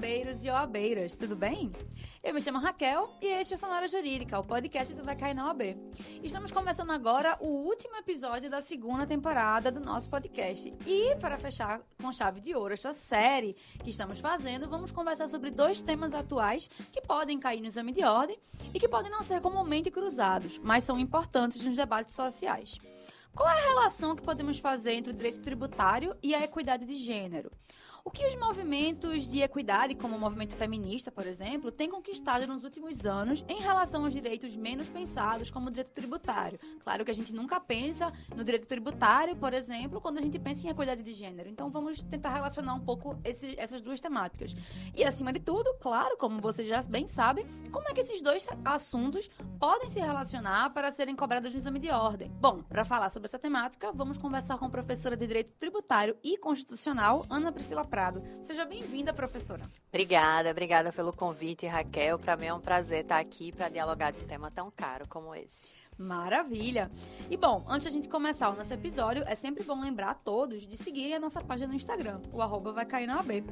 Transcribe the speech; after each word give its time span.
OABeiros 0.00 0.42
e 0.42 0.48
OABeiras, 0.48 1.14
tudo 1.14 1.36
bem? 1.36 1.70
Eu 2.24 2.32
me 2.32 2.40
chamo 2.40 2.58
Raquel 2.58 3.10
e 3.20 3.26
este 3.26 3.52
é 3.52 3.56
o 3.56 3.58
Sonora 3.58 3.86
Jurídica, 3.86 4.38
o 4.38 4.42
podcast 4.42 4.94
do 4.94 5.04
Vai 5.04 5.14
Cair 5.14 5.34
na 5.34 5.46
OAB. 5.48 5.76
Estamos 6.22 6.50
começando 6.50 6.90
agora 6.90 7.36
o 7.38 7.66
último 7.66 7.94
episódio 7.96 8.48
da 8.48 8.62
segunda 8.62 9.06
temporada 9.06 9.70
do 9.70 9.78
nosso 9.78 10.08
podcast. 10.08 10.72
E 10.86 11.14
para 11.16 11.36
fechar 11.36 11.82
com 12.00 12.10
chave 12.14 12.40
de 12.40 12.54
ouro 12.54 12.72
esta 12.72 12.94
série 12.94 13.54
que 13.84 13.90
estamos 13.90 14.20
fazendo, 14.20 14.70
vamos 14.70 14.90
conversar 14.90 15.28
sobre 15.28 15.50
dois 15.50 15.82
temas 15.82 16.14
atuais 16.14 16.70
que 16.90 17.02
podem 17.02 17.38
cair 17.38 17.60
no 17.60 17.66
exame 17.66 17.92
de 17.92 18.02
ordem 18.02 18.38
e 18.72 18.80
que 18.80 18.88
podem 18.88 19.10
não 19.10 19.22
ser 19.22 19.42
comumente 19.42 19.90
cruzados, 19.90 20.56
mas 20.64 20.82
são 20.82 20.98
importantes 20.98 21.62
nos 21.62 21.76
debates 21.76 22.14
sociais. 22.14 22.78
Qual 23.34 23.48
é 23.48 23.52
a 23.52 23.68
relação 23.68 24.16
que 24.16 24.22
podemos 24.22 24.58
fazer 24.58 24.94
entre 24.94 25.12
o 25.12 25.14
direito 25.14 25.40
tributário 25.40 26.16
e 26.22 26.34
a 26.34 26.42
equidade 26.42 26.84
de 26.84 26.96
gênero? 26.96 27.50
O 28.02 28.10
que 28.10 28.26
os 28.26 28.34
movimentos 28.36 29.28
de 29.28 29.42
equidade, 29.42 29.94
como 29.94 30.16
o 30.16 30.18
movimento 30.18 30.54
feminista, 30.56 31.10
por 31.10 31.26
exemplo, 31.26 31.70
têm 31.70 31.88
conquistado 31.88 32.46
nos 32.46 32.64
últimos 32.64 33.04
anos 33.04 33.44
em 33.46 33.60
relação 33.60 34.04
aos 34.04 34.12
direitos 34.12 34.56
menos 34.56 34.88
pensados, 34.88 35.50
como 35.50 35.68
o 35.68 35.70
direito 35.70 35.92
tributário? 35.92 36.58
Claro 36.82 37.04
que 37.04 37.10
a 37.10 37.14
gente 37.14 37.32
nunca 37.32 37.60
pensa 37.60 38.10
no 38.34 38.42
direito 38.42 38.66
tributário, 38.66 39.36
por 39.36 39.52
exemplo, 39.52 40.00
quando 40.00 40.18
a 40.18 40.22
gente 40.22 40.38
pensa 40.38 40.66
em 40.66 40.70
equidade 40.70 41.02
de 41.02 41.12
gênero. 41.12 41.48
Então 41.50 41.68
vamos 41.68 42.02
tentar 42.02 42.32
relacionar 42.32 42.74
um 42.74 42.80
pouco 42.80 43.18
esse, 43.22 43.54
essas 43.58 43.82
duas 43.82 44.00
temáticas. 44.00 44.54
E 44.94 45.04
acima 45.04 45.32
de 45.32 45.40
tudo, 45.40 45.74
claro, 45.74 46.16
como 46.16 46.40
vocês 46.40 46.66
já 46.66 46.80
bem 46.88 47.06
sabem, 47.06 47.46
como 47.70 47.86
é 47.88 47.92
que 47.92 48.00
esses 48.00 48.22
dois 48.22 48.46
assuntos 48.64 49.28
podem 49.58 49.88
se 49.90 50.00
relacionar 50.00 50.70
para 50.70 50.90
serem 50.90 51.14
cobrados 51.14 51.52
no 51.52 51.58
exame 51.58 51.78
de 51.78 51.90
ordem? 51.90 52.30
Bom, 52.40 52.62
para 52.62 52.84
falar 52.84 53.10
sobre 53.10 53.26
essa 53.26 53.38
temática, 53.38 53.92
vamos 53.92 54.16
conversar 54.16 54.56
com 54.56 54.64
a 54.64 54.70
professora 54.70 55.16
de 55.16 55.26
Direito 55.26 55.52
Tributário 55.52 56.16
e 56.24 56.38
Constitucional, 56.38 57.26
Ana 57.28 57.52
Priscila 57.52 57.84
Prado. 57.90 58.22
Seja 58.44 58.64
bem-vinda, 58.64 59.12
professora. 59.12 59.68
Obrigada, 59.88 60.50
obrigada 60.50 60.92
pelo 60.92 61.12
convite, 61.12 61.66
Raquel. 61.66 62.18
Para 62.20 62.36
mim 62.36 62.46
é 62.46 62.54
um 62.54 62.60
prazer 62.60 63.02
estar 63.02 63.18
aqui 63.18 63.50
para 63.50 63.68
dialogar 63.68 64.12
de 64.12 64.22
um 64.22 64.26
tema 64.26 64.48
tão 64.50 64.70
caro 64.70 65.08
como 65.08 65.34
esse. 65.34 65.79
Maravilha! 66.00 66.90
E 67.30 67.36
bom, 67.36 67.62
antes 67.68 67.84
da 67.84 67.90
gente 67.90 68.08
começar 68.08 68.48
o 68.48 68.56
nosso 68.56 68.72
episódio, 68.72 69.22
é 69.26 69.34
sempre 69.34 69.62
bom 69.62 69.78
lembrar 69.78 70.10
a 70.10 70.14
todos 70.14 70.66
de 70.66 70.74
seguirem 70.78 71.14
a 71.14 71.20
nossa 71.20 71.42
página 71.42 71.68
no 71.68 71.74
Instagram, 71.74 72.22
o 72.32 72.40
arroba 72.40 72.72
vai 72.72 72.86
cair 72.86 73.06
na 73.06 73.20
AB. 73.20 73.44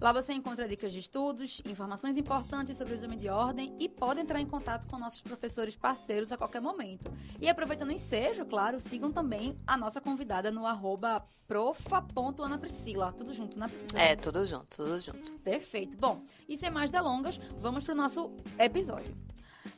Lá 0.00 0.12
você 0.12 0.32
encontra 0.32 0.68
dicas 0.68 0.92
de 0.92 1.00
estudos, 1.00 1.60
informações 1.66 2.16
importantes 2.16 2.76
sobre 2.76 2.94
o 2.94 2.96
exame 2.96 3.16
de 3.16 3.28
ordem 3.28 3.74
e 3.80 3.88
pode 3.88 4.20
entrar 4.20 4.40
em 4.40 4.46
contato 4.46 4.86
com 4.86 4.96
nossos 4.96 5.20
professores 5.20 5.74
parceiros 5.74 6.30
a 6.30 6.36
qualquer 6.36 6.60
momento. 6.60 7.12
E 7.40 7.48
aproveitando 7.48 7.88
o 7.88 7.92
ensejo, 7.92 8.44
claro, 8.44 8.78
sigam 8.78 9.10
também 9.10 9.58
a 9.66 9.76
nossa 9.76 10.00
convidada 10.00 10.52
no 10.52 10.64
arroba 10.64 11.26
profa.anapriscila. 11.48 13.12
Tudo 13.14 13.34
junto, 13.34 13.58
né, 13.58 13.66
professora? 13.66 14.02
É, 14.02 14.14
tudo 14.14 14.46
junto, 14.46 14.76
tudo 14.76 15.00
junto. 15.00 15.32
Perfeito. 15.40 15.96
Bom, 15.96 16.22
e 16.48 16.56
sem 16.56 16.70
mais 16.70 16.88
delongas, 16.88 17.40
vamos 17.60 17.82
para 17.82 17.94
o 17.94 17.96
nosso 17.96 18.30
episódio. 18.60 19.12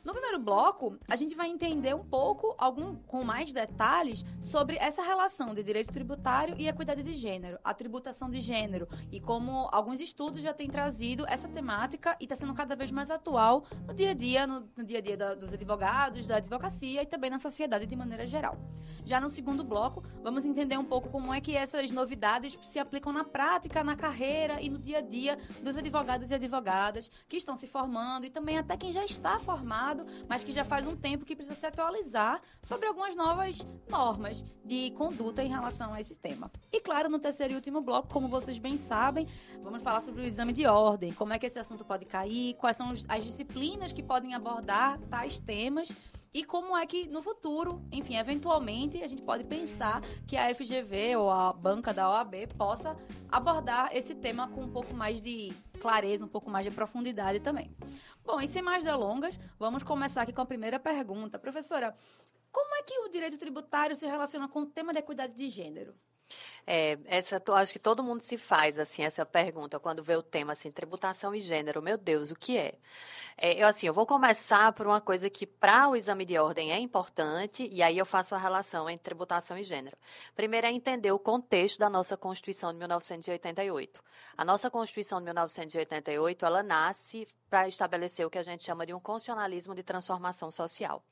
No 0.09 0.13
primeiro 0.13 0.39
bloco, 0.39 0.97
a 1.07 1.15
gente 1.15 1.35
vai 1.35 1.51
entender 1.51 1.93
um 1.93 2.03
pouco, 2.03 2.55
algum, 2.57 2.95
com 2.95 3.23
mais 3.23 3.53
detalhes, 3.53 4.25
sobre 4.41 4.75
essa 4.77 5.03
relação 5.03 5.53
de 5.53 5.61
direito 5.61 5.93
tributário 5.93 6.55
e 6.57 6.67
equidade 6.67 7.03
de 7.03 7.13
gênero, 7.13 7.59
a 7.63 7.75
tributação 7.75 8.27
de 8.27 8.41
gênero, 8.41 8.87
e 9.11 9.19
como 9.19 9.69
alguns 9.71 10.01
estudos 10.01 10.41
já 10.41 10.51
têm 10.51 10.67
trazido 10.67 11.27
essa 11.27 11.47
temática 11.47 12.17
e 12.19 12.23
está 12.23 12.35
sendo 12.35 12.55
cada 12.55 12.75
vez 12.75 12.89
mais 12.89 13.11
atual 13.11 13.65
no 13.87 13.93
dia 13.93 14.09
a 14.09 14.13
dia, 14.15 14.47
no, 14.47 14.67
no 14.75 14.83
dia 14.83 14.97
a 14.97 15.01
dia 15.01 15.15
da, 15.15 15.35
dos 15.35 15.53
advogados, 15.53 16.25
da 16.25 16.37
advocacia 16.37 17.03
e 17.03 17.05
também 17.05 17.29
na 17.29 17.37
sociedade 17.37 17.85
de 17.85 17.95
maneira 17.95 18.25
geral. 18.25 18.57
Já 19.05 19.21
no 19.21 19.29
segundo 19.29 19.63
bloco, 19.63 20.03
vamos 20.23 20.43
entender 20.43 20.77
um 20.77 20.83
pouco 20.83 21.09
como 21.09 21.31
é 21.31 21.39
que 21.39 21.55
essas 21.55 21.91
novidades 21.91 22.57
se 22.63 22.79
aplicam 22.79 23.13
na 23.13 23.23
prática, 23.23 23.83
na 23.83 23.95
carreira 23.95 24.59
e 24.59 24.69
no 24.69 24.79
dia 24.79 24.97
a 24.97 25.01
dia 25.01 25.37
dos 25.63 25.77
advogados 25.77 26.31
e 26.31 26.33
advogadas 26.33 27.11
que 27.27 27.37
estão 27.37 27.55
se 27.55 27.67
formando 27.67 28.25
e 28.25 28.29
também 28.31 28.57
até 28.57 28.75
quem 28.75 28.91
já 28.91 29.05
está 29.05 29.37
formado 29.37 29.98
mas 30.27 30.43
que 30.43 30.51
já 30.51 30.63
faz 30.63 30.85
um 30.85 30.95
tempo 30.95 31.25
que 31.25 31.35
precisa 31.35 31.57
se 31.57 31.65
atualizar 31.65 32.41
sobre 32.61 32.87
algumas 32.87 33.15
novas 33.15 33.65
normas 33.89 34.43
de 34.63 34.91
conduta 34.91 35.43
em 35.43 35.49
relação 35.49 35.93
a 35.93 36.01
esse 36.01 36.15
tema. 36.15 36.51
E 36.71 36.79
claro, 36.79 37.09
no 37.09 37.19
terceiro 37.19 37.53
e 37.53 37.55
último 37.55 37.81
bloco, 37.81 38.09
como 38.13 38.27
vocês 38.27 38.57
bem 38.57 38.77
sabem, 38.77 39.27
vamos 39.61 39.81
falar 39.81 40.01
sobre 40.01 40.21
o 40.21 40.25
exame 40.25 40.53
de 40.53 40.65
ordem, 40.65 41.13
como 41.13 41.33
é 41.33 41.39
que 41.39 41.45
esse 41.45 41.59
assunto 41.59 41.85
pode 41.85 42.05
cair, 42.05 42.53
quais 42.55 42.77
são 42.77 42.91
as 43.07 43.23
disciplinas 43.23 43.93
que 43.93 44.03
podem 44.03 44.33
abordar 44.33 44.99
tais 45.09 45.39
temas 45.39 45.89
e 46.33 46.43
como 46.43 46.77
é 46.77 46.85
que 46.85 47.07
no 47.07 47.21
futuro, 47.21 47.81
enfim, 47.91 48.17
eventualmente 48.17 49.01
a 49.03 49.07
gente 49.07 49.21
pode 49.21 49.43
pensar 49.43 50.01
que 50.27 50.37
a 50.37 50.53
FGV 50.53 51.15
ou 51.15 51.29
a 51.29 51.51
banca 51.51 51.93
da 51.93 52.09
OAB 52.09 52.47
possa 52.57 52.95
abordar 53.31 53.95
esse 53.95 54.13
tema 54.13 54.47
com 54.49 54.61
um 54.61 54.71
pouco 54.71 54.93
mais 54.93 55.21
de 55.21 55.51
clareza, 55.79 56.25
um 56.25 56.27
pouco 56.27 56.49
mais 56.49 56.65
de 56.65 56.71
profundidade 56.71 57.39
também. 57.39 57.75
Bom, 58.23 58.39
e 58.39 58.47
sem 58.47 58.61
mais 58.61 58.83
delongas, 58.83 59.39
vamos 59.57 59.81
começar 59.81 60.21
aqui 60.21 60.33
com 60.33 60.41
a 60.41 60.45
primeira 60.45 60.79
pergunta. 60.79 61.39
Professora, 61.39 61.95
como 62.51 62.75
é 62.75 62.83
que 62.83 62.99
o 62.99 63.09
direito 63.09 63.37
tributário 63.37 63.95
se 63.95 64.05
relaciona 64.05 64.47
com 64.47 64.61
o 64.61 64.65
tema 64.65 64.93
da 64.93 64.99
equidade 64.99 65.33
de 65.33 65.47
gênero? 65.47 65.95
É, 66.65 66.97
essa, 67.05 67.41
acho 67.55 67.73
que 67.73 67.79
todo 67.79 68.03
mundo 68.03 68.21
se 68.21 68.37
faz 68.37 68.77
assim 68.77 69.03
essa 69.03 69.25
pergunta 69.25 69.79
quando 69.79 70.03
vê 70.03 70.15
o 70.15 70.21
tema 70.21 70.53
assim 70.53 70.71
tributação 70.71 71.33
e 71.33 71.39
gênero. 71.39 71.81
Meu 71.81 71.97
Deus, 71.97 72.31
o 72.31 72.35
que 72.35 72.57
é? 72.57 72.75
é 73.37 73.61
eu 73.61 73.67
assim, 73.67 73.87
eu 73.87 73.93
vou 73.93 74.05
começar 74.05 74.71
por 74.73 74.85
uma 74.85 75.01
coisa 75.01 75.29
que 75.29 75.45
para 75.47 75.89
o 75.89 75.95
exame 75.95 76.25
de 76.25 76.37
ordem 76.37 76.71
é 76.71 76.79
importante 76.79 77.67
e 77.71 77.81
aí 77.81 77.97
eu 77.97 78.05
faço 78.05 78.35
a 78.35 78.37
relação 78.37 78.89
entre 78.89 79.03
tributação 79.03 79.57
e 79.57 79.63
gênero. 79.63 79.97
Primeiro 80.35 80.67
é 80.67 80.71
entender 80.71 81.11
o 81.11 81.19
contexto 81.19 81.79
da 81.79 81.89
nossa 81.89 82.15
Constituição 82.15 82.71
de 82.71 82.77
1988. 82.77 84.01
A 84.37 84.45
nossa 84.45 84.69
Constituição 84.69 85.19
de 85.19 85.25
1988 85.25 86.45
ela 86.45 86.61
nasce 86.61 87.27
para 87.49 87.67
estabelecer 87.67 88.25
o 88.25 88.29
que 88.29 88.37
a 88.37 88.43
gente 88.43 88.63
chama 88.63 88.85
de 88.85 88.93
um 88.93 88.99
constitucionalismo 88.99 89.73
de 89.73 89.83
transformação 89.83 90.51
social. 90.51 91.03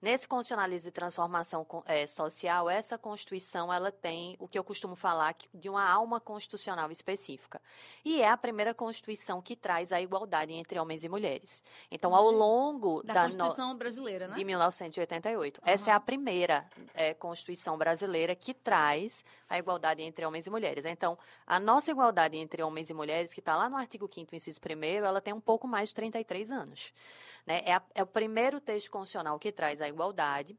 Nesse 0.00 0.28
constitucionalismo 0.28 0.90
de 0.90 0.92
transformação 0.92 1.66
é, 1.84 2.06
social, 2.06 2.70
essa 2.70 2.96
Constituição 2.96 3.72
ela 3.72 3.90
tem 3.90 4.36
o 4.38 4.46
que 4.46 4.56
eu 4.56 4.62
costumo 4.62 4.94
falar 4.94 5.34
de 5.52 5.68
uma 5.68 5.84
alma 5.84 6.20
constitucional 6.20 6.88
específica. 6.92 7.60
E 8.04 8.22
é 8.22 8.28
a 8.28 8.36
primeira 8.36 8.72
Constituição 8.72 9.42
que 9.42 9.56
traz 9.56 9.92
a 9.92 10.00
igualdade 10.00 10.52
entre 10.52 10.78
homens 10.78 11.02
e 11.02 11.08
mulheres. 11.08 11.64
Então, 11.90 12.14
ao 12.14 12.30
longo 12.30 13.02
da, 13.02 13.12
da 13.12 13.22
Constituição 13.24 13.70
no... 13.70 13.74
brasileira, 13.74 14.28
né? 14.28 14.36
De 14.36 14.44
1988. 14.44 15.58
Uhum. 15.58 15.62
Essa 15.66 15.90
é 15.90 15.92
a 15.92 15.98
primeira 15.98 16.64
é, 16.94 17.12
Constituição 17.12 17.76
brasileira 17.76 18.36
que 18.36 18.54
traz 18.54 19.24
a 19.50 19.58
igualdade 19.58 20.00
entre 20.00 20.24
homens 20.24 20.46
e 20.46 20.50
mulheres. 20.50 20.84
Então, 20.84 21.18
a 21.44 21.58
nossa 21.58 21.90
igualdade 21.90 22.36
entre 22.36 22.62
homens 22.62 22.88
e 22.88 22.94
mulheres, 22.94 23.34
que 23.34 23.40
está 23.40 23.56
lá 23.56 23.68
no 23.68 23.76
artigo 23.76 24.08
5º, 24.08 24.32
inciso 24.32 24.60
1 24.64 25.04
ela 25.04 25.20
tem 25.20 25.34
um 25.34 25.40
pouco 25.40 25.66
mais 25.66 25.77
de 25.84 25.94
33 25.94 26.50
anos. 26.50 26.92
Né? 27.46 27.62
É, 27.64 27.74
a, 27.74 27.82
é 27.94 28.02
o 28.02 28.06
primeiro 28.06 28.60
texto 28.60 28.90
constitucional 28.90 29.38
que 29.38 29.52
traz 29.52 29.80
a 29.80 29.88
igualdade. 29.88 30.58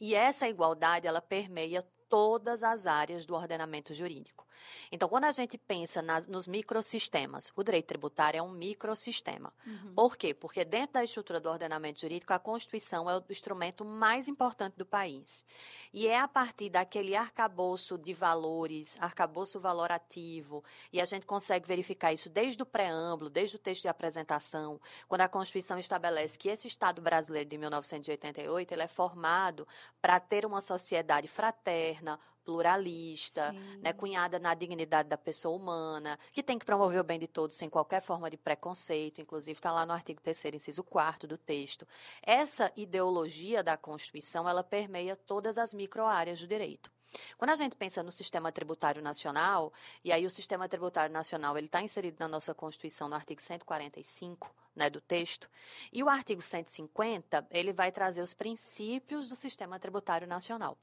E 0.00 0.14
essa 0.14 0.48
igualdade, 0.48 1.06
ela 1.06 1.20
permeia 1.20 1.86
todas 2.08 2.62
as 2.62 2.86
áreas 2.86 3.24
do 3.24 3.34
ordenamento 3.34 3.94
jurídico. 3.94 4.46
Então, 4.90 5.08
quando 5.08 5.24
a 5.24 5.32
gente 5.32 5.56
pensa 5.58 6.02
nas, 6.02 6.26
nos 6.26 6.46
microsistemas, 6.46 7.52
o 7.54 7.62
direito 7.62 7.86
tributário 7.86 8.38
é 8.38 8.42
um 8.42 8.50
microsistema. 8.50 9.52
Uhum. 9.66 9.94
Por 9.94 10.16
quê? 10.16 10.34
Porque 10.34 10.64
dentro 10.64 10.94
da 10.94 11.04
estrutura 11.04 11.40
do 11.40 11.50
ordenamento 11.50 12.00
jurídico, 12.00 12.32
a 12.32 12.38
Constituição 12.38 13.08
é 13.08 13.16
o 13.16 13.24
instrumento 13.30 13.84
mais 13.84 14.28
importante 14.28 14.74
do 14.76 14.86
país. 14.86 15.44
E 15.92 16.06
é 16.06 16.18
a 16.18 16.28
partir 16.28 16.70
daquele 16.70 17.14
arcabouço 17.14 17.98
de 17.98 18.12
valores, 18.12 18.96
arcabouço 19.00 19.60
valorativo, 19.60 20.64
e 20.92 21.00
a 21.00 21.04
gente 21.04 21.26
consegue 21.26 21.66
verificar 21.66 22.12
isso 22.12 22.28
desde 22.28 22.62
o 22.62 22.66
preâmbulo, 22.66 23.30
desde 23.30 23.56
o 23.56 23.58
texto 23.58 23.82
de 23.82 23.88
apresentação, 23.88 24.80
quando 25.08 25.22
a 25.22 25.28
Constituição 25.28 25.78
estabelece 25.78 26.38
que 26.38 26.48
esse 26.48 26.66
Estado 26.66 27.00
brasileiro 27.00 27.48
de 27.48 27.58
1988 27.58 28.72
ele 28.72 28.82
é 28.82 28.88
formado 28.88 29.66
para 30.00 30.18
ter 30.20 30.46
uma 30.46 30.60
sociedade 30.60 31.28
fraterna, 31.28 32.18
pluralista, 32.44 33.52
né, 33.80 33.92
cunhada 33.92 34.38
na 34.38 34.54
dignidade 34.54 35.08
da 35.08 35.16
pessoa 35.16 35.56
humana, 35.56 36.18
que 36.32 36.42
tem 36.42 36.58
que 36.58 36.66
promover 36.66 37.00
o 37.00 37.04
bem 37.04 37.18
de 37.18 37.26
todos 37.26 37.56
sem 37.56 37.68
qualquer 37.68 38.00
forma 38.00 38.28
de 38.30 38.36
preconceito, 38.36 39.20
inclusive 39.20 39.58
está 39.58 39.72
lá 39.72 39.86
no 39.86 39.92
artigo 39.92 40.20
3 40.20 40.54
inciso 40.54 40.82
4 40.82 41.28
do 41.28 41.38
texto. 41.38 41.86
Essa 42.22 42.72
ideologia 42.76 43.62
da 43.62 43.76
Constituição, 43.76 44.48
ela 44.48 44.64
permeia 44.64 45.16
todas 45.16 45.58
as 45.58 45.72
microáreas 45.72 46.40
do 46.40 46.46
direito. 46.46 46.90
Quando 47.36 47.50
a 47.50 47.56
gente 47.56 47.76
pensa 47.76 48.02
no 48.02 48.10
sistema 48.10 48.50
tributário 48.50 49.02
nacional, 49.02 49.72
e 50.02 50.12
aí 50.12 50.24
o 50.24 50.30
sistema 50.30 50.68
tributário 50.68 51.12
nacional 51.12 51.56
ele 51.58 51.66
está 51.66 51.82
inserido 51.82 52.16
na 52.18 52.28
nossa 52.28 52.54
Constituição 52.54 53.08
no 53.08 53.14
artigo 53.14 53.40
145, 53.40 54.50
né, 54.74 54.88
do 54.88 55.00
texto. 55.00 55.48
E 55.92 56.02
o 56.02 56.08
artigo 56.08 56.40
150, 56.40 57.46
ele 57.50 57.72
vai 57.72 57.92
trazer 57.92 58.22
os 58.22 58.34
princípios 58.34 59.28
do 59.28 59.36
sistema 59.36 59.78
tributário 59.78 60.26
nacional. 60.26 60.78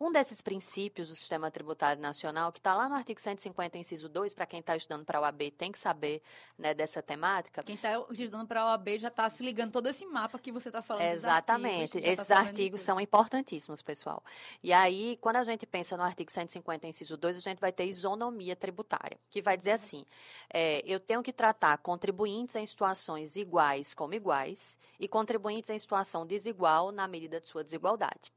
Um 0.00 0.12
desses 0.12 0.40
princípios 0.40 1.08
do 1.08 1.14
sistema 1.14 1.50
tributário 1.50 2.00
nacional, 2.00 2.52
que 2.52 2.58
está 2.58 2.74
lá 2.74 2.88
no 2.88 2.94
artigo 2.94 3.20
150, 3.20 3.78
inciso 3.78 4.08
2, 4.08 4.34
para 4.34 4.46
quem 4.46 4.60
está 4.60 4.76
estudando 4.76 5.04
para 5.04 5.18
a 5.18 5.22
OAB, 5.22 5.50
tem 5.56 5.72
que 5.72 5.78
saber 5.78 6.22
né, 6.56 6.72
dessa 6.72 7.02
temática. 7.02 7.62
Quem 7.62 7.74
está 7.74 8.04
estudando 8.10 8.46
para 8.46 8.62
a 8.62 8.66
OAB 8.72 8.98
já 8.98 9.08
está 9.08 9.28
se 9.28 9.42
ligando 9.42 9.72
todo 9.72 9.88
esse 9.88 10.06
mapa 10.06 10.38
que 10.38 10.52
você 10.52 10.68
está 10.68 10.82
falando. 10.82 11.04
Exatamente. 11.04 11.96
Artigos, 11.96 12.08
Esses 12.08 12.26
tá 12.26 12.38
artigos 12.38 12.80
são 12.80 13.00
importantíssimos, 13.00 13.82
pessoal. 13.82 14.22
E 14.62 14.72
aí, 14.72 15.18
quando 15.20 15.36
a 15.36 15.44
gente 15.44 15.66
pensa 15.66 15.96
no 15.96 16.02
artigo 16.02 16.30
150, 16.30 16.86
inciso 16.86 17.16
2, 17.16 17.36
a 17.36 17.40
gente 17.40 17.58
vai 17.58 17.72
ter 17.72 17.86
isonomia 17.86 18.54
tributária, 18.54 19.18
que 19.30 19.42
vai 19.42 19.56
dizer 19.56 19.72
assim, 19.72 20.04
é, 20.52 20.82
eu 20.86 21.00
tenho 21.00 21.22
que 21.22 21.32
tratar 21.32 21.76
contribuintes 21.78 22.54
em 22.56 22.66
situações 22.66 23.31
iguais 23.36 23.94
como 23.94 24.14
iguais 24.14 24.78
e 24.98 25.08
contribuintes 25.08 25.70
em 25.70 25.78
situação 25.78 26.26
desigual 26.26 26.92
na 26.92 27.06
medida 27.08 27.40
de 27.40 27.46
sua 27.46 27.64
desigualdade. 27.64 28.32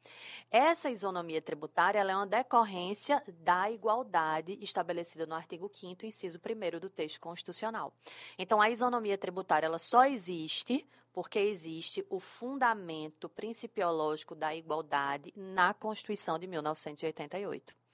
Essa 0.50 0.90
isonomia 0.90 1.42
tributária 1.42 2.00
é 2.00 2.16
uma 2.16 2.28
decorrência 2.28 3.24
da 3.40 3.70
igualdade 3.70 4.58
estabelecida 4.62 5.26
no 5.26 5.36
artigo 5.36 5.70
5 5.74 6.06
inciso 6.06 6.40
1 6.40 6.80
do 6.80 6.90
texto 6.90 7.20
constitucional. 7.20 7.94
Então, 8.38 8.62
a 8.62 8.70
isonomia 8.70 9.18
tributária 9.18 9.68
ela 9.68 9.80
só 9.80 10.06
existe 10.06 10.88
porque 11.16 11.40
existe 11.40 12.06
o 12.10 12.20
fundamento 12.20 13.30
principiológico 13.30 14.36
da 14.36 14.54
igualdade 14.54 15.34
na 15.36 15.74
Constituição 15.74 16.38
de 16.38 16.46
1988. 16.46 17.85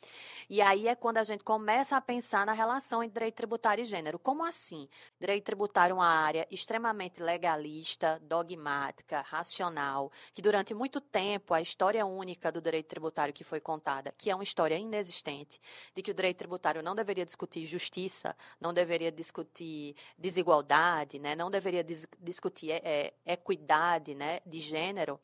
E 0.49 0.61
aí 0.61 0.87
é 0.87 0.95
quando 0.95 1.17
a 1.17 1.23
gente 1.23 1.43
começa 1.43 1.95
a 1.95 2.01
pensar 2.01 2.45
na 2.45 2.53
relação 2.53 3.01
entre 3.01 3.13
direito 3.13 3.35
tributário 3.35 3.83
e 3.83 3.85
gênero. 3.85 4.19
Como 4.19 4.43
assim? 4.43 4.89
Direito 5.19 5.45
tributário 5.45 5.93
é 5.93 5.95
uma 5.95 6.05
área 6.05 6.47
extremamente 6.51 7.21
legalista, 7.21 8.19
dogmática, 8.23 9.21
racional, 9.21 10.11
que 10.33 10.41
durante 10.41 10.73
muito 10.73 10.99
tempo 10.99 11.53
a 11.53 11.61
história 11.61 12.05
única 12.05 12.51
do 12.51 12.61
direito 12.61 12.87
tributário 12.87 13.33
que 13.33 13.43
foi 13.43 13.59
contada, 13.59 14.13
que 14.17 14.29
é 14.29 14.35
uma 14.35 14.43
história 14.43 14.77
inexistente, 14.77 15.61
de 15.95 16.01
que 16.01 16.11
o 16.11 16.13
direito 16.13 16.39
tributário 16.39 16.83
não 16.83 16.95
deveria 16.95 17.25
discutir 17.25 17.65
justiça, 17.65 18.35
não 18.59 18.73
deveria 18.73 19.11
discutir 19.11 19.95
desigualdade, 20.17 21.19
né, 21.19 21.35
não 21.35 21.49
deveria 21.49 21.83
dis 21.83 22.07
discutir 22.19 22.71
é, 22.71 23.13
equidade 23.25 24.13
né, 24.15 24.39
de 24.45 24.59
gênero. 24.59 25.19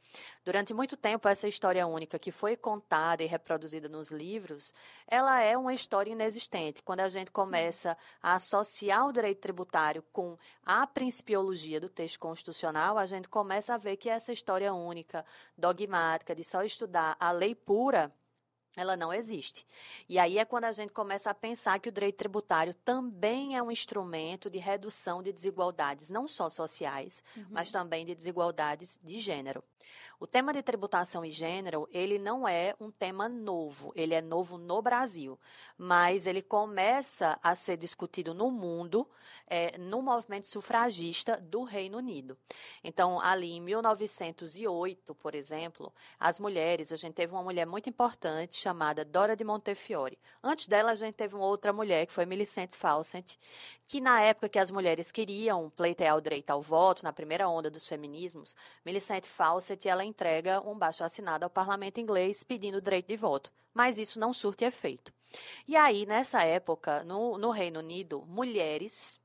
Durante 0.45 0.73
muito 0.73 0.95
tempo, 0.95 1.27
essa 1.27 1.47
história 1.47 1.85
única 1.85 2.17
que 2.17 2.31
foi 2.31 2.55
contada 2.55 3.23
e 3.23 3.27
reproduzida 3.27 3.89
nos 3.89 4.09
livros, 4.09 4.66
ela 5.07 5.41
é 5.41 5.57
uma 5.57 5.73
história 5.73 6.11
inexistente. 6.11 6.83
Quando 6.83 7.01
a 7.01 7.09
gente 7.09 7.31
começa 7.31 7.91
Sim. 7.91 7.97
a 8.21 8.35
associar 8.35 9.07
o 9.07 9.13
direito 9.13 9.39
tributário 9.39 10.03
com 10.11 10.37
a 10.65 10.85
principiologia 10.85 11.79
do 11.79 11.89
texto 11.89 12.19
constitucional, 12.19 12.97
a 12.97 13.05
gente 13.05 13.27
começa 13.29 13.73
a 13.73 13.77
ver 13.77 13.97
que 13.97 14.09
essa 14.09 14.31
história 14.31 14.73
única, 14.73 15.25
dogmática, 15.57 16.35
de 16.35 16.43
só 16.43 16.63
estudar 16.63 17.15
a 17.19 17.31
lei 17.31 17.55
pura, 17.55 18.13
ela 18.77 18.95
não 18.95 19.11
existe. 19.11 19.65
E 20.07 20.19
aí 20.19 20.37
é 20.37 20.45
quando 20.45 20.65
a 20.65 20.71
gente 20.71 20.93
começa 20.93 21.31
a 21.31 21.33
pensar 21.33 21.79
que 21.79 21.89
o 21.89 21.91
direito 21.91 22.17
tributário 22.17 22.75
também 22.75 23.57
é 23.57 23.63
um 23.63 23.71
instrumento 23.71 24.49
de 24.49 24.59
redução 24.59 25.23
de 25.23 25.33
desigualdades, 25.33 26.11
não 26.11 26.27
só 26.27 26.47
sociais, 26.47 27.23
uhum. 27.35 27.45
mas 27.49 27.71
também 27.71 28.05
de 28.05 28.13
desigualdades 28.13 28.99
de 29.03 29.19
gênero. 29.19 29.63
O 30.19 30.25
tema 30.25 30.51
de 30.51 30.63
tributação 30.63 31.23
e 31.23 31.31
gênero, 31.31 31.87
ele 31.91 32.17
não 32.17 32.47
é 32.47 32.75
um 32.79 32.89
tema 32.89 33.29
novo, 33.29 33.91
ele 33.95 34.15
é 34.15 34.21
novo 34.21 34.57
no 34.57 34.81
Brasil, 34.81 35.39
mas 35.77 36.25
ele 36.25 36.41
começa 36.41 37.37
a 37.41 37.53
ser 37.53 37.77
discutido 37.77 38.33
no 38.33 38.49
mundo, 38.49 39.07
é, 39.45 39.77
no 39.77 40.01
movimento 40.01 40.47
sufragista 40.47 41.37
do 41.37 41.63
Reino 41.63 41.99
Unido. 41.99 42.35
Então, 42.83 43.19
ali 43.19 43.51
em 43.51 43.61
1908, 43.61 45.13
por 45.13 45.35
exemplo, 45.35 45.93
as 46.19 46.39
mulheres, 46.39 46.91
a 46.91 46.95
gente 46.95 47.13
teve 47.13 47.33
uma 47.33 47.43
mulher 47.43 47.67
muito 47.67 47.87
importante 47.87 48.66
chamada 48.67 49.05
Dora 49.05 49.33
de 49.33 49.45
Montefiore. 49.45 50.19
Antes 50.43 50.67
dela, 50.67 50.91
a 50.91 50.95
gente 50.95 51.15
teve 51.15 51.33
uma 51.35 51.45
outra 51.45 51.71
mulher, 51.71 52.05
que 52.05 52.11
foi 52.11 52.25
Millicent 52.25 52.75
Fawcett, 52.75 53.39
que 53.87 54.01
na 54.01 54.21
época 54.21 54.49
que 54.49 54.59
as 54.59 54.69
mulheres 54.69 55.09
queriam 55.09 55.69
pleitear 55.69 56.17
o 56.17 56.21
direito 56.21 56.49
ao 56.49 56.61
voto, 56.61 57.01
na 57.01 57.13
primeira 57.13 57.47
onda 57.47 57.71
dos 57.71 57.87
feminismos, 57.87 58.57
Millicent 58.83 59.25
Fawcett, 59.25 59.87
ela 59.87 60.03
entrega 60.03 60.59
um 60.67 60.77
baixo 60.77 61.01
assinado 61.01 61.45
ao 61.45 61.49
parlamento 61.49 62.01
inglês 62.01 62.43
pedindo 62.43 62.79
o 62.79 62.81
direito 62.81 63.07
de 63.07 63.15
voto, 63.15 63.53
mas 63.73 63.97
isso 63.97 64.19
não 64.19 64.33
surte 64.33 64.65
efeito. 64.65 65.13
E 65.65 65.77
aí, 65.77 66.05
nessa 66.05 66.43
época, 66.43 67.05
no, 67.05 67.37
no 67.37 67.51
Reino 67.51 67.79
Unido, 67.79 68.25
mulheres 68.27 69.17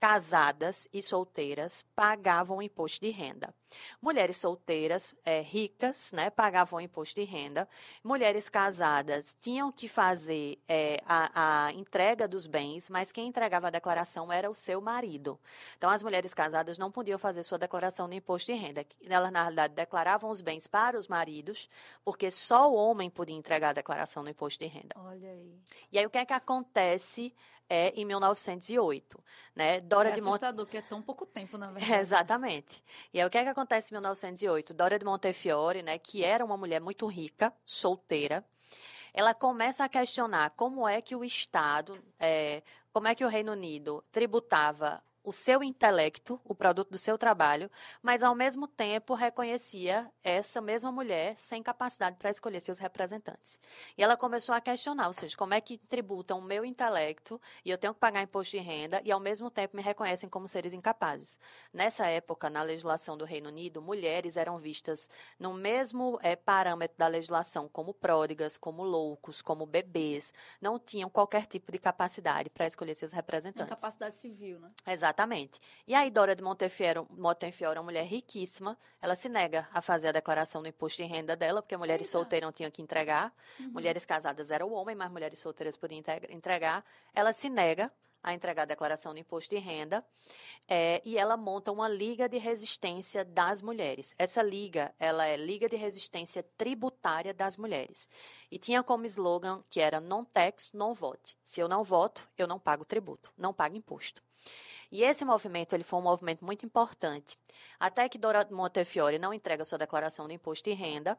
casadas 0.00 0.88
e 0.92 1.00
solteiras 1.00 1.84
pagavam 1.94 2.60
imposto 2.60 3.00
de 3.00 3.12
renda. 3.12 3.54
Mulheres 4.00 4.36
solteiras, 4.36 5.14
é, 5.24 5.40
ricas, 5.40 6.12
né, 6.12 6.30
pagavam 6.30 6.80
imposto 6.80 7.20
de 7.20 7.26
renda. 7.26 7.68
Mulheres 8.02 8.48
casadas 8.48 9.36
tinham 9.40 9.70
que 9.70 9.88
fazer 9.88 10.58
é, 10.68 10.98
a, 11.06 11.66
a, 11.66 11.72
entrega 11.72 12.26
dos 12.28 12.46
bens, 12.46 12.90
mas 12.90 13.12
quem 13.12 13.28
entregava 13.28 13.68
a 13.68 13.70
declaração 13.70 14.32
era 14.32 14.50
o 14.50 14.54
seu 14.54 14.80
marido. 14.80 15.38
Então, 15.76 15.90
as 15.90 16.02
mulheres 16.02 16.34
casadas 16.34 16.78
não 16.78 16.90
podiam 16.90 17.18
fazer 17.18 17.42
sua 17.42 17.58
declaração 17.58 18.08
de 18.08 18.16
imposto 18.16 18.52
de 18.52 18.58
renda. 18.58 18.86
Elas, 19.08 19.32
na 19.32 19.42
realidade, 19.42 19.74
declaravam 19.74 20.30
os 20.30 20.40
bens 20.40 20.66
para 20.66 20.98
os 20.98 21.08
maridos, 21.08 21.68
porque 22.04 22.30
só 22.30 22.70
o 22.70 22.74
homem 22.74 23.10
podia 23.10 23.36
entregar 23.36 23.70
a 23.70 23.74
declaração 23.74 24.22
do 24.24 24.30
imposto 24.30 24.62
de 24.62 24.66
renda. 24.66 24.94
Olha 24.96 25.30
aí. 25.30 25.58
E 25.90 25.98
aí, 25.98 26.06
o 26.06 26.10
que 26.10 26.18
é 26.18 26.24
que 26.24 26.32
acontece 26.32 27.34
é 27.72 27.88
em 27.98 28.04
1908, 28.04 29.18
né? 29.56 29.80
Dora 29.80 30.10
é 30.10 30.12
de 30.12 30.20
assustador, 30.20 30.66
que 30.66 30.76
é 30.76 30.82
tão 30.82 31.00
pouco 31.00 31.24
tempo, 31.24 31.56
na 31.56 31.70
verdade. 31.72 32.00
Exatamente. 32.00 32.84
E 33.14 33.18
aí 33.18 33.26
o 33.26 33.30
que 33.30 33.38
é 33.38 33.44
que 33.44 33.48
acontece 33.48 33.61
em 33.90 33.94
1908? 33.94 34.74
Dora 34.74 34.98
de 34.98 35.04
Montefiore, 35.04 35.82
né, 35.82 35.98
que 35.98 36.24
era 36.24 36.44
uma 36.44 36.56
mulher 36.56 36.80
muito 36.80 37.06
rica, 37.06 37.52
solteira, 37.64 38.44
ela 39.12 39.34
começa 39.34 39.84
a 39.84 39.88
questionar 39.88 40.50
como 40.50 40.88
é 40.88 41.00
que 41.00 41.14
o 41.14 41.24
Estado, 41.24 42.02
é, 42.18 42.62
como 42.92 43.08
é 43.08 43.14
que 43.14 43.24
o 43.24 43.28
Reino 43.28 43.52
Unido 43.52 44.02
tributava 44.10 45.02
o 45.24 45.30
seu 45.30 45.62
intelecto, 45.62 46.40
o 46.44 46.54
produto 46.54 46.90
do 46.90 46.98
seu 46.98 47.16
trabalho, 47.16 47.70
mas 48.02 48.22
ao 48.22 48.34
mesmo 48.34 48.66
tempo 48.66 49.14
reconhecia 49.14 50.10
essa 50.22 50.60
mesma 50.60 50.90
mulher 50.90 51.36
sem 51.36 51.62
capacidade 51.62 52.16
para 52.16 52.30
escolher 52.30 52.60
seus 52.60 52.78
representantes. 52.78 53.58
E 53.96 54.02
ela 54.02 54.16
começou 54.16 54.54
a 54.54 54.60
questionar, 54.60 55.06
ou 55.06 55.12
seja, 55.12 55.36
como 55.36 55.54
é 55.54 55.60
que 55.60 55.78
tributam 55.78 56.38
o 56.38 56.42
meu 56.42 56.64
intelecto 56.64 57.40
e 57.64 57.70
eu 57.70 57.78
tenho 57.78 57.94
que 57.94 58.00
pagar 58.00 58.22
imposto 58.22 58.56
de 58.56 58.62
renda 58.62 59.00
e 59.04 59.12
ao 59.12 59.20
mesmo 59.20 59.50
tempo 59.50 59.76
me 59.76 59.82
reconhecem 59.82 60.28
como 60.28 60.48
seres 60.48 60.74
incapazes. 60.74 61.38
Nessa 61.72 62.06
época, 62.06 62.50
na 62.50 62.62
legislação 62.62 63.16
do 63.16 63.24
Reino 63.24 63.48
Unido, 63.48 63.80
mulheres 63.80 64.36
eram 64.36 64.58
vistas 64.58 65.08
no 65.38 65.54
mesmo 65.54 66.18
é, 66.22 66.34
parâmetro 66.34 66.98
da 66.98 67.06
legislação 67.06 67.68
como 67.68 67.94
pródigas, 67.94 68.56
como 68.56 68.82
loucos, 68.82 69.40
como 69.40 69.66
bebês, 69.66 70.32
não 70.60 70.78
tinham 70.78 71.08
qualquer 71.08 71.46
tipo 71.46 71.70
de 71.70 71.78
capacidade 71.78 72.50
para 72.50 72.66
escolher 72.66 72.94
seus 72.94 73.12
representantes. 73.12 73.72
Incapacidade 73.72 74.18
civil, 74.18 74.58
né? 74.58 74.70
Exatamente. 74.86 75.11
Exatamente. 75.12 75.60
E 75.86 75.94
aí, 75.94 76.10
Dora 76.10 76.34
de 76.34 76.42
Montefiore, 76.42 77.06
Montefiore 77.10 77.76
é 77.76 77.80
uma 77.80 77.84
mulher 77.84 78.06
riquíssima, 78.06 78.78
ela 79.00 79.14
se 79.14 79.28
nega 79.28 79.68
a 79.72 79.82
fazer 79.82 80.08
a 80.08 80.12
declaração 80.12 80.62
do 80.62 80.68
imposto 80.68 81.02
de 81.02 81.08
renda 81.08 81.36
dela, 81.36 81.60
porque 81.60 81.76
mulheres 81.76 82.06
Eita. 82.06 82.18
solteiras 82.18 82.46
não 82.46 82.52
tinham 82.52 82.70
que 82.70 82.80
entregar, 82.80 83.32
uhum. 83.60 83.70
mulheres 83.72 84.06
casadas 84.06 84.50
eram 84.50 84.68
o 84.68 84.72
homem, 84.72 84.96
mas 84.96 85.10
mulheres 85.10 85.38
solteiras 85.38 85.76
podiam 85.76 86.02
entregar. 86.30 86.82
Ela 87.14 87.32
se 87.32 87.50
nega 87.50 87.92
a 88.22 88.32
entregar 88.32 88.62
a 88.62 88.66
declaração 88.66 89.12
do 89.12 89.20
imposto 89.20 89.54
de 89.54 89.60
renda 89.60 90.04
é, 90.68 91.02
e 91.04 91.18
ela 91.18 91.36
monta 91.36 91.72
uma 91.72 91.88
liga 91.88 92.28
de 92.28 92.38
resistência 92.38 93.24
das 93.24 93.60
mulheres. 93.60 94.14
Essa 94.18 94.42
liga, 94.42 94.94
ela 94.98 95.26
é 95.26 95.36
Liga 95.36 95.68
de 95.68 95.76
Resistência 95.76 96.42
Tributária 96.56 97.34
das 97.34 97.56
Mulheres. 97.56 98.08
E 98.50 98.58
tinha 98.58 98.82
como 98.82 99.04
slogan 99.06 99.64
que 99.68 99.80
era 99.80 100.00
non 100.00 100.24
tax, 100.24 100.72
non 100.72 100.94
vote. 100.94 101.36
Se 101.42 101.60
eu 101.60 101.68
não 101.68 101.82
voto, 101.82 102.28
eu 102.38 102.46
não 102.46 102.58
pago 102.58 102.84
tributo, 102.84 103.32
não 103.36 103.52
pago 103.52 103.76
imposto. 103.76 104.22
E 104.90 105.02
esse 105.02 105.24
movimento 105.24 105.72
ele 105.72 105.84
foi 105.84 105.98
um 105.98 106.02
movimento 106.02 106.44
muito 106.44 106.66
importante. 106.66 107.38
Até 107.80 108.08
que 108.08 108.18
Dora 108.18 108.46
Montefiore 108.50 109.18
não 109.18 109.32
entrega 109.32 109.64
sua 109.64 109.78
declaração 109.78 110.28
de 110.28 110.34
imposto 110.34 110.68
de 110.68 110.76
renda, 110.76 111.18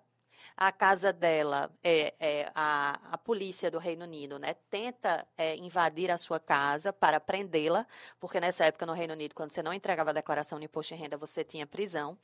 a 0.55 0.71
casa 0.71 1.11
dela, 1.11 1.71
é, 1.83 2.13
é 2.19 2.51
a, 2.53 2.99
a, 3.11 3.17
polícia 3.17 3.69
do 3.71 3.77
Reino 3.79 4.03
Unido, 4.05 4.37
né, 4.37 4.55
tenta 4.69 5.27
é, 5.37 5.55
invadir 5.55 6.11
a 6.11 6.17
sua 6.17 6.39
casa 6.39 6.91
para 6.93 7.19
prendê-la, 7.19 7.85
porque 8.19 8.39
nessa 8.39 8.65
época 8.65 8.85
no 8.85 8.93
Reino 8.93 9.13
Unido, 9.13 9.33
quando 9.35 9.51
você 9.51 9.63
não 9.63 9.73
entregava 9.73 10.11
a 10.11 10.13
declaração 10.13 10.59
de 10.59 10.65
imposto 10.65 10.93
de 10.93 11.01
renda, 11.01 11.17
você 11.17 11.43
tinha 11.43 11.65
prisão. 11.65 12.17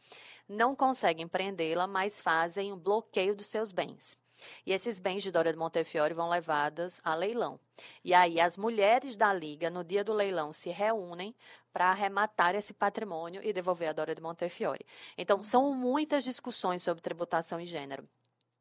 Não 0.47 0.75
conseguem 0.75 1.27
prendê-la, 1.27 1.88
mas 1.88 2.21
fazem 2.21 2.71
um 2.73 2.77
bloqueio 2.77 3.35
dos 3.35 3.47
seus 3.47 3.71
bens. 3.71 4.17
E 4.65 4.72
esses 4.72 5.00
bens 5.00 5.24
de 5.24 5.31
Dora 5.31 5.51
de 5.51 5.58
Montefiore 5.58 6.13
vão 6.13 6.29
levados 6.29 7.00
a 7.03 7.15
leilão. 7.15 7.60
E 8.03 8.13
aí 8.13 8.39
as 8.39 8.58
mulheres 8.58 9.15
da 9.15 9.34
liga, 9.34 9.69
no 9.69 9.84
dia 9.84 10.03
do 10.03 10.13
leilão, 10.13 10.51
se 10.53 10.69
reúnem 10.69 11.36
para 11.72 11.89
arrematar 11.89 12.55
esse 12.55 12.74
patrimônio 12.74 13.41
e 13.43 13.53
devolver 13.53 13.89
a 13.89 13.93
Dora 13.93 14.15
de 14.15 14.22
Montefiore. 14.22 14.86
Então, 15.17 15.43
são 15.43 15.74
muitas 15.74 16.24
discussões 16.24 16.81
sobre 16.84 17.01
tributação 17.01 17.60
e 17.60 17.65
gênero 17.65 18.08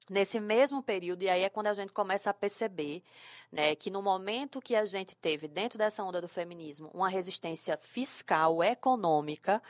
nesse 0.08 0.40
mesmo 0.40 0.82
período, 0.82 1.22
e 1.22 1.28
aí 1.28 1.42
é 1.42 1.48
quando 1.48 1.66
a 1.66 1.74
gente 1.74 1.92
começa 1.92 2.30
a 2.30 2.34
perceber 2.34 3.02
né, 3.52 3.74
que 3.74 3.90
no 3.90 4.02
momento 4.02 4.60
que 4.60 4.74
a 4.74 4.84
gente 4.84 5.14
teve, 5.16 5.46
dentro 5.46 5.78
dessa 5.78 6.02
onda 6.02 6.20
do 6.20 6.28
feminismo, 6.28 6.90
uma 6.94 7.08
resistência 7.08 7.78
fiscal, 7.80 8.62
econômica, 8.62 9.62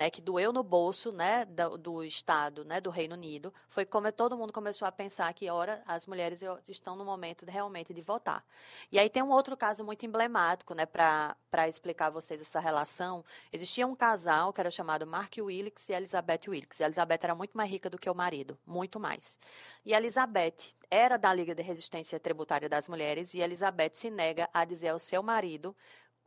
né, 0.00 0.08
que 0.08 0.22
doeu 0.22 0.50
no 0.50 0.62
bolso, 0.62 1.12
né, 1.12 1.44
do, 1.44 1.76
do 1.76 2.02
Estado, 2.02 2.64
né, 2.64 2.80
do 2.80 2.88
Reino 2.88 3.14
Unido, 3.14 3.52
foi 3.68 3.84
como 3.84 4.10
todo 4.10 4.34
mundo 4.34 4.50
começou 4.50 4.88
a 4.88 4.90
pensar 4.90 5.30
que, 5.34 5.50
ora, 5.50 5.82
as 5.86 6.06
mulheres 6.06 6.40
estão 6.66 6.96
no 6.96 7.04
momento 7.04 7.44
de, 7.44 7.52
realmente 7.52 7.92
de 7.92 8.00
votar. 8.00 8.42
E 8.90 8.98
aí 8.98 9.10
tem 9.10 9.22
um 9.22 9.28
outro 9.28 9.54
caso 9.58 9.84
muito 9.84 10.06
emblemático, 10.06 10.72
né, 10.72 10.86
para 10.86 11.68
explicar 11.68 12.06
a 12.06 12.10
vocês 12.10 12.40
essa 12.40 12.58
relação. 12.58 13.22
Existia 13.52 13.86
um 13.86 13.94
casal 13.94 14.54
que 14.54 14.60
era 14.62 14.70
chamado 14.70 15.06
Mark 15.06 15.34
Wilkes 15.36 15.90
e 15.90 15.92
Elizabeth 15.92 16.48
Wilkes. 16.48 16.80
E 16.80 16.82
a 16.82 16.86
Elizabeth 16.86 17.20
era 17.22 17.34
muito 17.34 17.54
mais 17.54 17.68
rica 17.68 17.90
do 17.90 17.98
que 17.98 18.08
o 18.08 18.14
marido, 18.14 18.58
muito 18.66 18.98
mais. 18.98 19.36
E 19.84 19.92
a 19.92 19.98
Elizabeth 19.98 20.74
era 20.90 21.18
da 21.18 21.34
Liga 21.34 21.54
de 21.54 21.62
Resistência 21.62 22.18
Tributária 22.18 22.70
das 22.70 22.88
Mulheres 22.88 23.34
e 23.34 23.40
Elizabeth 23.40 23.90
se 23.92 24.08
nega 24.08 24.48
a 24.54 24.64
dizer 24.64 24.88
ao 24.88 24.98
seu 24.98 25.22
marido 25.22 25.76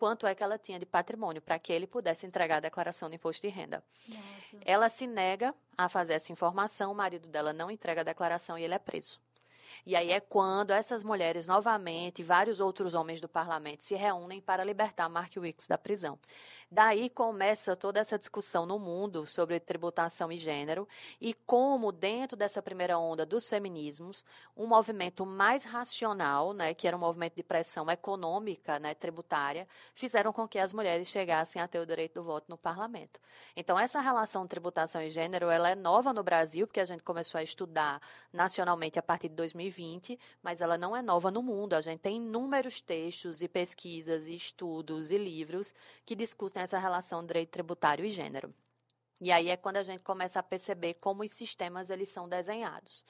quanto 0.03 0.27
é 0.27 0.35
que 0.35 0.43
ela 0.43 0.57
tinha 0.57 0.77
de 0.77 0.85
patrimônio 0.85 1.41
para 1.41 1.57
que 1.57 1.71
ele 1.71 1.87
pudesse 1.87 2.25
entregar 2.25 2.57
a 2.57 2.59
declaração 2.59 3.09
de 3.09 3.15
imposto 3.15 3.41
de 3.41 3.47
renda. 3.47 3.81
Nossa. 4.09 4.57
Ela 4.65 4.89
se 4.89 5.07
nega 5.07 5.55
a 5.77 5.87
fazer 5.87 6.11
essa 6.11 6.29
informação, 6.29 6.91
o 6.91 6.95
marido 6.95 7.29
dela 7.29 7.53
não 7.53 7.71
entrega 7.71 8.01
a 8.01 8.03
declaração 8.03 8.57
e 8.57 8.63
ele 8.65 8.73
é 8.73 8.79
preso. 8.79 9.17
E 9.85 9.95
aí 9.95 10.11
é 10.11 10.19
quando 10.19 10.71
essas 10.71 11.03
mulheres, 11.03 11.47
novamente, 11.47 12.19
e 12.19 12.23
vários 12.23 12.59
outros 12.59 12.93
homens 12.93 13.19
do 13.19 13.27
parlamento 13.27 13.83
se 13.83 13.95
reúnem 13.95 14.41
para 14.41 14.63
libertar 14.63 15.09
Mark 15.09 15.35
Wicks 15.37 15.67
da 15.67 15.77
prisão. 15.77 16.17
Daí 16.73 17.07
começa 17.07 17.75
toda 17.75 17.99
essa 17.99 18.17
discussão 18.17 18.65
no 18.65 18.79
mundo 18.79 19.27
sobre 19.27 19.59
tributação 19.59 20.31
e 20.31 20.37
gênero 20.37 20.87
e 21.21 21.33
como, 21.33 21.91
dentro 21.91 22.35
dessa 22.35 22.63
primeira 22.63 22.97
onda 22.97 23.27
dos 23.27 23.47
feminismos, 23.47 24.25
um 24.57 24.65
movimento 24.65 25.23
mais 25.23 25.63
racional, 25.63 26.51
né, 26.51 26.73
que 26.73 26.87
era 26.87 26.97
um 26.97 26.99
movimento 26.99 27.35
de 27.35 27.43
pressão 27.43 27.87
econômica, 27.91 28.79
né, 28.79 28.95
tributária, 28.95 29.67
fizeram 29.93 30.33
com 30.33 30.47
que 30.47 30.57
as 30.57 30.73
mulheres 30.73 31.07
chegassem 31.07 31.61
a 31.61 31.67
ter 31.67 31.77
o 31.77 31.85
direito 31.85 32.15
do 32.15 32.23
voto 32.23 32.45
no 32.49 32.57
parlamento. 32.57 33.19
Então, 33.55 33.77
essa 33.77 34.01
relação 34.01 34.47
tributação 34.47 35.01
e 35.03 35.11
gênero 35.11 35.51
ela 35.51 35.69
é 35.69 35.75
nova 35.75 36.11
no 36.11 36.23
Brasil, 36.23 36.65
porque 36.65 36.79
a 36.79 36.85
gente 36.85 37.03
começou 37.03 37.37
a 37.37 37.43
estudar 37.43 38.01
nacionalmente 38.31 38.97
a 38.97 39.03
partir 39.03 39.29
de 39.29 39.35
2020, 39.63 40.19
mas 40.41 40.61
ela 40.61 40.77
não 40.77 40.95
é 40.95 41.01
nova 41.01 41.31
no 41.31 41.41
mundo. 41.41 41.73
A 41.73 41.81
gente 41.81 41.99
tem 41.99 42.17
inúmeros 42.17 42.81
textos 42.81 43.41
e 43.41 43.47
pesquisas 43.47 44.27
e 44.27 44.35
estudos 44.35 45.11
e 45.11 45.17
livros 45.17 45.73
que 46.05 46.15
discutem 46.15 46.63
essa 46.63 46.77
relação 46.77 47.25
direito 47.25 47.49
tributário 47.49 48.05
e 48.05 48.09
gênero. 48.09 48.53
E 49.23 49.31
aí 49.31 49.49
é 49.49 49.55
quando 49.55 49.77
a 49.77 49.83
gente 49.83 50.03
começa 50.03 50.39
a 50.39 50.43
perceber 50.43 50.95
como 50.95 51.23
os 51.23 51.31
sistemas 51.31 51.89
eles 51.89 52.09
são 52.09 52.27
desenhados. 52.27 53.05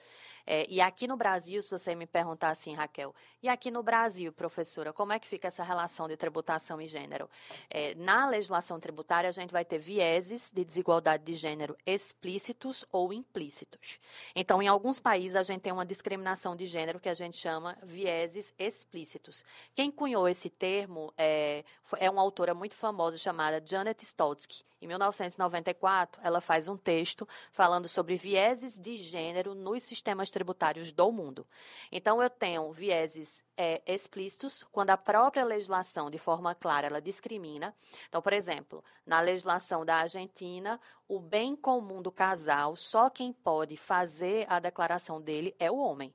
É, 0.46 0.67
e 0.70 0.82
aqui 0.82 1.08
no 1.08 1.15
Brasil, 1.15 1.62
se 1.62 1.72
você 1.72 1.96
me 1.96 2.05
perguntar 2.05 2.50
assim, 2.50 2.75
Raquel, 2.75 3.15
e 3.41 3.48
aqui 3.48 3.72
no 3.72 3.82
Brasil, 3.82 4.32
professora, 4.32 4.91
como 4.91 5.13
é 5.13 5.20
que 5.20 5.27
fica 5.27 5.48
essa 5.48 5.63
relação 5.63 6.08
de 6.08 6.15
tributação 6.17 6.79
e 6.82 6.88
gênero? 6.88 7.29
É, 7.70 7.96
na 7.96 8.27
legislação 8.27 8.79
tributária, 8.79 9.27
a 9.29 9.34
gente 9.34 9.51
vai 9.51 9.65
ter 9.65 9.79
vieses 9.79 10.51
de 10.51 10.63
desigualdade 10.63 11.24
de 11.24 11.34
gênero 11.34 11.75
explícitos 11.86 12.86
ou 12.91 13.12
implícitos. 13.12 14.00
Então, 14.36 14.62
em 14.62 14.67
alguns 14.67 15.00
países, 15.00 15.36
a 15.36 15.43
gente 15.43 15.62
tem 15.62 15.74
uma 15.74 15.86
discriminação 15.86 16.55
de 16.55 16.65
gênero 16.65 17.00
que 17.00 17.10
a 17.10 17.13
gente 17.13 17.38
chama 17.38 17.75
vieses 17.82 18.53
explícitos. 18.60 19.43
Quem 19.74 19.89
cunhou 19.89 20.27
esse 20.27 20.50
termo 20.50 21.12
é, 21.17 21.63
é 21.98 22.10
uma 22.10 22.22
autora 22.22 22.53
muito 22.53 22.75
famosa 22.75 23.17
chamada 23.17 23.63
Janet 23.65 24.03
Stoltzky. 24.03 24.63
Em 24.82 24.88
1994, 24.88 26.02
ela 26.22 26.41
faz 26.41 26.67
um 26.67 26.77
texto 26.77 27.27
falando 27.51 27.88
sobre 27.88 28.15
vieses 28.15 28.77
de 28.79 28.98
gênero 28.98 29.53
nos 29.53 29.83
sistemas 29.83 30.29
tributários 30.29 30.91
do 30.91 31.12
mundo. 31.12 31.45
Então, 31.91 32.22
eu 32.22 32.29
tenho 32.29 32.72
vieses 32.72 33.43
é, 33.57 33.81
explícitos, 33.86 34.63
quando 34.72 34.89
a 34.89 34.98
própria 34.98 35.43
legislação, 35.43 36.10
de 36.10 36.17
forma 36.17 36.55
clara, 36.55 36.88
ela 36.88 37.01
discrimina. 37.01 37.75
Então, 38.07 38.22
por 38.22 38.33
exemplo, 38.33 38.83
na 39.05 39.19
legislação 39.19 39.86
da 39.86 39.95
Argentina, 39.95 40.79
o 41.07 41.19
bem 41.19 41.55
comum 41.55 42.01
do 42.01 42.12
casal, 42.12 42.75
só 42.75 43.10
quem 43.10 43.31
pode 43.31 43.77
fazer 43.77 44.45
a 44.50 44.60
declaração 44.60 45.22
dele 45.22 45.55
é 45.60 45.69
o 45.69 45.77
homem. 45.77 46.13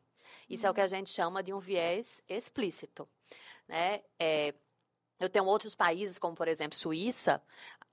Isso 0.48 0.64
uhum. 0.64 0.68
é 0.68 0.70
o 0.70 0.74
que 0.74 0.80
a 0.80 0.84
uhum. 0.84 0.88
gente 0.88 1.10
chama 1.10 1.42
de 1.42 1.52
um 1.52 1.58
viés 1.58 2.22
explícito. 2.28 3.08
Né? 3.66 4.02
É, 4.18 4.54
eu 5.20 5.28
tenho 5.28 5.46
outros 5.46 5.74
países, 5.74 6.18
como 6.18 6.34
por 6.34 6.46
exemplo 6.46 6.78
Suíça, 6.78 7.42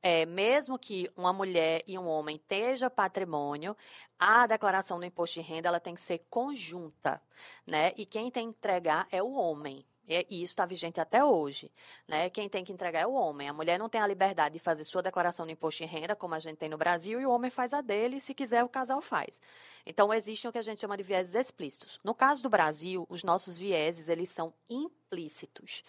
é, 0.08 0.24
mesmo 0.24 0.78
que 0.78 1.10
uma 1.18 1.34
mulher 1.34 1.84
e 1.88 1.98
um 1.98 2.08
homem 2.08 2.38
tenham 2.38 2.92
patrimônio, 2.92 3.76
a 4.20 4.46
declaração 4.46 5.00
do 5.00 5.06
imposto 5.06 5.42
de 5.42 5.48
renda 5.48 5.68
ela 5.68 5.80
tem 5.80 5.96
que 5.96 6.02
ser 6.02 6.20
conjunta, 6.30 7.20
né? 7.66 7.92
E 7.98 8.06
quem 8.06 8.30
tem 8.30 8.52
que 8.52 8.56
entregar 8.60 9.08
é 9.10 9.24
o 9.24 9.32
homem. 9.32 9.84
E 10.08 10.24
isso 10.30 10.52
está 10.52 10.64
vigente 10.64 11.02
até 11.02 11.26
hoje. 11.26 11.72
Né? 12.08 12.30
Quem 12.30 12.48
tem 12.48 12.64
que 12.64 12.72
entregar 12.72 13.00
é 13.00 13.08
o 13.08 13.14
homem. 13.14 13.50
A 13.50 13.54
mulher 13.54 13.80
não 13.80 13.90
tem 13.90 14.00
a 14.00 14.06
liberdade 14.06 14.54
de 14.54 14.60
fazer 14.60 14.84
sua 14.84 15.02
declaração 15.02 15.48
de 15.48 15.54
imposto 15.54 15.84
de 15.84 15.90
renda, 15.90 16.16
como 16.16 16.36
a 16.36 16.40
gente 16.40 16.58
tem 16.58 16.70
no 16.70 16.78
Brasil, 16.78 17.20
e 17.20 17.26
o 17.26 17.32
homem 17.32 17.50
faz 17.50 17.74
a 17.74 17.82
dele, 17.82 18.18
e 18.18 18.22
se 18.22 18.36
quiser, 18.36 18.64
o 18.64 18.70
casal 18.70 19.02
faz. 19.02 19.42
Então, 19.84 20.14
existem 20.14 20.48
o 20.48 20.52
que 20.52 20.60
a 20.60 20.62
gente 20.62 20.80
chama 20.80 20.96
de 20.96 21.02
vieses 21.02 21.34
explícitos. 21.34 22.00
No 22.04 22.14
caso 22.14 22.44
do 22.44 22.50
Brasil, 22.50 23.08
os 23.10 23.24
nossos 23.24 23.58
vieses, 23.58 24.08
eles 24.08 24.30
são 24.30 24.54
implícitos. 24.70 25.84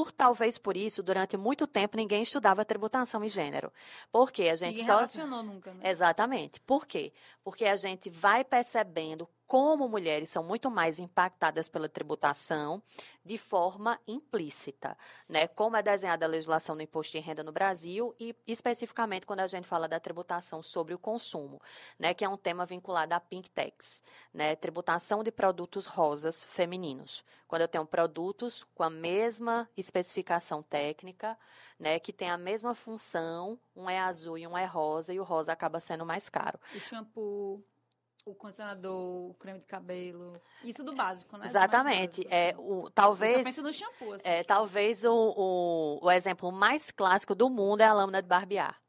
Por 0.00 0.10
talvez 0.10 0.56
por 0.56 0.78
isso, 0.78 1.02
durante 1.02 1.36
muito 1.36 1.66
tempo 1.66 1.94
ninguém 1.94 2.22
estudava 2.22 2.64
tributação 2.64 3.22
e 3.22 3.28
gênero. 3.28 3.70
Porque 4.10 4.44
a 4.44 4.56
gente 4.56 4.70
ninguém 4.70 4.86
só 4.86 4.94
relacionou 4.94 5.42
nunca, 5.42 5.74
né? 5.74 5.90
Exatamente. 5.90 6.58
Por 6.58 6.86
quê? 6.86 7.12
Porque 7.44 7.66
a 7.66 7.76
gente 7.76 8.08
vai 8.08 8.42
percebendo 8.42 9.28
como 9.50 9.88
mulheres 9.88 10.30
são 10.30 10.44
muito 10.44 10.70
mais 10.70 11.00
impactadas 11.00 11.68
pela 11.68 11.88
tributação 11.88 12.80
de 13.24 13.36
forma 13.36 13.98
implícita, 14.06 14.96
né? 15.28 15.48
Como 15.48 15.76
é 15.76 15.82
desenhada 15.82 16.24
a 16.24 16.28
legislação 16.28 16.76
do 16.76 16.82
imposto 16.84 17.18
de 17.18 17.18
renda 17.18 17.42
no 17.42 17.50
Brasil 17.50 18.14
e 18.18 18.32
especificamente 18.46 19.26
quando 19.26 19.40
a 19.40 19.48
gente 19.48 19.66
fala 19.66 19.88
da 19.88 19.98
tributação 19.98 20.62
sobre 20.62 20.94
o 20.94 20.98
consumo, 21.00 21.60
né? 21.98 22.14
Que 22.14 22.24
é 22.24 22.28
um 22.28 22.36
tema 22.36 22.64
vinculado 22.64 23.12
à 23.12 23.18
Pink 23.18 23.50
Tax, 23.50 24.04
né? 24.32 24.54
Tributação 24.54 25.24
de 25.24 25.32
produtos 25.32 25.84
rosas 25.84 26.44
femininos. 26.44 27.24
Quando 27.48 27.62
eu 27.62 27.68
tenho 27.68 27.84
produtos 27.84 28.64
com 28.72 28.84
a 28.84 28.90
mesma 28.90 29.68
especificação 29.90 30.62
técnica, 30.62 31.36
né? 31.78 31.98
Que 31.98 32.12
tem 32.12 32.30
a 32.30 32.38
mesma 32.38 32.74
função, 32.74 33.58
um 33.74 33.90
é 33.90 33.98
azul 33.98 34.38
e 34.38 34.46
um 34.46 34.56
é 34.56 34.64
rosa 34.64 35.12
e 35.12 35.20
o 35.20 35.24
rosa 35.24 35.52
acaba 35.52 35.80
sendo 35.80 36.06
mais 36.06 36.28
caro. 36.28 36.58
O 36.74 36.80
shampoo 36.80 37.64
o 38.24 38.34
condicionador, 38.34 39.30
o 39.30 39.34
creme 39.34 39.58
de 39.58 39.66
cabelo. 39.66 40.40
Isso 40.62 40.84
do 40.84 40.94
básico, 40.94 41.36
né? 41.36 41.46
Exatamente. 41.46 42.26
É, 42.30 42.54
o, 42.58 42.90
talvez. 42.90 43.42
Penso 43.42 43.62
no 43.62 43.72
shampoo. 43.72 44.12
Assim, 44.12 44.28
é, 44.28 44.44
talvez 44.44 45.04
o, 45.04 45.12
o, 45.12 45.98
o 46.02 46.10
exemplo 46.10 46.52
mais 46.52 46.90
clássico 46.90 47.34
do 47.34 47.48
mundo 47.48 47.80
é 47.80 47.86
a 47.86 47.92
lâmina 47.92 48.22
de 48.22 48.28
barbear. 48.28 48.80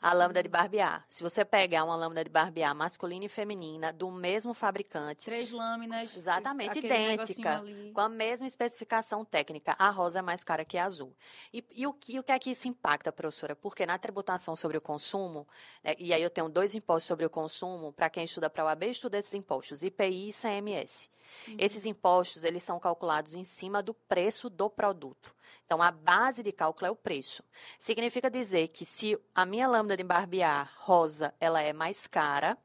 A 0.00 0.12
lâmina 0.12 0.42
de 0.42 0.48
barbear. 0.48 1.04
Se 1.08 1.22
você 1.22 1.44
pegar 1.44 1.84
uma 1.84 1.96
lâmina 1.96 2.22
de 2.22 2.30
barbear 2.30 2.74
masculina 2.74 3.24
e 3.24 3.28
feminina 3.28 3.92
do 3.92 4.10
mesmo 4.10 4.54
fabricante. 4.54 5.24
Três 5.24 5.50
lâminas. 5.50 6.16
Exatamente 6.16 6.78
idêntica. 6.78 7.62
Com 7.92 8.00
a 8.00 8.08
mesma 8.08 8.46
especificação 8.46 9.24
técnica. 9.24 9.74
A 9.78 9.90
rosa 9.90 10.20
é 10.20 10.22
mais 10.22 10.44
cara 10.44 10.64
que 10.64 10.78
a 10.78 10.84
azul. 10.84 11.14
E, 11.52 11.64
e, 11.72 11.86
o, 11.86 11.96
e 12.08 12.18
o 12.18 12.22
que 12.22 12.32
é 12.32 12.38
que 12.38 12.50
isso 12.50 12.68
impacta, 12.68 13.10
professora? 13.10 13.56
Porque 13.56 13.84
na 13.84 13.98
tributação 13.98 14.54
sobre 14.54 14.76
o 14.76 14.80
consumo, 14.80 15.46
né, 15.82 15.94
e 15.98 16.12
aí 16.12 16.22
eu 16.22 16.30
tenho 16.30 16.48
dois 16.48 16.74
impostos 16.74 17.08
sobre 17.08 17.26
o 17.26 17.30
consumo, 17.30 17.92
para 17.92 18.08
quem 18.08 18.24
estuda 18.24 18.48
para 18.48 18.64
o 18.64 18.68
AB, 18.68 18.86
estuda 18.86 19.18
esses 19.18 19.34
impostos, 19.34 19.82
IPI 19.82 20.28
e 20.28 20.32
CMS. 20.32 21.10
Uhum. 21.46 21.56
Esses 21.58 21.86
impostos, 21.86 22.44
eles 22.44 22.62
são 22.62 22.78
calculados 22.78 23.34
em 23.34 23.44
cima 23.44 23.82
do 23.82 23.92
preço 23.92 24.48
do 24.48 24.70
produto. 24.70 25.34
Então, 25.64 25.82
a 25.82 25.90
base 25.90 26.42
de 26.42 26.52
cálculo 26.52 26.86
é 26.86 26.90
o 26.90 26.96
preço. 26.96 27.42
Significa 27.78 28.30
dizer 28.30 28.68
que 28.68 28.84
se 28.84 29.18
a 29.34 29.44
minha 29.44 29.68
lâmina 29.68 29.96
de 29.96 30.04
barbear 30.04 30.72
rosa, 30.78 31.34
ela 31.40 31.60
é 31.60 31.72
mais 31.72 32.06
cara, 32.06 32.56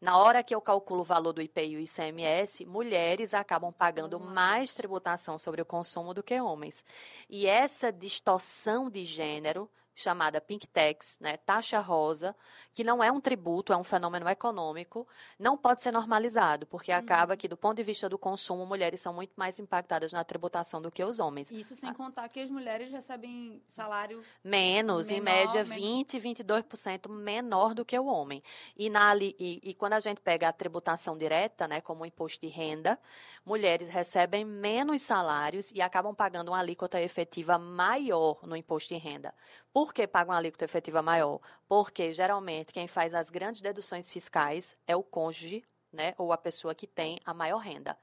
na 0.00 0.16
hora 0.18 0.42
que 0.42 0.54
eu 0.54 0.60
calculo 0.60 1.00
o 1.00 1.04
valor 1.04 1.32
do 1.32 1.42
IPI 1.42 1.70
e 1.72 1.76
o 1.76 1.80
ICMS, 1.80 2.64
mulheres 2.64 3.34
acabam 3.34 3.72
pagando 3.72 4.20
mais 4.20 4.74
tributação 4.74 5.36
sobre 5.38 5.60
o 5.60 5.66
consumo 5.66 6.14
do 6.14 6.22
que 6.22 6.40
homens. 6.40 6.84
E 7.28 7.46
essa 7.46 7.92
distorção 7.92 8.88
de 8.88 9.04
gênero 9.04 9.68
chamada 9.94 10.40
Pink 10.40 10.66
Tax, 10.66 11.18
né, 11.20 11.36
taxa 11.36 11.78
rosa, 11.78 12.34
que 12.74 12.82
não 12.82 13.02
é 13.02 13.12
um 13.12 13.20
tributo, 13.20 13.72
é 13.72 13.76
um 13.76 13.84
fenômeno 13.84 14.28
econômico, 14.28 15.06
não 15.38 15.56
pode 15.56 15.82
ser 15.82 15.92
normalizado, 15.92 16.66
porque 16.66 16.90
uhum. 16.90 16.98
acaba 16.98 17.36
que, 17.36 17.46
do 17.46 17.56
ponto 17.56 17.76
de 17.76 17.82
vista 17.82 18.08
do 18.08 18.18
consumo, 18.18 18.66
mulheres 18.66 19.00
são 19.00 19.12
muito 19.12 19.32
mais 19.36 19.58
impactadas 19.58 20.12
na 20.12 20.24
tributação 20.24 20.82
do 20.82 20.90
que 20.90 21.04
os 21.04 21.20
homens. 21.20 21.50
Isso 21.50 21.76
sem 21.76 21.90
ah. 21.90 21.94
contar 21.94 22.28
que 22.28 22.40
as 22.40 22.50
mulheres 22.50 22.90
recebem 22.90 23.62
salário 23.68 24.22
menos, 24.42 25.08
menor, 25.08 25.18
em 25.18 25.22
média 25.22 25.64
menor. 25.64 25.76
20, 25.76 26.20
22% 26.20 27.08
menor 27.08 27.74
do 27.74 27.84
que 27.84 27.98
o 27.98 28.06
homem. 28.06 28.42
E, 28.76 28.90
na, 28.90 29.14
e, 29.16 29.60
e 29.62 29.74
quando 29.74 29.92
a 29.92 30.00
gente 30.00 30.20
pega 30.20 30.48
a 30.48 30.52
tributação 30.52 31.16
direta, 31.16 31.68
né, 31.68 31.80
como 31.80 32.02
o 32.02 32.06
imposto 32.06 32.40
de 32.40 32.48
renda, 32.48 32.98
mulheres 33.44 33.88
recebem 33.88 34.44
menos 34.44 35.02
salários 35.02 35.70
e 35.70 35.80
acabam 35.80 36.14
pagando 36.14 36.48
uma 36.48 36.58
alíquota 36.58 37.00
efetiva 37.00 37.58
maior 37.58 38.40
no 38.46 38.56
imposto 38.56 38.94
de 38.94 39.00
renda. 39.00 39.34
Por 39.72 39.83
que 39.92 40.06
pagam 40.06 40.32
uma 40.32 40.38
alíquota 40.38 40.64
efetiva 40.64 41.02
maior? 41.02 41.40
Porque, 41.68 42.12
geralmente, 42.12 42.72
quem 42.72 42.86
faz 42.86 43.14
as 43.14 43.28
grandes 43.30 43.60
deduções 43.60 44.10
fiscais 44.10 44.76
é 44.86 44.94
o 44.96 45.02
cônjuge, 45.02 45.64
né, 45.92 46.14
ou 46.18 46.32
a 46.32 46.38
pessoa 46.38 46.74
que 46.74 46.86
tem 46.86 47.18
a 47.24 47.34
maior 47.34 47.58
renda. 47.58 47.96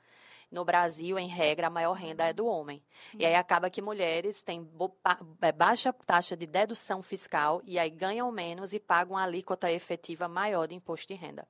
no 0.51 0.65
Brasil, 0.65 1.17
em 1.17 1.29
regra, 1.29 1.67
a 1.67 1.69
maior 1.69 1.93
renda 1.93 2.25
é 2.25 2.33
do 2.33 2.45
homem. 2.45 2.83
E 3.17 3.25
aí 3.25 3.35
acaba 3.35 3.69
que 3.69 3.81
mulheres 3.81 4.43
têm 4.43 4.69
é, 5.41 5.51
baixa 5.51 5.93
taxa 5.93 6.35
de 6.35 6.45
dedução 6.45 7.01
fiscal 7.01 7.61
e 7.65 7.79
aí 7.79 7.89
ganham 7.89 8.29
menos 8.31 8.73
e 8.73 8.79
pagam 8.79 9.17
a 9.17 9.23
alíquota 9.23 9.71
efetiva 9.71 10.27
maior 10.27 10.67
de 10.67 10.75
imposto 10.75 11.07
de 11.07 11.13
renda. 11.13 11.47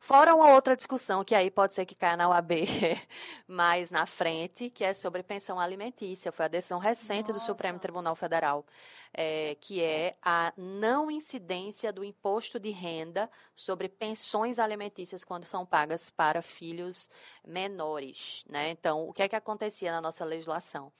Fora 0.00 0.34
uma 0.34 0.52
outra 0.52 0.76
discussão 0.76 1.24
que 1.24 1.34
aí 1.34 1.50
pode 1.50 1.74
ser 1.74 1.84
que 1.84 1.94
caia 1.94 2.16
na 2.16 2.28
UAB 2.28 2.50
mais 3.48 3.90
na 3.90 4.06
frente, 4.06 4.70
que 4.70 4.84
é 4.84 4.92
sobre 4.92 5.22
pensão 5.22 5.58
alimentícia. 5.58 6.30
Foi 6.30 6.44
a 6.44 6.48
decisão 6.48 6.78
recente 6.78 7.28
Nossa. 7.28 7.32
do 7.32 7.40
Supremo 7.40 7.78
Tribunal 7.78 8.14
Federal, 8.14 8.64
é, 9.12 9.56
que 9.60 9.82
é 9.82 10.16
a 10.22 10.52
não 10.56 11.10
incidência 11.10 11.92
do 11.92 12.04
imposto 12.04 12.60
de 12.60 12.70
renda 12.70 13.30
sobre 13.54 13.88
pensões 13.88 14.58
alimentícias 14.58 15.24
quando 15.24 15.44
são 15.44 15.64
pagas 15.64 16.10
para 16.10 16.42
filhos 16.42 17.08
menores. 17.46 18.44
Né? 18.48 18.70
Então, 18.70 19.08
o 19.08 19.12
que 19.12 19.22
é 19.22 19.28
que 19.28 19.36
acontecia 19.36 19.90
na 19.90 20.00
nossa 20.00 20.24
legislação? 20.24 20.92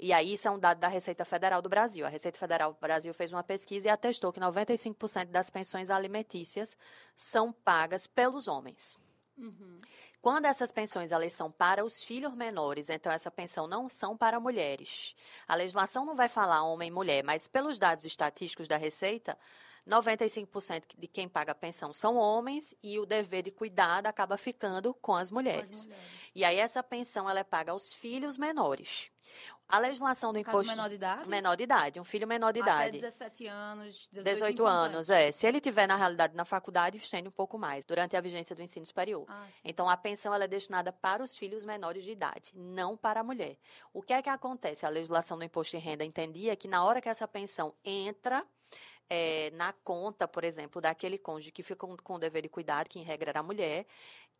E 0.00 0.12
aí, 0.12 0.34
isso 0.34 0.46
é 0.46 0.50
um 0.50 0.58
dado 0.58 0.78
da 0.78 0.88
Receita 0.88 1.24
Federal 1.24 1.60
do 1.60 1.68
Brasil. 1.68 2.06
A 2.06 2.08
Receita 2.08 2.38
Federal 2.38 2.72
do 2.72 2.78
Brasil 2.80 3.12
fez 3.12 3.32
uma 3.32 3.42
pesquisa 3.42 3.88
e 3.88 3.90
atestou 3.90 4.32
que 4.32 4.40
95% 4.40 5.26
das 5.26 5.50
pensões 5.50 5.90
alimentícias 5.90 6.76
são 7.16 7.52
pagas 7.52 8.06
pelos 8.06 8.37
homens. 8.46 8.96
Uhum. 9.38 9.80
Quando 10.20 10.46
essas 10.46 10.72
pensões 10.72 11.12
elas 11.12 11.32
são 11.32 11.50
para 11.50 11.84
os 11.84 12.02
filhos 12.02 12.34
menores, 12.34 12.90
então 12.90 13.10
essa 13.10 13.30
pensão 13.30 13.68
não 13.68 13.88
são 13.88 14.16
para 14.16 14.40
mulheres. 14.40 15.14
A 15.46 15.54
legislação 15.54 16.04
não 16.04 16.16
vai 16.16 16.28
falar 16.28 16.62
homem 16.64 16.88
e 16.88 16.92
mulher, 16.92 17.22
mas 17.22 17.46
pelos 17.46 17.78
dados 17.78 18.04
estatísticos 18.04 18.66
da 18.66 18.76
Receita, 18.76 19.38
95% 19.88 20.82
de 20.96 21.08
quem 21.08 21.28
paga 21.28 21.52
a 21.52 21.54
pensão 21.54 21.92
são 21.94 22.16
homens 22.16 22.74
e 22.82 22.98
o 22.98 23.06
dever 23.06 23.42
de 23.42 23.50
cuidado 23.50 24.06
acaba 24.06 24.36
ficando 24.36 24.92
com 24.94 25.14
as 25.14 25.30
mulheres. 25.30 25.80
As 25.80 25.86
mulheres. 25.86 26.30
E 26.34 26.44
aí 26.44 26.58
essa 26.58 26.82
pensão 26.82 27.28
ela 27.28 27.40
é 27.40 27.44
paga 27.44 27.72
aos 27.72 27.92
filhos 27.94 28.36
menores. 28.36 29.10
A 29.68 29.78
legislação 29.78 30.32
do 30.32 30.38
imposto. 30.38 30.70
menor 30.70 30.88
de 30.88 30.94
idade? 30.94 31.28
Menor 31.28 31.56
de 31.56 31.62
idade, 31.62 32.00
um 32.00 32.04
filho 32.04 32.26
menor 32.26 32.52
de 32.52 32.60
idade. 32.60 32.88
Até 32.88 33.06
17 33.06 33.46
anos, 33.46 34.08
18, 34.10 34.34
18 34.34 34.66
anos, 34.66 35.10
é. 35.10 35.30
Se 35.30 35.46
ele 35.46 35.60
tiver, 35.60 35.86
na 35.86 35.94
realidade, 35.94 36.34
na 36.34 36.46
faculdade, 36.46 36.96
estende 36.96 37.28
um 37.28 37.32
pouco 37.32 37.58
mais, 37.58 37.84
durante 37.84 38.16
a 38.16 38.20
vigência 38.20 38.56
do 38.56 38.62
ensino 38.62 38.86
superior. 38.86 39.26
Ah, 39.28 39.46
então, 39.62 39.86
a 39.86 39.96
pensão 39.96 40.34
ela 40.34 40.44
é 40.44 40.48
destinada 40.48 40.90
para 40.90 41.22
os 41.22 41.36
filhos 41.36 41.66
menores 41.66 42.02
de 42.02 42.10
idade, 42.10 42.52
não 42.54 42.96
para 42.96 43.20
a 43.20 43.22
mulher. 43.22 43.58
O 43.92 44.00
que 44.00 44.14
é 44.14 44.22
que 44.22 44.30
acontece? 44.30 44.86
A 44.86 44.88
legislação 44.88 45.36
do 45.36 45.44
imposto 45.44 45.76
de 45.76 45.82
renda 45.82 46.02
entendia 46.02 46.56
que 46.56 46.66
na 46.66 46.82
hora 46.82 47.02
que 47.02 47.08
essa 47.08 47.28
pensão 47.28 47.74
entra 47.84 48.46
é, 49.10 49.50
na 49.52 49.72
conta, 49.72 50.28
por 50.28 50.44
exemplo, 50.44 50.80
daquele 50.80 51.18
cônjuge 51.18 51.52
que 51.52 51.62
fica 51.62 51.76
com, 51.76 51.96
com 51.96 52.14
o 52.14 52.18
dever 52.18 52.42
de 52.42 52.48
cuidado, 52.48 52.88
que 52.88 52.98
em 52.98 53.02
regra 53.02 53.30
era 53.30 53.40
a 53.40 53.42
mulher, 53.42 53.86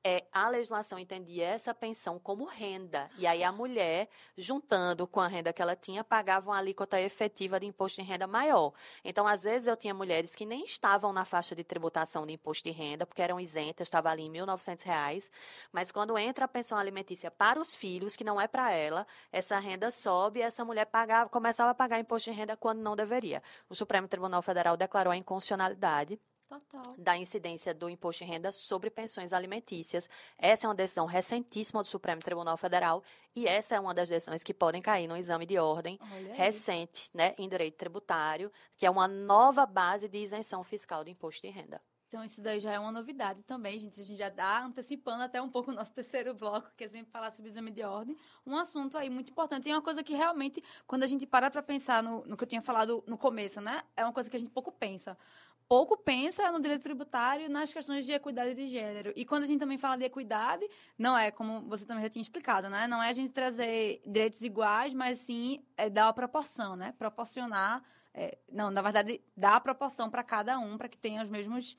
é, 0.04 0.24
a 0.32 0.48
legislação 0.48 0.98
entendia 0.98 1.46
essa 1.46 1.74
pensão 1.74 2.18
como 2.18 2.44
renda. 2.44 3.10
E 3.18 3.26
aí 3.26 3.42
a 3.42 3.50
mulher, 3.50 4.08
juntando 4.36 5.06
com 5.06 5.20
a 5.20 5.26
renda 5.26 5.52
que 5.52 5.60
ela 5.60 5.74
tinha, 5.74 6.04
pagava 6.04 6.50
uma 6.50 6.58
alíquota 6.58 7.00
efetiva 7.00 7.58
de 7.58 7.66
imposto 7.66 8.00
de 8.00 8.08
renda 8.08 8.26
maior. 8.26 8.72
Então, 9.04 9.26
às 9.26 9.42
vezes, 9.42 9.68
eu 9.68 9.76
tinha 9.76 9.92
mulheres 9.92 10.34
que 10.34 10.46
nem 10.46 10.64
estavam 10.64 11.12
na 11.12 11.24
faixa 11.24 11.54
de 11.54 11.64
tributação 11.64 12.26
de 12.26 12.32
imposto 12.32 12.64
de 12.64 12.70
renda, 12.70 13.06
porque 13.06 13.22
eram 13.22 13.40
isentas, 13.40 13.88
estava 13.88 14.10
ali 14.10 14.22
em 14.22 14.32
R$ 14.32 14.46
1.900, 14.46 15.30
mas 15.72 15.90
quando 15.90 16.16
entra 16.18 16.44
a 16.44 16.48
pensão 16.48 16.78
alimentícia 16.78 17.30
para 17.30 17.60
os 17.60 17.74
filhos, 17.74 18.16
que 18.16 18.24
não 18.24 18.40
é 18.40 18.46
para 18.46 18.72
ela, 18.72 19.06
essa 19.32 19.58
renda 19.58 19.90
sobe 19.90 20.40
e 20.40 20.42
essa 20.42 20.64
mulher 20.64 20.86
pagava, 20.86 21.28
começava 21.28 21.70
a 21.70 21.74
pagar 21.74 21.98
imposto 21.98 22.30
de 22.30 22.36
renda 22.36 22.56
quando 22.56 22.80
não 22.80 22.94
deveria. 22.94 23.42
O 23.68 23.74
Supremo 23.74 24.08
Tribunal 24.08 24.42
Federal 24.42 24.76
declarou 24.76 25.12
a 25.12 25.16
inconstitucionalidade 25.16 26.18
Total. 26.48 26.94
da 26.96 27.14
incidência 27.14 27.74
do 27.74 27.90
imposto 27.90 28.24
de 28.24 28.30
renda 28.30 28.50
sobre 28.52 28.88
pensões 28.88 29.34
alimentícias. 29.34 30.08
Essa 30.38 30.66
é 30.66 30.68
uma 30.68 30.74
decisão 30.74 31.04
recentíssima 31.04 31.82
do 31.82 31.88
Supremo 31.88 32.22
Tribunal 32.22 32.56
Federal 32.56 33.02
e 33.36 33.46
essa 33.46 33.74
é 33.74 33.80
uma 33.80 33.92
das 33.92 34.08
decisões 34.08 34.42
que 34.42 34.54
podem 34.54 34.80
cair 34.80 35.06
no 35.06 35.16
exame 35.16 35.44
de 35.44 35.58
ordem 35.58 35.98
recente, 36.32 37.10
né, 37.12 37.34
em 37.36 37.48
direito 37.48 37.76
tributário, 37.76 38.50
que 38.76 38.86
é 38.86 38.90
uma 38.90 39.06
nova 39.06 39.66
base 39.66 40.08
de 40.08 40.18
isenção 40.18 40.64
fiscal 40.64 41.04
do 41.04 41.10
imposto 41.10 41.46
de 41.46 41.52
renda. 41.52 41.82
Então, 42.08 42.24
isso 42.24 42.40
daí 42.40 42.58
já 42.58 42.72
é 42.72 42.78
uma 42.78 42.90
novidade 42.90 43.42
também, 43.42 43.78
gente. 43.78 44.00
A 44.00 44.04
gente 44.04 44.16
já 44.16 44.28
está 44.28 44.64
antecipando 44.64 45.22
até 45.22 45.42
um 45.42 45.50
pouco 45.50 45.70
o 45.70 45.74
nosso 45.74 45.92
terceiro 45.92 46.32
bloco, 46.32 46.70
que 46.74 46.84
é 46.84 46.88
sempre 46.88 47.12
falar 47.12 47.30
sobre 47.30 47.50
o 47.50 47.52
exame 47.52 47.70
de 47.70 47.82
ordem. 47.82 48.16
Um 48.46 48.56
assunto 48.56 48.96
aí 48.96 49.10
muito 49.10 49.30
importante. 49.30 49.68
E 49.68 49.70
é 49.70 49.74
uma 49.74 49.82
coisa 49.82 50.02
que 50.02 50.14
realmente, 50.14 50.64
quando 50.86 51.02
a 51.02 51.06
gente 51.06 51.26
para 51.26 51.50
para 51.50 51.62
pensar 51.62 52.02
no, 52.02 52.24
no 52.24 52.34
que 52.34 52.44
eu 52.44 52.48
tinha 52.48 52.62
falado 52.62 53.04
no 53.06 53.18
começo, 53.18 53.60
né? 53.60 53.82
É 53.94 54.02
uma 54.04 54.12
coisa 54.12 54.30
que 54.30 54.36
a 54.36 54.40
gente 54.40 54.50
pouco 54.50 54.72
pensa 54.72 55.18
pouco 55.68 55.98
pensa 55.98 56.50
no 56.50 56.60
direito 56.60 56.82
tributário 56.82 57.48
nas 57.50 57.72
questões 57.72 58.06
de 58.06 58.12
equidade 58.12 58.54
de 58.54 58.66
gênero. 58.66 59.12
E 59.14 59.24
quando 59.24 59.42
a 59.42 59.46
gente 59.46 59.60
também 59.60 59.76
fala 59.76 59.98
de 59.98 60.04
equidade, 60.04 60.66
não 60.96 61.16
é, 61.16 61.30
como 61.30 61.60
você 61.68 61.84
também 61.84 62.02
já 62.02 62.08
tinha 62.08 62.22
explicado, 62.22 62.70
né? 62.70 62.86
Não 62.86 63.02
é 63.02 63.10
a 63.10 63.12
gente 63.12 63.32
trazer 63.32 64.00
direitos 64.06 64.42
iguais, 64.42 64.94
mas 64.94 65.18
sim 65.18 65.62
é 65.76 65.90
dar 65.90 66.08
a 66.08 66.12
proporção, 66.12 66.74
né? 66.74 66.94
Proporcionar. 66.98 67.84
É, 68.14 68.38
não, 68.50 68.70
na 68.70 68.80
verdade, 68.80 69.20
dar 69.36 69.56
a 69.56 69.60
proporção 69.60 70.08
para 70.08 70.24
cada 70.24 70.58
um, 70.58 70.78
para 70.78 70.88
que 70.88 70.96
tenha 70.96 71.22
os 71.22 71.28
mesmos. 71.28 71.76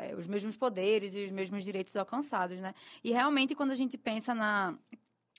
É, 0.00 0.14
os 0.14 0.28
mesmos 0.28 0.56
poderes 0.56 1.12
e 1.16 1.24
os 1.24 1.32
mesmos 1.32 1.64
direitos 1.64 1.96
alcançados, 1.96 2.60
né? 2.60 2.72
E 3.02 3.10
realmente, 3.10 3.52
quando 3.52 3.72
a 3.72 3.74
gente 3.74 3.98
pensa 3.98 4.32
na, 4.32 4.78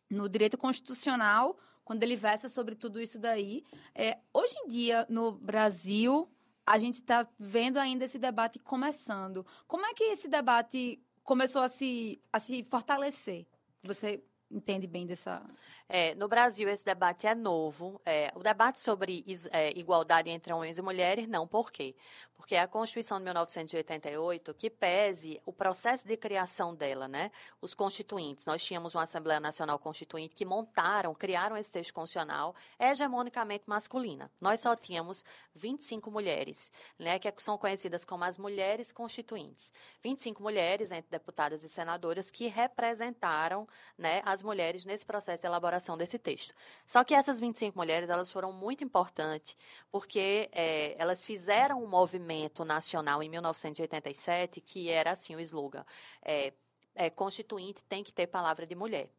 no 0.09 0.27
direito 0.27 0.57
constitucional, 0.57 1.57
quando 1.85 2.03
ele 2.03 2.17
versa 2.17 2.49
sobre 2.49 2.75
tudo 2.75 3.01
isso 3.01 3.17
daí, 3.17 3.63
é, 3.95 4.17
hoje 4.33 4.53
em 4.57 4.67
dia, 4.67 5.05
no 5.07 5.31
Brasil, 5.31 6.29
a 6.69 6.77
gente 6.77 6.99
está 6.99 7.27
vendo 7.39 7.77
ainda 7.79 8.05
esse 8.05 8.19
debate 8.19 8.59
começando. 8.59 9.43
Como 9.67 9.87
é 9.87 9.93
que 9.95 10.03
esse 10.03 10.27
debate 10.27 11.03
começou 11.23 11.63
a 11.63 11.67
se, 11.67 12.21
a 12.31 12.39
se 12.39 12.63
fortalecer? 12.69 13.47
Você 13.81 14.23
entende 14.51 14.87
bem 14.87 15.05
dessa. 15.05 15.45
É, 15.87 16.15
no 16.15 16.27
Brasil, 16.27 16.69
esse 16.69 16.83
debate 16.83 17.27
é 17.27 17.35
novo. 17.35 18.01
É, 18.05 18.31
o 18.35 18.39
debate 18.39 18.79
sobre 18.79 19.23
é, 19.51 19.77
igualdade 19.77 20.29
entre 20.29 20.51
homens 20.51 20.77
e 20.77 20.81
mulheres, 20.81 21.27
não. 21.27 21.47
Por 21.47 21.71
quê? 21.71 21.95
Porque 22.35 22.55
é 22.55 22.61
a 22.61 22.67
Constituição 22.67 23.17
de 23.17 23.25
1988 23.25 24.53
que 24.53 24.69
pese 24.69 25.41
o 25.45 25.53
processo 25.53 26.07
de 26.07 26.15
criação 26.17 26.73
dela, 26.73 27.07
né? 27.07 27.31
Os 27.61 27.73
constituintes. 27.73 28.45
Nós 28.45 28.63
tínhamos 28.63 28.95
uma 28.95 29.03
Assembleia 29.03 29.39
Nacional 29.39 29.77
Constituinte 29.77 30.35
que 30.35 30.45
montaram, 30.45 31.13
criaram 31.13 31.57
esse 31.57 31.71
texto 31.71 31.93
constitucional 31.93 32.55
hegemonicamente 32.79 33.63
masculina. 33.67 34.31
Nós 34.39 34.59
só 34.59 34.75
tínhamos 34.75 35.23
25 35.55 36.09
mulheres, 36.09 36.71
né? 36.97 37.19
Que 37.19 37.31
são 37.37 37.57
conhecidas 37.57 38.05
como 38.05 38.23
as 38.23 38.37
mulheres 38.37 38.91
constituintes. 38.91 39.71
25 40.01 40.41
mulheres, 40.41 40.91
entre 40.91 41.09
deputadas 41.11 41.63
e 41.63 41.69
senadoras, 41.69 42.31
que 42.31 42.47
representaram 42.47 43.67
né, 43.97 44.21
as 44.25 44.38
mulheres 44.43 44.85
nesse 44.85 45.05
processo 45.05 45.41
de 45.41 45.47
elaboração 45.47 45.97
desse 45.97 46.17
texto. 46.17 46.53
Só 46.85 47.03
que 47.03 47.13
essas 47.13 47.39
25 47.39 47.77
mulheres, 47.77 48.09
elas 48.09 48.31
foram 48.31 48.51
muito 48.51 48.83
importantes, 48.83 49.55
porque 49.91 50.49
é, 50.51 50.95
elas 51.01 51.25
fizeram 51.25 51.83
um 51.83 51.87
movimento 51.87 52.63
nacional 52.65 53.21
em 53.23 53.29
1987, 53.29 54.61
que 54.61 54.89
era 54.89 55.11
assim 55.11 55.35
o 55.35 55.39
slogan, 55.39 55.85
é, 56.21 56.53
é, 56.95 57.09
constituinte 57.09 57.83
tem 57.85 58.03
que 58.03 58.13
ter 58.13 58.27
palavra 58.27 58.65
de 58.65 58.75
mulher. 58.75 59.09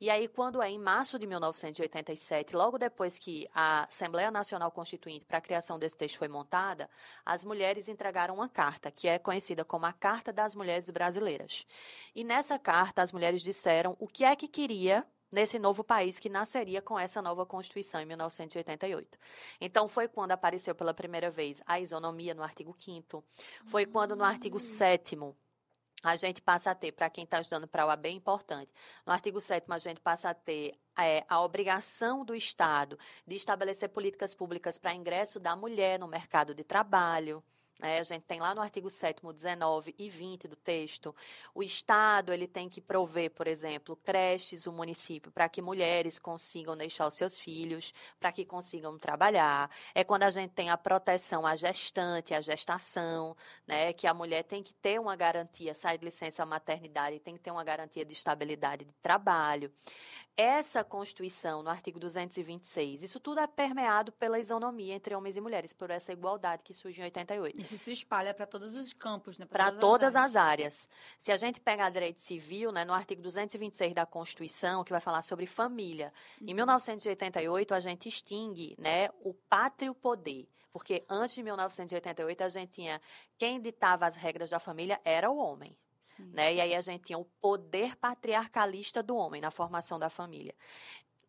E 0.00 0.08
aí, 0.08 0.26
quando 0.28 0.62
é 0.62 0.70
em 0.70 0.78
março 0.78 1.18
de 1.18 1.26
1987, 1.26 2.56
logo 2.56 2.78
depois 2.78 3.18
que 3.18 3.46
a 3.54 3.84
Assembleia 3.84 4.30
Nacional 4.30 4.70
Constituinte 4.70 5.26
para 5.26 5.38
a 5.38 5.40
criação 5.40 5.78
desse 5.78 5.96
texto 5.96 6.16
foi 6.16 6.28
montada, 6.28 6.88
as 7.24 7.44
mulheres 7.44 7.88
entregaram 7.88 8.34
uma 8.34 8.48
carta, 8.48 8.90
que 8.90 9.06
é 9.06 9.18
conhecida 9.18 9.64
como 9.64 9.84
a 9.84 9.92
Carta 9.92 10.32
das 10.32 10.54
Mulheres 10.54 10.88
Brasileiras. 10.88 11.66
E 12.14 12.24
nessa 12.24 12.58
carta, 12.58 13.02
as 13.02 13.12
mulheres 13.12 13.42
disseram 13.42 13.94
o 13.98 14.08
que 14.08 14.24
é 14.24 14.34
que 14.34 14.48
queria 14.48 15.06
nesse 15.30 15.58
novo 15.58 15.84
país 15.84 16.18
que 16.18 16.28
nasceria 16.28 16.82
com 16.82 16.98
essa 16.98 17.22
nova 17.22 17.46
Constituição 17.46 18.00
em 18.00 18.06
1988. 18.06 19.18
Então, 19.60 19.86
foi 19.86 20.08
quando 20.08 20.32
apareceu 20.32 20.74
pela 20.74 20.94
primeira 20.94 21.30
vez 21.30 21.60
a 21.66 21.78
isonomia 21.78 22.34
no 22.34 22.42
artigo 22.42 22.74
5 22.78 23.22
foi 23.66 23.86
quando 23.86 24.16
no 24.16 24.24
artigo 24.24 24.58
7 24.58 25.16
a 26.02 26.16
gente 26.16 26.40
passa 26.40 26.70
a 26.70 26.74
ter, 26.74 26.92
para 26.92 27.10
quem 27.10 27.24
está 27.24 27.40
estudando 27.40 27.68
para 27.68 27.82
a 27.82 27.86
OAB, 27.86 28.06
é 28.06 28.10
importante. 28.10 28.70
No 29.06 29.12
artigo 29.12 29.40
7 29.40 29.66
a 29.68 29.78
gente 29.78 30.00
passa 30.00 30.30
a 30.30 30.34
ter 30.34 30.78
é, 30.98 31.24
a 31.28 31.40
obrigação 31.40 32.24
do 32.24 32.34
Estado 32.34 32.98
de 33.26 33.36
estabelecer 33.36 33.88
políticas 33.90 34.34
públicas 34.34 34.78
para 34.78 34.94
ingresso 34.94 35.38
da 35.38 35.54
mulher 35.54 35.98
no 35.98 36.08
mercado 36.08 36.54
de 36.54 36.64
trabalho. 36.64 37.42
Né? 37.80 37.98
A 37.98 38.02
gente 38.02 38.22
tem 38.22 38.40
lá 38.40 38.54
no 38.54 38.60
artigo 38.60 38.90
7 38.90 39.22
19 39.32 39.94
e 39.98 40.08
20 40.08 40.46
do 40.46 40.56
texto, 40.56 41.14
o 41.54 41.62
Estado 41.62 42.32
ele 42.32 42.46
tem 42.46 42.68
que 42.68 42.80
prover, 42.80 43.30
por 43.30 43.46
exemplo, 43.46 43.96
creches, 43.96 44.66
o 44.66 44.72
município, 44.72 45.30
para 45.32 45.48
que 45.48 45.62
mulheres 45.62 46.18
consigam 46.18 46.76
deixar 46.76 47.06
os 47.06 47.14
seus 47.14 47.38
filhos, 47.38 47.92
para 48.18 48.32
que 48.32 48.44
consigam 48.44 48.98
trabalhar. 48.98 49.70
É 49.94 50.04
quando 50.04 50.24
a 50.24 50.30
gente 50.30 50.52
tem 50.52 50.70
a 50.70 50.76
proteção 50.76 51.46
à 51.46 51.56
gestante, 51.56 52.34
à 52.34 52.40
gestação, 52.40 53.36
né? 53.66 53.92
que 53.92 54.06
a 54.06 54.14
mulher 54.14 54.44
tem 54.44 54.62
que 54.62 54.74
ter 54.74 55.00
uma 55.00 55.16
garantia, 55.16 55.74
sai 55.74 55.96
de 55.96 56.04
licença 56.04 56.44
maternidade, 56.44 57.18
tem 57.20 57.34
que 57.34 57.40
ter 57.40 57.50
uma 57.50 57.64
garantia 57.64 58.04
de 58.04 58.12
estabilidade 58.12 58.84
de 58.84 58.92
trabalho. 59.02 59.72
Essa 60.36 60.82
Constituição, 60.82 61.62
no 61.62 61.70
artigo 61.70 61.98
226, 61.98 63.02
isso 63.02 63.20
tudo 63.20 63.40
é 63.40 63.46
permeado 63.46 64.12
pela 64.12 64.38
isonomia 64.38 64.94
entre 64.94 65.14
homens 65.14 65.36
e 65.36 65.40
mulheres, 65.40 65.72
por 65.72 65.90
essa 65.90 66.12
igualdade 66.12 66.62
que 66.62 66.72
surgiu 66.72 67.02
em 67.02 67.06
88. 67.06 67.60
Isso 67.60 67.78
se 67.78 67.92
espalha 67.92 68.32
para 68.32 68.46
todos 68.46 68.74
os 68.74 68.92
campos, 68.92 69.38
né? 69.38 69.46
Para 69.46 69.72
todas, 69.72 70.16
as 70.16 70.36
áreas. 70.36 70.88
Se 71.18 71.30
a 71.30 71.36
gente 71.36 71.60
pegar 71.60 71.90
direito 71.90 72.20
civil, 72.20 72.72
né, 72.72 72.84
no 72.84 72.92
artigo 72.92 73.20
226 73.22 73.94
da 73.94 74.06
Constituição, 74.06 74.82
que 74.82 74.92
vai 74.92 75.00
falar 75.00 75.22
sobre 75.22 75.46
família, 75.46 76.12
uhum. 76.40 76.48
em 76.48 76.54
1988 76.54 77.74
a 77.74 77.80
gente 77.80 78.08
extingue 78.08 78.74
né, 78.78 79.10
o 79.22 79.34
pátrio 79.34 79.94
poder. 79.94 80.48
Porque 80.72 81.04
antes 81.08 81.34
de 81.34 81.42
1988 81.42 82.44
a 82.44 82.48
gente 82.48 82.70
tinha 82.70 83.00
quem 83.36 83.60
ditava 83.60 84.06
as 84.06 84.16
regras 84.16 84.50
da 84.50 84.60
família 84.60 85.00
era 85.04 85.30
o 85.30 85.36
homem. 85.36 85.76
Né? 86.32 86.54
E 86.54 86.60
aí 86.60 86.74
a 86.74 86.80
gente 86.80 87.04
tinha 87.04 87.18
o 87.18 87.24
poder 87.40 87.96
patriarcalista 87.96 89.02
do 89.02 89.16
homem 89.16 89.40
na 89.40 89.50
formação 89.50 89.98
da 89.98 90.10
família. 90.10 90.54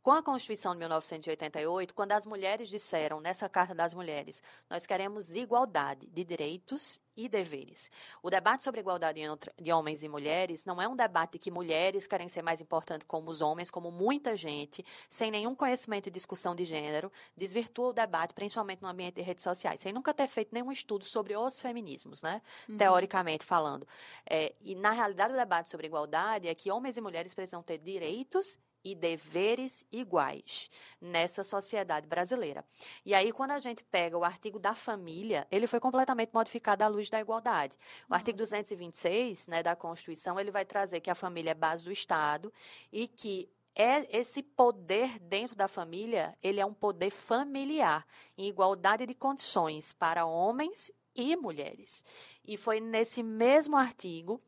Com 0.03 0.13
a 0.13 0.23
Constituição 0.23 0.73
de 0.73 0.79
1988, 0.79 1.93
quando 1.93 2.13
as 2.13 2.25
mulheres 2.25 2.69
disseram 2.69 3.21
nessa 3.21 3.47
Carta 3.47 3.75
das 3.75 3.93
Mulheres, 3.93 4.41
nós 4.67 4.83
queremos 4.83 5.35
igualdade 5.35 6.07
de 6.07 6.23
direitos 6.23 6.99
e 7.15 7.29
deveres. 7.29 7.91
O 8.23 8.27
debate 8.27 8.63
sobre 8.63 8.79
igualdade 8.79 9.21
de 9.61 9.71
homens 9.71 10.01
e 10.01 10.09
mulheres 10.09 10.65
não 10.65 10.81
é 10.81 10.87
um 10.87 10.95
debate 10.95 11.37
que 11.37 11.51
mulheres 11.51 12.07
querem 12.07 12.27
ser 12.27 12.41
mais 12.41 12.59
importantes 12.59 13.05
como 13.07 13.29
os 13.29 13.41
homens, 13.41 13.69
como 13.69 13.91
muita 13.91 14.35
gente, 14.35 14.83
sem 15.07 15.29
nenhum 15.29 15.53
conhecimento 15.53 16.07
e 16.07 16.11
discussão 16.11 16.55
de 16.55 16.63
gênero, 16.63 17.11
desvirtua 17.37 17.89
o 17.89 17.93
debate, 17.93 18.33
principalmente 18.33 18.81
no 18.81 18.87
ambiente 18.87 19.17
de 19.17 19.21
redes 19.21 19.43
sociais, 19.43 19.81
sem 19.81 19.93
nunca 19.93 20.15
ter 20.15 20.27
feito 20.27 20.51
nenhum 20.51 20.71
estudo 20.71 21.05
sobre 21.05 21.37
os 21.37 21.61
feminismos, 21.61 22.23
né? 22.23 22.41
Uhum. 22.67 22.75
Teoricamente 22.75 23.45
falando. 23.45 23.87
É, 24.27 24.55
e, 24.61 24.73
na 24.73 24.89
realidade, 24.89 25.31
o 25.31 25.37
debate 25.37 25.69
sobre 25.69 25.85
igualdade 25.85 26.47
é 26.47 26.55
que 26.55 26.71
homens 26.71 26.97
e 26.97 27.01
mulheres 27.01 27.35
precisam 27.35 27.61
ter 27.61 27.77
direitos 27.77 28.57
e 28.57 28.70
deveres 28.95 29.85
iguais 29.91 30.69
nessa 30.99 31.43
sociedade 31.43 32.07
brasileira. 32.07 32.65
E 33.05 33.13
aí, 33.13 33.31
quando 33.31 33.51
a 33.51 33.59
gente 33.59 33.83
pega 33.83 34.17
o 34.17 34.23
artigo 34.23 34.59
da 34.59 34.73
família, 34.75 35.47
ele 35.51 35.67
foi 35.67 35.79
completamente 35.79 36.31
modificado 36.33 36.83
à 36.83 36.87
luz 36.87 37.09
da 37.09 37.19
igualdade. 37.19 37.77
O 38.09 38.13
artigo 38.13 38.37
226 38.37 39.47
né, 39.47 39.63
da 39.63 39.75
Constituição, 39.75 40.39
ele 40.39 40.51
vai 40.51 40.65
trazer 40.65 40.99
que 40.99 41.09
a 41.09 41.15
família 41.15 41.51
é 41.51 41.55
base 41.55 41.85
do 41.85 41.91
Estado 41.91 42.51
e 42.91 43.07
que 43.07 43.49
é 43.75 44.17
esse 44.17 44.43
poder 44.43 45.17
dentro 45.19 45.55
da 45.55 45.67
família, 45.67 46.37
ele 46.43 46.59
é 46.59 46.65
um 46.65 46.73
poder 46.73 47.09
familiar, 47.09 48.05
em 48.37 48.47
igualdade 48.47 49.05
de 49.05 49.15
condições 49.15 49.93
para 49.93 50.25
homens 50.25 50.91
e 51.15 51.35
mulheres. 51.35 52.03
E 52.45 52.57
foi 52.57 52.79
nesse 52.79 53.23
mesmo 53.23 53.77
artigo 53.77 54.41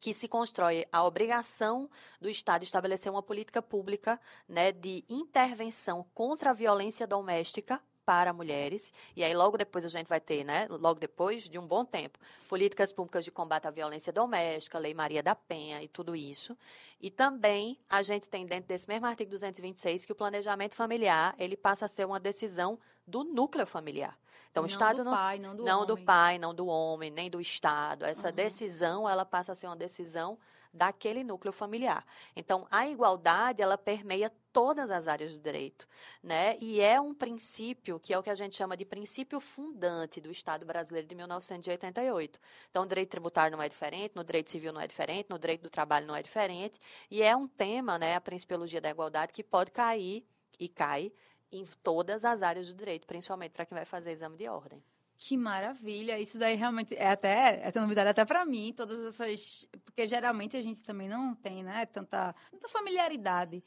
que 0.00 0.14
se 0.14 0.26
constrói 0.26 0.86
a 0.90 1.04
obrigação 1.04 1.88
do 2.20 2.28
Estado 2.28 2.64
estabelecer 2.64 3.12
uma 3.12 3.22
política 3.22 3.60
pública 3.60 4.18
né, 4.48 4.72
de 4.72 5.04
intervenção 5.08 6.06
contra 6.14 6.50
a 6.50 6.54
violência 6.54 7.06
doméstica 7.06 7.80
para 8.04 8.32
mulheres. 8.32 8.92
E 9.14 9.22
aí, 9.22 9.34
logo 9.34 9.56
depois, 9.56 9.84
a 9.84 9.88
gente 9.88 10.08
vai 10.08 10.18
ter, 10.18 10.42
né, 10.42 10.66
logo 10.68 10.98
depois 10.98 11.48
de 11.48 11.58
um 11.58 11.66
bom 11.66 11.84
tempo, 11.84 12.18
políticas 12.48 12.90
públicas 12.90 13.24
de 13.24 13.30
combate 13.30 13.68
à 13.68 13.70
violência 13.70 14.12
doméstica, 14.12 14.78
Lei 14.78 14.94
Maria 14.94 15.22
da 15.22 15.36
Penha 15.36 15.82
e 15.82 15.86
tudo 15.86 16.16
isso. 16.16 16.56
E 17.00 17.10
também 17.10 17.78
a 17.88 18.02
gente 18.02 18.26
tem 18.26 18.46
dentro 18.46 18.68
desse 18.68 18.88
mesmo 18.88 19.06
artigo 19.06 19.30
226 19.30 20.06
que 20.06 20.12
o 20.12 20.16
planejamento 20.16 20.74
familiar 20.74 21.34
ele 21.38 21.56
passa 21.56 21.84
a 21.84 21.88
ser 21.88 22.06
uma 22.06 22.18
decisão 22.18 22.78
do 23.06 23.22
núcleo 23.22 23.66
familiar. 23.66 24.18
Então, 24.50 24.62
não 24.62 24.68
o 24.68 24.70
Estado 24.70 24.96
do 24.98 25.04
não, 25.04 25.12
pai, 25.12 25.38
não 25.38 25.56
do 25.56 25.64
não 25.64 25.76
homem. 25.82 25.86
do 25.86 26.04
pai, 26.04 26.38
não 26.38 26.54
do 26.54 26.66
homem, 26.66 27.10
nem 27.10 27.30
do 27.30 27.40
Estado. 27.40 28.04
Essa 28.04 28.28
uhum. 28.28 28.34
decisão, 28.34 29.08
ela 29.08 29.24
passa 29.24 29.52
a 29.52 29.54
ser 29.54 29.66
uma 29.66 29.76
decisão 29.76 30.38
daquele 30.72 31.24
núcleo 31.24 31.52
familiar. 31.52 32.04
Então, 32.34 32.66
a 32.70 32.86
igualdade, 32.88 33.60
ela 33.62 33.76
permeia 33.76 34.32
todas 34.52 34.90
as 34.90 35.06
áreas 35.08 35.32
do 35.32 35.40
direito, 35.40 35.86
né? 36.22 36.56
E 36.60 36.80
é 36.80 37.00
um 37.00 37.14
princípio 37.14 37.98
que 38.00 38.12
é 38.12 38.18
o 38.18 38.22
que 38.22 38.30
a 38.30 38.34
gente 38.34 38.56
chama 38.56 38.76
de 38.76 38.84
princípio 38.84 39.38
fundante 39.40 40.20
do 40.20 40.30
Estado 40.30 40.66
brasileiro 40.66 41.06
de 41.06 41.14
1988. 41.14 42.40
Então, 42.70 42.84
o 42.84 42.86
direito 42.86 43.10
tributário 43.10 43.56
não 43.56 43.62
é 43.62 43.68
diferente, 43.68 44.14
no 44.14 44.24
direito 44.24 44.50
civil 44.50 44.72
não 44.72 44.80
é 44.80 44.86
diferente, 44.86 45.28
no 45.30 45.38
direito 45.38 45.62
do 45.62 45.70
trabalho 45.70 46.06
não 46.06 46.16
é 46.16 46.22
diferente, 46.22 46.80
e 47.10 47.22
é 47.22 47.34
um 47.34 47.46
tema, 47.46 47.98
né, 47.98 48.14
a 48.14 48.20
principiologia 48.20 48.80
da 48.80 48.90
igualdade 48.90 49.32
que 49.32 49.42
pode 49.42 49.70
cair 49.70 50.24
e 50.58 50.68
cai 50.68 51.12
em 51.52 51.64
todas 51.82 52.24
as 52.24 52.42
áreas 52.42 52.68
do 52.68 52.74
direito, 52.74 53.06
principalmente 53.06 53.52
para 53.52 53.66
quem 53.66 53.74
vai 53.74 53.84
fazer 53.84 54.12
exame 54.12 54.36
de 54.36 54.48
ordem. 54.48 54.82
Que 55.22 55.36
maravilha! 55.36 56.18
Isso 56.18 56.38
daí 56.38 56.56
realmente 56.56 56.94
é 56.94 57.10
até 57.10 57.60
é 57.62 57.80
novidade 57.80 58.08
até 58.08 58.24
para 58.24 58.46
mim, 58.46 58.72
todas 58.74 59.04
essas, 59.04 59.68
porque 59.84 60.06
geralmente 60.06 60.56
a 60.56 60.62
gente 60.62 60.82
também 60.82 61.10
não 61.10 61.34
tem, 61.34 61.62
né, 61.62 61.84
tanta, 61.84 62.34
tanta 62.50 62.68
familiaridade 62.68 63.62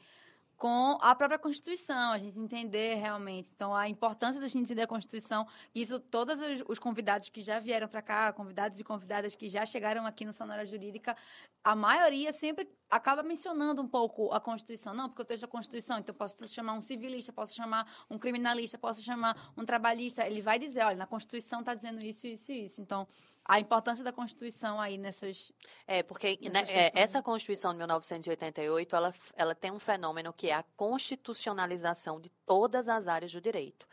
com 0.56 0.98
a 1.00 1.14
própria 1.14 1.38
Constituição, 1.38 2.12
a 2.12 2.18
gente 2.18 2.38
entender 2.38 2.94
realmente. 2.94 3.50
Então, 3.54 3.74
a 3.74 3.88
importância 3.88 4.40
da 4.40 4.46
gente 4.46 4.62
entender 4.62 4.82
a 4.82 4.86
Constituição, 4.86 5.46
isso 5.74 5.98
todos 5.98 6.38
os 6.68 6.78
convidados 6.78 7.28
que 7.28 7.40
já 7.40 7.58
vieram 7.58 7.88
para 7.88 8.02
cá, 8.02 8.32
convidados 8.32 8.78
e 8.78 8.84
convidadas 8.84 9.34
que 9.34 9.48
já 9.48 9.66
chegaram 9.66 10.06
aqui 10.06 10.24
no 10.24 10.32
Sonora 10.32 10.64
Jurídica, 10.64 11.16
a 11.62 11.74
maioria 11.74 12.32
sempre 12.32 12.68
acaba 12.90 13.22
mencionando 13.22 13.82
um 13.82 13.88
pouco 13.88 14.32
a 14.32 14.40
Constituição. 14.40 14.94
Não, 14.94 15.08
porque 15.08 15.22
eu 15.22 15.26
tenho 15.26 15.44
a 15.44 15.48
Constituição, 15.48 15.98
então 15.98 16.14
posso 16.14 16.48
chamar 16.48 16.74
um 16.74 16.82
civilista, 16.82 17.32
posso 17.32 17.54
chamar 17.54 18.06
um 18.08 18.18
criminalista, 18.18 18.78
posso 18.78 19.02
chamar 19.02 19.52
um 19.56 19.64
trabalhista. 19.64 20.26
Ele 20.26 20.40
vai 20.40 20.58
dizer, 20.58 20.84
olha, 20.84 20.96
na 20.96 21.06
Constituição 21.06 21.60
está 21.60 21.74
dizendo 21.74 22.00
isso, 22.00 22.26
isso 22.26 22.52
e 22.52 22.64
isso. 22.66 22.80
Então, 22.80 23.06
a 23.44 23.60
importância 23.60 24.02
da 24.02 24.12
Constituição 24.12 24.80
aí 24.80 24.96
nessas. 24.96 25.52
É, 25.86 26.02
porque 26.02 26.38
né, 26.50 26.64
é, 26.68 26.90
essa 26.94 27.22
Constituição 27.22 27.72
de 27.72 27.78
1988 27.78 28.96
ela, 28.96 29.14
ela 29.36 29.54
tem 29.54 29.70
um 29.70 29.78
fenômeno 29.78 30.32
que 30.32 30.48
é 30.48 30.54
a 30.54 30.64
constitucionalização 30.76 32.20
de 32.20 32.30
todas 32.46 32.88
as 32.88 33.06
áreas 33.06 33.32
do 33.32 33.40
direito. 33.40 33.86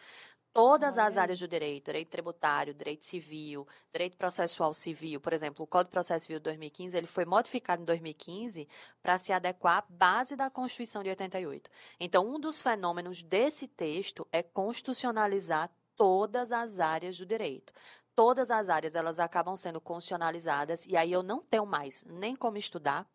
Todas 0.54 0.98
as 0.98 1.16
áreas 1.16 1.40
do 1.40 1.48
direito, 1.48 1.86
direito 1.86 2.10
tributário, 2.10 2.74
direito 2.74 3.06
civil, 3.06 3.66
direito 3.90 4.18
processual 4.18 4.74
civil, 4.74 5.22
por 5.22 5.32
exemplo, 5.32 5.64
o 5.64 5.68
Código 5.68 5.90
de 5.90 5.94
Processo 5.94 6.26
Civil 6.26 6.40
de 6.40 6.44
2015, 6.44 6.98
ele 6.98 7.08
foi 7.08 7.24
modificado 7.24 7.82
em 7.82 7.86
2015 7.86 8.68
para 9.02 9.18
se 9.18 9.32
adequar 9.32 9.78
à 9.78 9.86
base 9.88 10.36
da 10.36 10.50
Constituição 10.50 11.04
de 11.04 11.10
88. 11.10 11.70
Então, 12.02 12.28
um 12.28 12.38
dos 12.38 12.62
fenômenos 12.62 13.24
desse 13.24 13.66
texto 13.66 14.28
é 14.30 14.44
constitucionalizar 14.44 15.72
todas 15.96 16.52
as 16.52 16.80
áreas 16.80 17.18
do 17.18 17.26
direito 17.26 17.72
todas 18.16 18.52
as 18.52 18.70
áreas 18.70 18.96
elas 18.96 19.20
acabam 19.20 19.56
sendo 19.56 19.82
constitucionalizadas 19.82 20.86
e 20.86 20.96
aí 20.98 21.12
eu 21.12 21.24
não 21.24 21.42
tenho 21.42 21.66
mais 21.66 22.04
nem 22.06 22.36
como 22.36 22.58
estudar, 22.58 23.08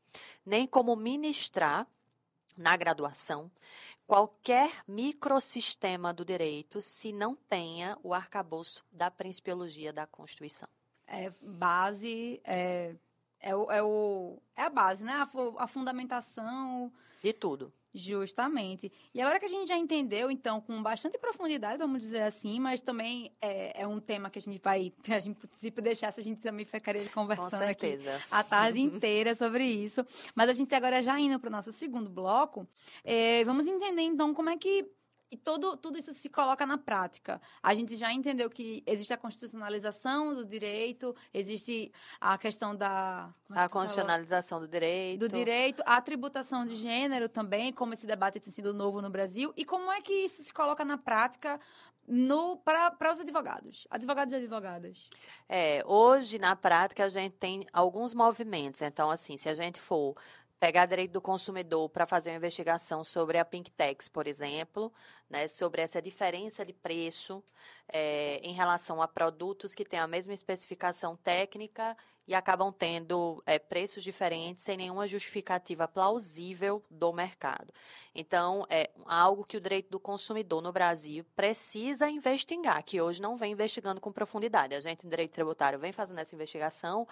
nem 0.45 0.67
como 0.67 0.95
ministrar 0.97 1.87
na 2.57 2.77
graduação 2.77 3.51
qualquer 4.07 4.71
microsistema 4.87 6.15
do 6.15 6.25
direito 6.25 6.81
se 6.81 7.13
não 7.13 7.35
tenha 7.35 7.99
o 8.03 8.15
arcabouço 8.15 8.85
da 8.93 9.11
principiologia 9.11 9.93
da 9.93 10.07
Constituição. 10.07 10.69
É 11.07 11.31
base, 11.43 12.41
é, 12.45 12.95
é, 13.41 13.55
o, 13.55 13.71
é, 13.71 13.83
o, 13.83 14.39
é 14.57 14.63
a 14.63 14.71
base, 14.71 15.05
né? 15.05 15.13
A, 15.13 15.29
a 15.59 15.67
fundamentação. 15.67 16.93
De 17.23 17.33
tudo. 17.33 17.73
Justamente. 17.97 18.93
E 19.15 19.23
agora 19.23 19.41
que 19.41 19.47
a 19.47 19.49
gente 19.49 19.69
já 19.69 19.77
entendeu, 19.77 20.31
então, 20.31 20.61
com 20.61 20.83
bastante 20.83 21.19
profundidade, 21.19 21.79
vamos 21.79 22.03
dizer 22.03 22.21
assim, 22.21 22.61
mas 22.61 22.79
também 22.79 23.33
é, 23.41 23.83
é 23.83 23.87
um 23.87 23.99
tema 23.99 24.29
que 24.29 24.39
a 24.39 24.43
gente 24.43 24.61
vai, 24.63 24.93
a 25.09 25.19
gente, 25.19 25.39
se 25.55 25.71
deixasse, 25.71 26.21
a 26.21 26.23
gente 26.23 26.43
também 26.43 26.67
ficaria 26.67 27.09
conversando 27.09 27.63
aqui 27.63 27.99
a 28.31 28.45
tarde 28.45 28.81
inteira 28.81 29.35
sobre 29.35 29.65
isso. 29.65 30.05
Mas 30.35 30.51
a 30.51 30.53
gente 30.53 30.75
agora 30.75 31.03
já 31.03 31.19
indo 31.19 31.41
para 31.41 31.49
o 31.49 31.51
nosso 31.51 31.73
segundo 31.73 32.11
bloco, 32.11 32.69
é, 33.03 33.43
vamos 33.45 33.67
entender, 33.67 34.03
então, 34.03 34.35
como 34.35 34.51
é 34.51 34.59
que 34.59 34.85
e 35.31 35.37
todo, 35.37 35.77
tudo 35.77 35.99
isso 35.99 36.13
se 36.13 36.29
coloca 36.29 36.65
na 36.65 36.79
prática. 36.79 37.41
A 37.63 37.75
gente 37.75 37.97
já 37.97 38.13
entendeu 38.13 38.49
que 38.49 38.83
existe 38.87 39.13
a 39.13 39.17
constitucionalização 39.17 40.35
do 40.35 40.45
direito, 40.45 41.15
existe 41.35 41.93
a 42.21 42.39
questão 42.39 42.75
da... 42.75 43.33
É 43.53 43.61
a 43.61 43.69
constitucionalização 43.69 44.61
do 44.61 44.69
direito. 44.69 45.21
Do 45.21 45.29
direito, 45.29 45.83
a 45.85 46.01
tributação 46.01 46.65
de 46.65 46.77
gênero 46.77 47.29
também, 47.29 47.73
como 47.73 47.95
esse 47.95 48.07
debate 48.07 48.41
tem 48.41 48.53
sido 48.53 48.73
novo 48.73 49.03
no 49.03 49.11
Brasil, 49.11 49.53
e 49.57 49.65
como 49.65 49.91
é 49.91 50.01
que 50.01 50.13
isso 50.13 50.43
se 50.43 50.53
coloca 50.53 50.85
na 50.85 50.97
prática 50.97 51.59
para 52.65 53.13
os 53.13 53.19
advogados, 53.19 53.87
advogados 53.91 54.33
e 54.33 54.37
advogadas? 54.37 55.11
É, 55.49 55.83
hoje, 55.85 56.39
na 56.39 56.55
prática, 56.55 57.05
a 57.05 57.09
gente 57.09 57.35
tem 57.35 57.67
alguns 57.73 58.15
movimentos. 58.15 58.81
Então, 58.81 59.11
assim, 59.11 59.37
se 59.37 59.49
a 59.49 59.55
gente 59.55 59.81
for 59.81 60.17
pegar 60.59 60.87
direito 60.87 61.13
do 61.13 61.21
consumidor 61.21 61.89
para 61.91 62.07
fazer 62.07 62.31
uma 62.31 62.37
investigação 62.37 63.05
sobre 63.05 63.39
a 63.39 63.45
Pink 63.45 63.71
Tax, 63.71 64.09
por 64.09 64.27
exemplo, 64.27 64.93
né, 65.29 65.49
sobre 65.49 65.83
essa 65.83 66.01
diferença 66.01 66.65
de 66.65 66.73
preço 66.73 67.43
é, 67.89 68.39
em 68.43 68.53
relação 68.53 69.03
a 69.03 69.09
produtos 69.09 69.75
que 69.75 69.85
têm 69.85 69.99
a 69.99 70.07
mesma 70.07 70.35
especificação 70.35 71.17
técnica 71.17 71.97
e 72.27 72.35
acabam 72.35 72.73
tendo 72.73 73.41
é, 73.47 73.59
preços 73.59 74.03
diferentes 74.03 74.65
sem 74.65 74.77
nenhuma 74.77 75.07
justificativa 75.07 75.87
plausível 75.87 76.83
do 76.91 77.13
mercado. 77.13 77.73
Então, 78.15 78.67
é 78.69 78.91
algo 79.05 79.45
que 79.45 79.57
o 79.57 79.61
direito 79.61 79.91
do 79.91 80.01
consumidor 80.01 80.61
no 80.61 80.73
Brasil 80.73 81.25
precisa 81.37 82.09
investigar, 82.09 82.83
que 82.83 83.01
hoje 83.01 83.23
não 83.23 83.37
vem 83.37 83.53
investigando 83.53 84.01
com 84.01 84.11
profundidade. 84.11 84.75
A 84.75 84.81
gente, 84.81 85.07
em 85.07 85.09
direito 85.09 85.33
tributário, 85.33 85.79
vem 85.79 85.93
fazendo 85.93 86.19
essa 86.19 86.35
investigação, 86.35 87.07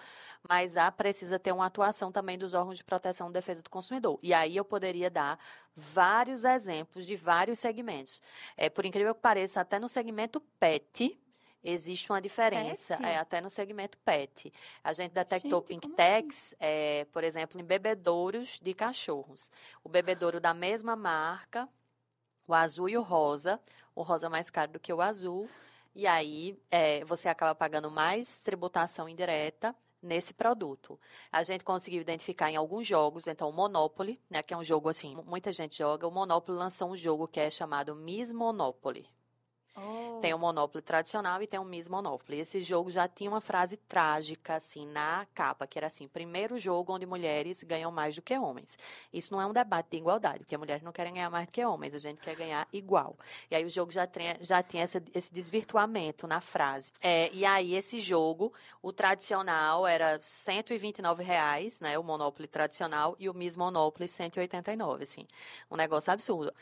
mas 0.49 0.77
há 0.77 0.91
precisa 0.91 1.39
ter 1.39 1.53
uma 1.53 1.67
atuação 1.67 2.11
também 2.11 2.37
dos 2.37 2.53
órgãos 2.53 2.79
de 2.79 2.85
proteção 2.85 3.29
e 3.29 3.33
defesa 3.33 3.63
do 3.63 3.71
consumidor. 3.71 4.19
E 4.23 4.35
aí 4.35 4.57
eu 4.57 4.65
poderia 4.65 5.11
dar 5.11 5.39
vários 5.77 6.45
exemplos 6.45 7.07
de 7.07 7.17
vários 7.17 7.59
segmentos. 7.59 8.23
É, 8.57 8.69
por 8.69 8.85
incrível 8.85 9.15
que 9.15 9.21
pareça, 9.21 9.61
até 9.61 9.79
no 9.79 9.89
segmento 9.89 10.41
PET, 10.59 11.19
existe 11.63 12.13
uma 12.13 12.21
diferença, 12.21 12.95
é, 13.03 13.17
até 13.17 13.41
no 13.41 13.49
segmento 13.49 13.97
PET. 13.99 14.53
A 14.83 14.93
gente 14.93 15.13
detectou 15.13 15.61
gente, 15.61 15.81
Pink 15.81 16.03
assim? 16.03 16.55
é, 16.61 17.07
por 17.13 17.25
exemplo, 17.25 17.61
em 17.61 17.65
bebedouros 17.65 18.61
de 18.63 18.75
cachorros. 18.75 19.51
O 19.83 19.89
bebedouro 19.89 20.41
da 20.41 20.53
mesma 20.53 20.95
marca, 20.95 21.69
o 22.47 22.55
azul 22.55 22.89
e 22.89 22.97
o 22.97 23.03
rosa, 23.03 23.59
o 23.95 24.03
rosa 24.03 24.29
mais 24.29 24.51
caro 24.51 24.73
do 24.73 24.81
que 24.81 24.93
o 24.93 25.01
azul, 25.01 25.49
e 25.95 26.07
aí 26.07 26.59
é, 26.71 27.05
você 27.05 27.29
acaba 27.29 27.55
pagando 27.55 27.91
mais 27.91 28.41
tributação 28.41 29.09
indireta 29.09 29.75
nesse 30.05 30.35
produto. 30.35 30.99
A 31.33 31.43
gente 31.43 31.65
conseguiu 31.65 32.01
identificar 32.01 32.51
em 32.51 32.57
alguns 32.57 32.87
jogos, 32.87 33.27
então 33.27 33.49
o 33.49 33.53
Monopoly, 33.53 34.21
né, 34.29 34.43
que 34.43 34.55
é 34.55 34.57
um 34.57 34.65
jogo 34.65 34.89
assim, 34.89 35.17
muita 35.27 35.51
gente 35.51 35.79
joga, 35.79 36.07
o 36.07 36.11
Monopoly 36.11 36.59
lançou 36.59 36.91
um 36.91 36.97
jogo 36.97 37.27
que 37.27 37.41
é 37.41 37.51
chamado 37.51 37.95
Miss 37.97 38.33
Monopoly. 38.33 39.09
Oh. 39.77 40.21
Tem 40.21 40.33
o 40.33 40.39
Monopoly 40.39 40.83
tradicional 40.83 41.43
e 41.43 41.47
tem 41.47 41.59
o 41.59 41.65
Miss 41.65 41.89
Monopoly. 41.89 42.39
Esse 42.39 42.61
jogo 42.61 42.91
já 42.91 43.09
tinha 43.09 43.29
uma 43.29 43.41
frase 43.41 43.77
trágica, 43.77 44.55
assim, 44.55 44.87
na 44.87 45.27
capa, 45.35 45.67
que 45.67 45.79
era 45.79 45.89
assim, 45.89 46.07
primeiro 46.07 46.57
jogo 46.59 46.93
onde 46.93 47.05
mulheres 47.05 47.63
ganham 47.65 47.91
mais 47.91 48.15
do 48.15 48.23
que 48.23 48.39
homens. 48.39 48.79
Isso 49.13 49.33
não 49.33 49.41
é 49.41 49.47
um 49.47 49.53
debate 49.53 49.91
de 49.91 49.97
igualdade, 49.97 50.39
porque 50.41 50.57
mulheres 50.57 50.83
não 50.83 50.93
querem 50.93 51.15
ganhar 51.15 51.29
mais 51.29 51.47
do 51.47 51.53
que 51.53 51.65
homens, 51.65 51.93
a 51.93 51.99
gente 51.99 52.21
quer 52.21 52.37
ganhar 52.37 52.69
igual. 52.73 53.17
E 53.51 53.57
aí 53.57 53.65
o 53.65 53.69
jogo 53.69 53.91
já 53.91 54.07
tinha, 54.07 54.37
já 54.41 54.63
tinha 54.63 54.85
esse, 54.85 55.03
esse 55.13 55.33
desvirtuamento 55.33 56.27
na 56.27 56.41
frase. 56.41 56.93
É, 57.01 57.31
e 57.33 57.45
aí 57.45 57.75
esse 57.75 57.99
jogo, 57.99 58.53
o 58.81 58.93
tradicional 58.93 59.87
era 59.87 60.21
129 60.23 61.25
reais, 61.25 61.81
né, 61.81 61.99
o 61.99 62.03
Monopoly 62.05 62.47
tradicional, 62.47 63.17
e 63.19 63.29
o 63.29 63.35
Miss 63.35 63.57
Monopoly 63.57 64.07
189, 64.07 65.03
assim. 65.03 65.27
Um 65.69 65.77
negócio 65.77 66.13
absurdo. 66.13 66.55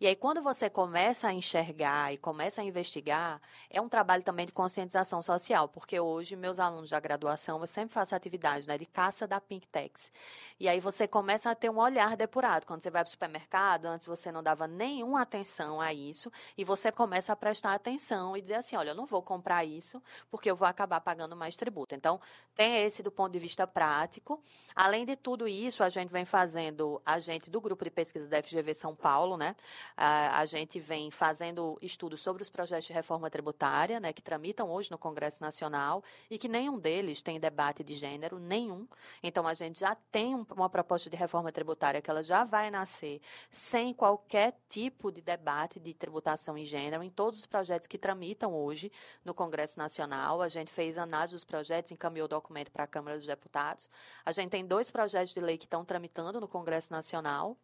E 0.00 0.06
aí 0.06 0.14
quando 0.14 0.40
você 0.40 0.70
começa 0.70 1.28
a 1.28 1.32
enxergar 1.32 2.14
e 2.14 2.18
começa 2.18 2.59
a 2.60 2.64
investigar, 2.64 3.40
é 3.68 3.80
um 3.80 3.88
trabalho 3.88 4.22
também 4.22 4.46
de 4.46 4.52
conscientização 4.52 5.22
social, 5.22 5.68
porque 5.68 5.98
hoje 5.98 6.36
meus 6.36 6.58
alunos 6.58 6.90
da 6.90 7.00
graduação, 7.00 7.60
eu 7.60 7.66
sempre 7.66 7.92
faço 7.92 8.14
atividade 8.14 8.68
né, 8.68 8.76
de 8.78 8.86
caça 8.86 9.26
da 9.26 9.40
Pink 9.40 9.66
Tex. 9.68 10.12
E 10.58 10.68
aí 10.68 10.80
você 10.80 11.08
começa 11.08 11.50
a 11.50 11.54
ter 11.54 11.70
um 11.70 11.78
olhar 11.78 12.16
depurado. 12.16 12.66
Quando 12.66 12.82
você 12.82 12.90
vai 12.90 13.02
para 13.02 13.08
o 13.08 13.10
supermercado, 13.10 13.86
antes 13.86 14.06
você 14.06 14.30
não 14.30 14.42
dava 14.42 14.66
nenhuma 14.66 15.22
atenção 15.22 15.80
a 15.80 15.92
isso, 15.92 16.30
e 16.56 16.64
você 16.64 16.92
começa 16.92 17.32
a 17.32 17.36
prestar 17.36 17.74
atenção 17.74 18.36
e 18.36 18.42
dizer 18.42 18.54
assim, 18.54 18.76
olha, 18.76 18.90
eu 18.90 18.94
não 18.94 19.06
vou 19.06 19.22
comprar 19.22 19.64
isso, 19.64 20.02
porque 20.30 20.50
eu 20.50 20.56
vou 20.56 20.68
acabar 20.68 21.00
pagando 21.00 21.34
mais 21.36 21.56
tributo. 21.56 21.94
Então, 21.94 22.20
tem 22.54 22.84
esse 22.84 23.02
do 23.02 23.10
ponto 23.10 23.32
de 23.32 23.38
vista 23.38 23.66
prático. 23.66 24.42
Além 24.74 25.06
de 25.06 25.16
tudo 25.16 25.48
isso, 25.48 25.82
a 25.82 25.88
gente 25.88 26.10
vem 26.10 26.24
fazendo, 26.24 27.00
a 27.06 27.18
gente 27.18 27.50
do 27.50 27.60
grupo 27.60 27.84
de 27.84 27.90
pesquisa 27.90 28.28
da 28.28 28.42
FGV 28.42 28.74
São 28.74 28.94
Paulo, 28.94 29.36
né? 29.36 29.56
A, 29.96 30.40
a 30.40 30.44
gente 30.44 30.78
vem 30.78 31.10
fazendo 31.10 31.78
estudos 31.80 32.20
sobre 32.20 32.42
os 32.42 32.49
projetos 32.50 32.86
de 32.86 32.92
reforma 32.92 33.30
tributária, 33.30 33.98
né, 34.00 34.12
que 34.12 34.22
tramitam 34.22 34.70
hoje 34.70 34.90
no 34.90 34.98
Congresso 34.98 35.40
Nacional 35.40 36.02
e 36.30 36.38
que 36.38 36.48
nenhum 36.48 36.78
deles 36.78 37.22
tem 37.22 37.38
debate 37.38 37.82
de 37.82 37.94
gênero, 37.94 38.38
nenhum. 38.38 38.86
Então, 39.22 39.46
a 39.46 39.54
gente 39.54 39.80
já 39.80 39.94
tem 40.10 40.34
uma 40.50 40.68
proposta 40.68 41.08
de 41.08 41.16
reforma 41.16 41.50
tributária 41.52 42.00
que 42.00 42.10
ela 42.10 42.22
já 42.22 42.44
vai 42.44 42.70
nascer 42.70 43.20
sem 43.50 43.92
qualquer 43.94 44.58
tipo 44.68 45.10
de 45.10 45.20
debate 45.20 45.80
de 45.80 45.94
tributação 45.94 46.56
em 46.56 46.64
gênero 46.64 47.02
em 47.02 47.10
todos 47.10 47.38
os 47.38 47.46
projetos 47.46 47.86
que 47.86 47.98
tramitam 47.98 48.54
hoje 48.54 48.90
no 49.24 49.34
Congresso 49.34 49.78
Nacional. 49.78 50.42
A 50.42 50.48
gente 50.48 50.70
fez 50.70 50.98
análise 50.98 51.34
dos 51.34 51.44
projetos, 51.44 51.92
encaminhou 51.92 52.26
o 52.26 52.28
documento 52.28 52.70
para 52.70 52.84
a 52.84 52.86
Câmara 52.86 53.16
dos 53.16 53.26
Deputados. 53.26 53.88
A 54.24 54.32
gente 54.32 54.50
tem 54.50 54.66
dois 54.66 54.90
projetos 54.90 55.32
de 55.32 55.40
lei 55.40 55.56
que 55.56 55.64
estão 55.64 55.84
tramitando 55.84 56.40
no 56.40 56.48
Congresso 56.48 56.92
Nacional, 56.92 57.56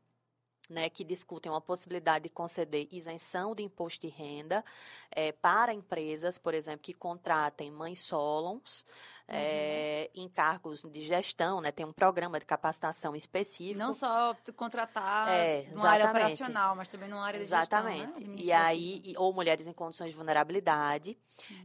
né, 0.68 0.88
que 0.88 1.04
discutem 1.04 1.50
uma 1.50 1.60
possibilidade 1.60 2.24
de 2.24 2.28
conceder 2.28 2.88
isenção 2.90 3.54
de 3.54 3.62
imposto 3.62 4.06
de 4.06 4.12
renda 4.12 4.64
é, 5.10 5.32
para 5.32 5.72
empresas, 5.72 6.38
por 6.38 6.54
exemplo, 6.54 6.80
que 6.80 6.94
contratem 6.94 7.70
mães 7.70 8.00
solons 8.00 8.84
é, 9.28 10.10
em 10.14 10.28
cargos 10.28 10.82
de 10.82 11.00
gestão, 11.00 11.60
né? 11.60 11.72
Tem 11.72 11.84
um 11.84 11.92
programa 11.92 12.38
de 12.38 12.44
capacitação 12.44 13.16
específico. 13.16 13.78
Não 13.78 13.92
só 13.92 14.36
contratar 14.54 15.28
é, 15.28 15.66
numa 15.74 15.88
área 15.88 16.08
operacional, 16.08 16.76
mas 16.76 16.90
também 16.90 17.08
numa 17.08 17.24
área 17.24 17.38
de 17.38 17.44
exatamente. 17.44 18.20
gestão, 18.20 18.34
né? 18.34 18.36
E 18.38 18.52
aí, 18.52 19.14
ou 19.16 19.32
mulheres 19.32 19.66
em 19.66 19.72
condições 19.72 20.10
de 20.10 20.16
vulnerabilidade, 20.16 21.18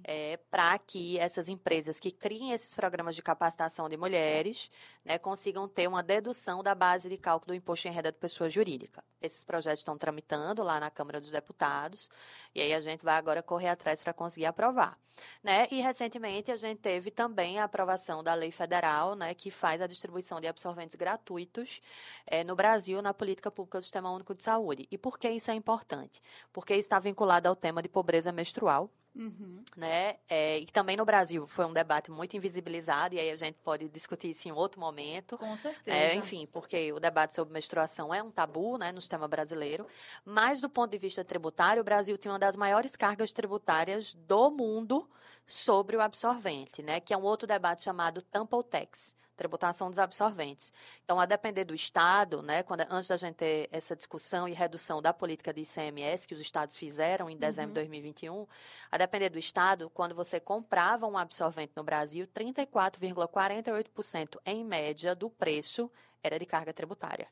é, 0.04 0.38
para 0.50 0.78
que 0.80 1.20
essas 1.20 1.50
empresas 1.50 2.00
que 2.00 2.12
criem 2.12 2.52
esses 2.52 2.74
programas 2.74 3.16
de 3.16 3.22
capacitação 3.22 3.88
de 3.88 3.96
mulheres 3.96 4.70
né, 5.06 5.18
consigam 5.18 5.68
ter 5.68 5.88
uma 5.88 6.02
dedução 6.02 6.64
da 6.64 6.74
base 6.74 7.10
de 7.10 7.18
cálculo 7.18 7.54
do 7.54 7.56
imposto 7.56 7.88
em 7.88 7.92
renda 7.92 8.12
de 8.12 8.18
pessoa 8.18 8.50
jurídica. 8.50 9.04
Esses 9.22 9.44
projetos 9.44 9.82
estão 9.82 9.98
tramitando 9.98 10.64
lá 10.64 10.80
na 10.80 10.90
Câmara 10.90 11.22
dos 11.22 11.30
Deputados, 11.30 12.10
e 12.56 12.62
aí 12.62 12.74
a 12.74 12.80
gente 12.80 13.04
vai 13.04 13.16
agora 13.16 13.44
correr 13.44 13.70
atrás 13.70 14.02
para 14.02 14.14
conseguir 14.14 14.48
aprovar. 14.48 14.98
Né? 15.44 15.68
E 15.70 15.80
recentemente 15.80 16.52
a 16.52 16.56
gente 16.56 16.80
teve 16.80 17.12
também 17.12 17.51
também 17.52 17.60
a 17.60 17.66
aprovação 17.66 18.24
da 18.24 18.34
lei 18.34 18.52
federal, 18.52 19.16
né, 19.16 19.34
que 19.34 19.52
faz 19.52 19.82
a 19.82 19.88
distribuição 19.88 20.40
de 20.40 20.48
absorventes 20.48 20.96
gratuitos 20.96 21.82
é, 22.26 22.44
no 22.44 22.56
Brasil 22.56 23.02
na 23.02 23.14
política 23.14 23.52
pública 23.52 23.80
do 23.80 23.82
Sistema 23.82 24.12
Único 24.12 24.34
de 24.34 24.44
Saúde. 24.44 24.88
E 24.90 24.98
por 24.98 25.20
que 25.20 25.30
isso 25.30 25.52
é 25.52 25.54
importante? 25.54 26.22
Porque 26.54 26.74
está 26.76 27.00
vinculado 27.00 27.50
ao 27.50 27.56
tema 27.56 27.82
de 27.82 27.90
pobreza 27.90 28.32
menstrual, 28.32 28.90
Uhum. 29.14 29.62
Né? 29.76 30.16
É, 30.30 30.60
e 30.60 30.66
também 30.68 30.96
no 30.96 31.04
Brasil 31.04 31.46
foi 31.46 31.66
um 31.66 31.74
debate 31.74 32.10
muito 32.10 32.38
invisibilizado, 32.38 33.14
e 33.14 33.20
aí 33.20 33.30
a 33.30 33.36
gente 33.36 33.58
pode 33.62 33.90
discutir 33.90 34.30
isso 34.30 34.48
em 34.48 34.54
outro 34.54 34.80
momento. 34.80 35.38
Com 35.38 35.58
certeza. 35.58 35.98
É, 35.98 36.16
enfim, 36.16 36.48
porque 36.50 36.94
o 36.94 37.00
debate 37.00 37.36
sobre 37.36 37.54
menstruação 37.54 38.14
é 38.14 38.24
um 38.24 38.32
tabu 38.32 38.78
né, 38.78 38.90
no 38.94 39.02
sistema 39.02 39.28
brasileiro, 39.28 39.86
mas 40.24 40.62
do 40.62 40.70
ponto 40.70 40.92
de 40.92 40.98
vista 40.98 41.26
tributário, 41.26 41.82
o 41.82 41.84
Brasil 41.84 42.18
tem 42.18 42.32
uma 42.32 42.40
das 42.40 42.56
maiores 42.56 42.96
cargas 42.96 43.34
tributárias 43.34 44.14
do 44.14 44.50
mundo 44.50 45.06
sobre 45.46 45.98
o 45.98 46.02
absorvente, 46.02 46.82
né, 46.82 47.00
que 47.00 47.14
é 47.14 47.18
um 47.18 47.24
outro 47.24 47.48
debate 47.48 47.84
chamado 47.84 48.22
Tampa 48.22 48.64
Tax 48.64 49.16
tributação 49.42 49.90
dos 49.90 49.98
absorventes. 49.98 50.72
Então, 51.04 51.20
a 51.20 51.26
depender 51.26 51.66
do 51.66 51.74
Estado, 51.74 52.44
né, 52.44 52.62
quando, 52.62 52.86
antes 52.92 53.08
da 53.08 53.18
gente 53.18 53.38
ter 53.38 53.68
essa 53.72 53.96
discussão 53.96 54.48
e 54.48 54.54
redução 54.54 55.02
da 55.02 55.12
política 55.12 55.52
de 55.52 55.62
ICMS 55.62 56.28
que 56.28 56.36
os 56.36 56.40
estados 56.40 56.78
fizeram 56.78 57.28
em 57.28 57.36
dezembro 57.36 57.70
uhum. 57.70 57.74
de 57.74 57.80
2021, 57.90 58.46
a 58.92 59.00
depender 59.00 59.30
do 59.30 59.40
Estado, 59.40 59.90
quando 59.90 60.14
você 60.14 60.40
comprava 60.40 61.08
um 61.08 61.18
absorvente 61.18 61.74
no 61.76 61.84
Brasil, 61.84 62.28
34,48% 62.28 64.38
em 64.46 64.64
média 64.64 65.16
do 65.16 65.28
preço 65.28 65.90
era 66.24 66.38
de 66.38 66.46
carga 66.46 66.72
tributária. 66.72 67.28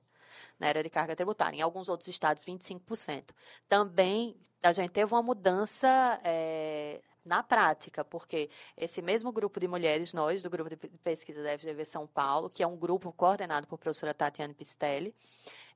Né, 0.59 0.69
era 0.69 0.81
de 0.81 0.89
carga 0.89 1.15
tributária. 1.15 1.57
Em 1.57 1.61
alguns 1.61 1.89
outros 1.89 2.07
estados, 2.07 2.43
25%. 2.43 3.35
Também 3.67 4.35
a 4.63 4.71
gente 4.71 4.89
teve 4.89 5.13
uma 5.13 5.21
mudança 5.21 6.19
é, 6.23 7.01
na 7.29 7.43
prática, 7.43 8.03
porque 8.03 8.49
esse 8.75 9.03
mesmo 9.03 9.31
grupo 9.31 9.59
de 9.59 9.67
mulheres, 9.67 10.13
nós, 10.13 10.41
do 10.41 10.49
grupo 10.49 10.67
de 10.67 10.75
pesquisa 10.75 11.43
da 11.43 11.57
FGV 11.57 11.85
São 11.85 12.07
Paulo, 12.07 12.49
que 12.49 12.63
é 12.63 12.67
um 12.67 12.75
grupo 12.75 13.13
coordenado 13.13 13.67
por 13.67 13.77
professora 13.77 14.15
Tatiana 14.15 14.51
Pistelli, 14.51 15.13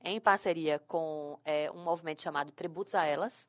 em 0.03 0.19
parceria 0.19 0.79
com 0.79 1.39
é, 1.45 1.69
um 1.71 1.83
movimento 1.83 2.23
chamado 2.23 2.51
Tributos 2.51 2.95
a 2.95 3.05
Elas, 3.05 3.47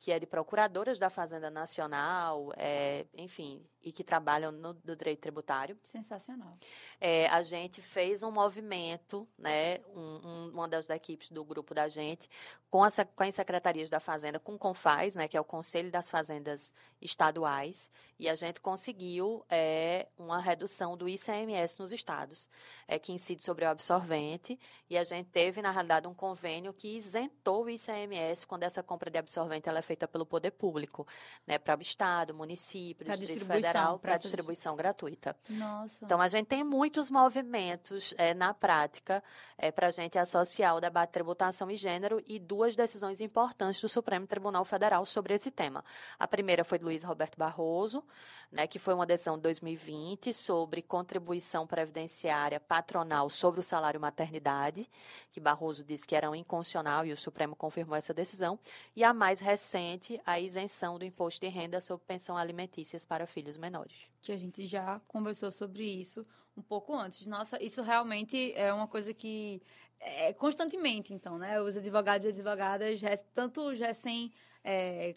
que 0.00 0.10
é 0.10 0.18
de 0.18 0.26
procuradoras 0.26 0.98
da 0.98 1.10
Fazenda 1.10 1.50
Nacional, 1.50 2.54
é, 2.56 3.04
enfim, 3.14 3.62
e 3.82 3.92
que 3.92 4.02
trabalham 4.02 4.50
no, 4.50 4.72
no 4.82 4.96
direito 4.96 5.20
tributário. 5.20 5.78
Sensacional. 5.82 6.56
É, 6.98 7.26
a 7.28 7.42
gente 7.42 7.82
fez 7.82 8.22
um 8.22 8.30
movimento, 8.30 9.28
né, 9.38 9.78
um, 9.94 10.20
um, 10.26 10.50
uma 10.54 10.66
das 10.66 10.88
equipes 10.88 11.30
do 11.30 11.44
grupo 11.44 11.74
da 11.74 11.86
gente, 11.86 12.30
com, 12.70 12.82
as, 12.82 12.98
com 13.14 13.24
as 13.24 13.34
secretarias 13.34 13.90
da 13.90 14.00
Fazenda, 14.00 14.38
com 14.38 14.54
o 14.54 14.58
CONFAS, 14.58 15.16
né, 15.16 15.28
que 15.28 15.36
é 15.36 15.40
o 15.40 15.44
Conselho 15.44 15.90
das 15.90 16.10
Fazendas 16.10 16.72
Estaduais, 17.00 17.90
e 18.18 18.26
a 18.26 18.34
gente 18.34 18.60
conseguiu 18.60 19.44
é, 19.50 20.08
uma 20.16 20.40
redução 20.40 20.96
do 20.96 21.08
ICMS 21.08 21.78
nos 21.78 21.92
estados, 21.92 22.48
é, 22.88 22.98
que 22.98 23.12
incide 23.12 23.42
sobre 23.42 23.66
o 23.66 23.68
absorvente, 23.68 24.58
e 24.88 24.96
a 24.96 25.04
gente 25.04 25.28
teve, 25.28 25.60
na 25.60 25.70
realidade, 25.70 26.06
um 26.06 26.14
convênio 26.14 26.72
que 26.72 26.96
isentou 26.96 27.64
o 27.64 27.70
ICMS 27.70 28.46
quando 28.46 28.62
essa 28.62 28.82
compra 28.82 29.10
de 29.10 29.18
absorvente 29.18 29.68
ela 29.68 29.80
é 29.80 29.82
feita 29.90 30.06
pelo 30.06 30.24
poder 30.24 30.52
público, 30.52 31.04
né, 31.44 31.58
para 31.58 31.76
o 31.76 31.82
Estado, 31.82 32.32
município, 32.32 33.04
pra 33.04 33.16
Distrito 33.16 33.44
Federal, 33.44 33.98
para 33.98 34.16
distribuição 34.16 34.76
gratuita. 34.76 35.36
Nossa. 35.48 36.04
Então, 36.04 36.20
a 36.20 36.28
gente 36.28 36.46
tem 36.46 36.62
muitos 36.62 37.10
movimentos 37.10 38.14
é, 38.16 38.32
na 38.32 38.54
prática 38.54 39.20
é, 39.58 39.72
para 39.72 39.88
a 39.88 39.90
gente 39.90 40.16
associar 40.16 40.76
o 40.76 40.80
debate 40.80 41.10
tributação 41.10 41.68
e 41.68 41.74
gênero 41.74 42.22
e 42.24 42.38
duas 42.38 42.76
decisões 42.76 43.20
importantes 43.20 43.80
do 43.80 43.88
Supremo 43.88 44.28
Tribunal 44.28 44.64
Federal 44.64 45.04
sobre 45.04 45.34
esse 45.34 45.50
tema. 45.50 45.84
A 46.16 46.28
primeira 46.28 46.62
foi 46.62 46.78
de 46.78 46.84
Luiz 46.84 47.02
Roberto 47.02 47.36
Barroso, 47.36 48.04
né, 48.52 48.68
que 48.68 48.78
foi 48.78 48.94
uma 48.94 49.06
decisão 49.06 49.34
de 49.36 49.42
2020 49.42 50.32
sobre 50.32 50.82
contribuição 50.82 51.66
previdenciária 51.66 52.60
patronal 52.60 53.28
sobre 53.28 53.58
o 53.58 53.62
salário 53.62 54.00
maternidade, 54.00 54.88
que 55.32 55.40
Barroso 55.40 55.82
disse 55.82 56.06
que 56.06 56.14
era 56.14 56.28
inconstitucional 56.36 57.04
e 57.04 57.12
o 57.12 57.16
Supremo 57.16 57.56
confirmou 57.56 57.96
essa 57.96 58.14
decisão. 58.14 58.56
E 58.94 59.02
a 59.02 59.12
mais 59.12 59.40
recente, 59.40 59.79
a 60.24 60.40
isenção 60.40 60.98
do 60.98 61.04
imposto 61.04 61.40
de 61.40 61.48
renda 61.48 61.80
sobre 61.80 62.04
pensão 62.06 62.36
alimentícias 62.36 63.04
para 63.04 63.26
filhos 63.26 63.56
menores. 63.56 64.08
Que 64.20 64.32
a 64.32 64.36
gente 64.36 64.66
já 64.66 65.00
conversou 65.06 65.50
sobre 65.50 65.84
isso 65.84 66.26
um 66.56 66.62
pouco 66.62 66.94
antes. 66.94 67.26
Nossa, 67.26 67.62
isso 67.62 67.82
realmente 67.82 68.52
é 68.54 68.72
uma 68.72 68.86
coisa 68.86 69.14
que 69.14 69.62
é 70.00 70.32
constantemente, 70.32 71.12
então, 71.12 71.38
né? 71.38 71.60
Os 71.60 71.76
advogados 71.76 72.26
e 72.26 72.30
advogadas, 72.30 73.00
tanto 73.34 73.74
já 73.74 73.92
sem 73.92 74.32
é, 74.64 75.14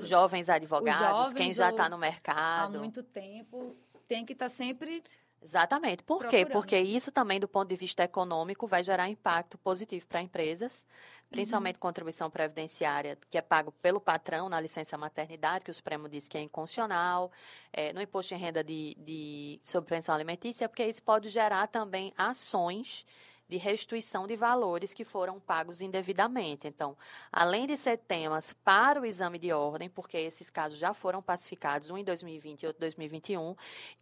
jovens 0.00 0.48
advogados, 0.48 1.00
jovens 1.00 1.34
quem 1.34 1.54
já 1.54 1.70
está 1.70 1.88
no 1.88 1.98
mercado. 1.98 2.76
Há 2.76 2.78
muito 2.78 3.02
tempo, 3.02 3.76
tem 4.06 4.24
que 4.24 4.32
estar 4.32 4.46
tá 4.46 4.50
sempre. 4.50 5.02
Exatamente. 5.46 6.02
Por 6.02 6.18
procurando. 6.18 6.46
quê? 6.46 6.52
Porque 6.52 6.76
isso 6.76 7.12
também, 7.12 7.38
do 7.38 7.46
ponto 7.46 7.68
de 7.68 7.76
vista 7.76 8.02
econômico, 8.02 8.66
vai 8.66 8.82
gerar 8.82 9.08
impacto 9.08 9.56
positivo 9.56 10.04
para 10.08 10.20
empresas, 10.20 10.84
principalmente 11.30 11.76
uhum. 11.76 11.80
contribuição 11.80 12.28
previdenciária, 12.28 13.16
que 13.30 13.38
é 13.38 13.42
pago 13.42 13.70
pelo 13.80 14.00
patrão 14.00 14.48
na 14.48 14.60
licença 14.60 14.98
maternidade, 14.98 15.64
que 15.64 15.70
o 15.70 15.74
Supremo 15.74 16.08
disse 16.08 16.28
que 16.28 16.36
é 16.36 16.40
inconstitucional, 16.40 17.30
é, 17.72 17.92
no 17.92 18.02
imposto 18.02 18.34
de 18.34 18.40
renda 18.40 18.64
de, 18.64 18.96
de 18.98 19.60
sobre 19.62 19.88
pensão 19.88 20.16
alimentícia, 20.16 20.68
porque 20.68 20.84
isso 20.84 21.00
pode 21.00 21.28
gerar 21.28 21.68
também 21.68 22.12
ações 22.18 23.06
de 23.48 23.56
restituição 23.56 24.26
de 24.26 24.36
valores 24.36 24.92
que 24.92 25.04
foram 25.04 25.38
pagos 25.38 25.80
indevidamente. 25.80 26.66
Então, 26.66 26.96
além 27.30 27.66
de 27.66 27.76
ser 27.76 27.98
temas 27.98 28.52
para 28.64 29.00
o 29.00 29.06
exame 29.06 29.38
de 29.38 29.52
ordem, 29.52 29.88
porque 29.88 30.16
esses 30.16 30.50
casos 30.50 30.78
já 30.78 30.92
foram 30.92 31.22
pacificados, 31.22 31.90
um 31.90 31.98
em 31.98 32.04
2020 32.04 32.62
e 32.62 32.66
outro 32.66 32.80
em 32.80 32.86
2021, 32.86 33.54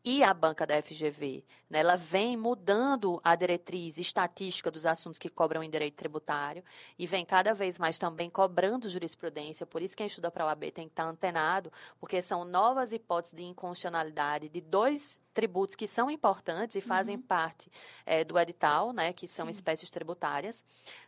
e 0.05 0.23
a 0.23 0.33
banca 0.33 0.67
da 0.67 0.81
FGV, 0.81 1.45
né, 1.69 1.81
ela 1.81 1.97
vem 1.97 2.37
mudando 2.37 3.21
a 3.23 3.35
diretriz 3.35 3.99
estatística 3.99 4.71
dos 4.71 4.87
assuntos 4.87 5.19
que 5.19 5.29
cobram 5.29 5.63
em 5.63 5.71
direito 5.71 5.97
tributário 5.97 6.65
e 6.99 7.07
vem 7.07 7.25
cada 7.25 7.53
vez 7.53 7.79
mais 7.79 7.99
também 7.99 8.31
cobrando 8.31 8.89
jurisprudência, 8.89 9.67
por 9.67 9.83
isso 9.83 9.97
quem 9.97 10.07
estuda 10.07 10.31
para 10.31 10.45
a 10.45 10.47
OAB 10.49 10.71
tem 10.71 10.87
que 10.87 10.93
estar 10.93 11.05
antenado, 11.05 11.73
porque 11.99 12.23
são 12.23 12.45
novas 12.45 12.93
hipóteses 12.93 13.37
de 13.37 13.45
inconstitucionalidade 13.45 14.49
de 14.49 14.61
dois 14.61 15.21
tributos 15.35 15.75
que 15.75 15.87
são 15.87 16.11
importantes 16.11 16.77
e 16.77 16.81
fazem 16.81 17.17
uhum. 17.17 17.23
parte 17.23 17.71
é, 18.07 18.25
do 18.25 18.39
edital, 18.39 18.93
né, 18.93 19.13
que 19.13 19.29
são 19.29 19.47
Sim. 19.47 19.51
espécies 19.51 19.91
tributárias 19.91 20.65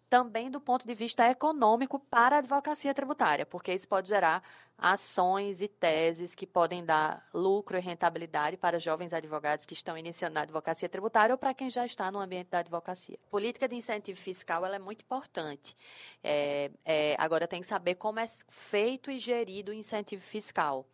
também 0.09 0.51
do 0.51 0.61
ponto 0.61 0.87
de 0.87 0.95
vista 0.95 1.29
econômico 1.29 1.99
para 1.99 2.37
a 2.37 2.39
advocacia 2.39 2.95
tributária, 2.95 3.45
porque 3.45 3.73
isso 3.73 3.89
pode 3.89 4.09
gerar 4.09 4.43
ações 4.79 5.63
e 5.63 5.69
teses 5.69 6.35
que 6.35 6.47
podem 6.47 6.85
dar 6.85 7.27
lucro 7.33 7.77
e 7.77 7.81
rentabilidade 7.81 8.57
para 8.57 8.79
jovens 8.79 9.13
advogados 9.13 9.65
que 9.65 9.75
estão 9.75 9.97
iniciando 9.97 10.35
na 10.35 10.43
advocacia 10.43 10.89
tributária 10.89 11.35
ou 11.35 11.39
para 11.39 11.55
quem 11.55 11.71
já 11.71 11.87
está 11.87 12.11
no 12.11 12.19
ambiente 12.19 12.49
da 12.49 12.59
advocacia. 12.59 13.19
Política 13.31 13.67
de 13.67 13.75
incentivo 13.75 14.19
fiscal 14.19 14.65
ela 14.65 14.77
é 14.77 14.79
muito 14.79 15.03
importante. 15.03 15.75
É, 16.23 16.71
é, 16.85 17.17
agora 17.19 17.49
tem 17.49 17.61
que 17.61 17.67
saber 17.67 17.95
como 17.95 18.21
é 18.21 18.27
feito 18.49 19.11
e 19.11 19.19
gerido 19.19 19.73
o 19.73 19.75
incentivo 19.75 20.23
fiscal. 20.23 20.87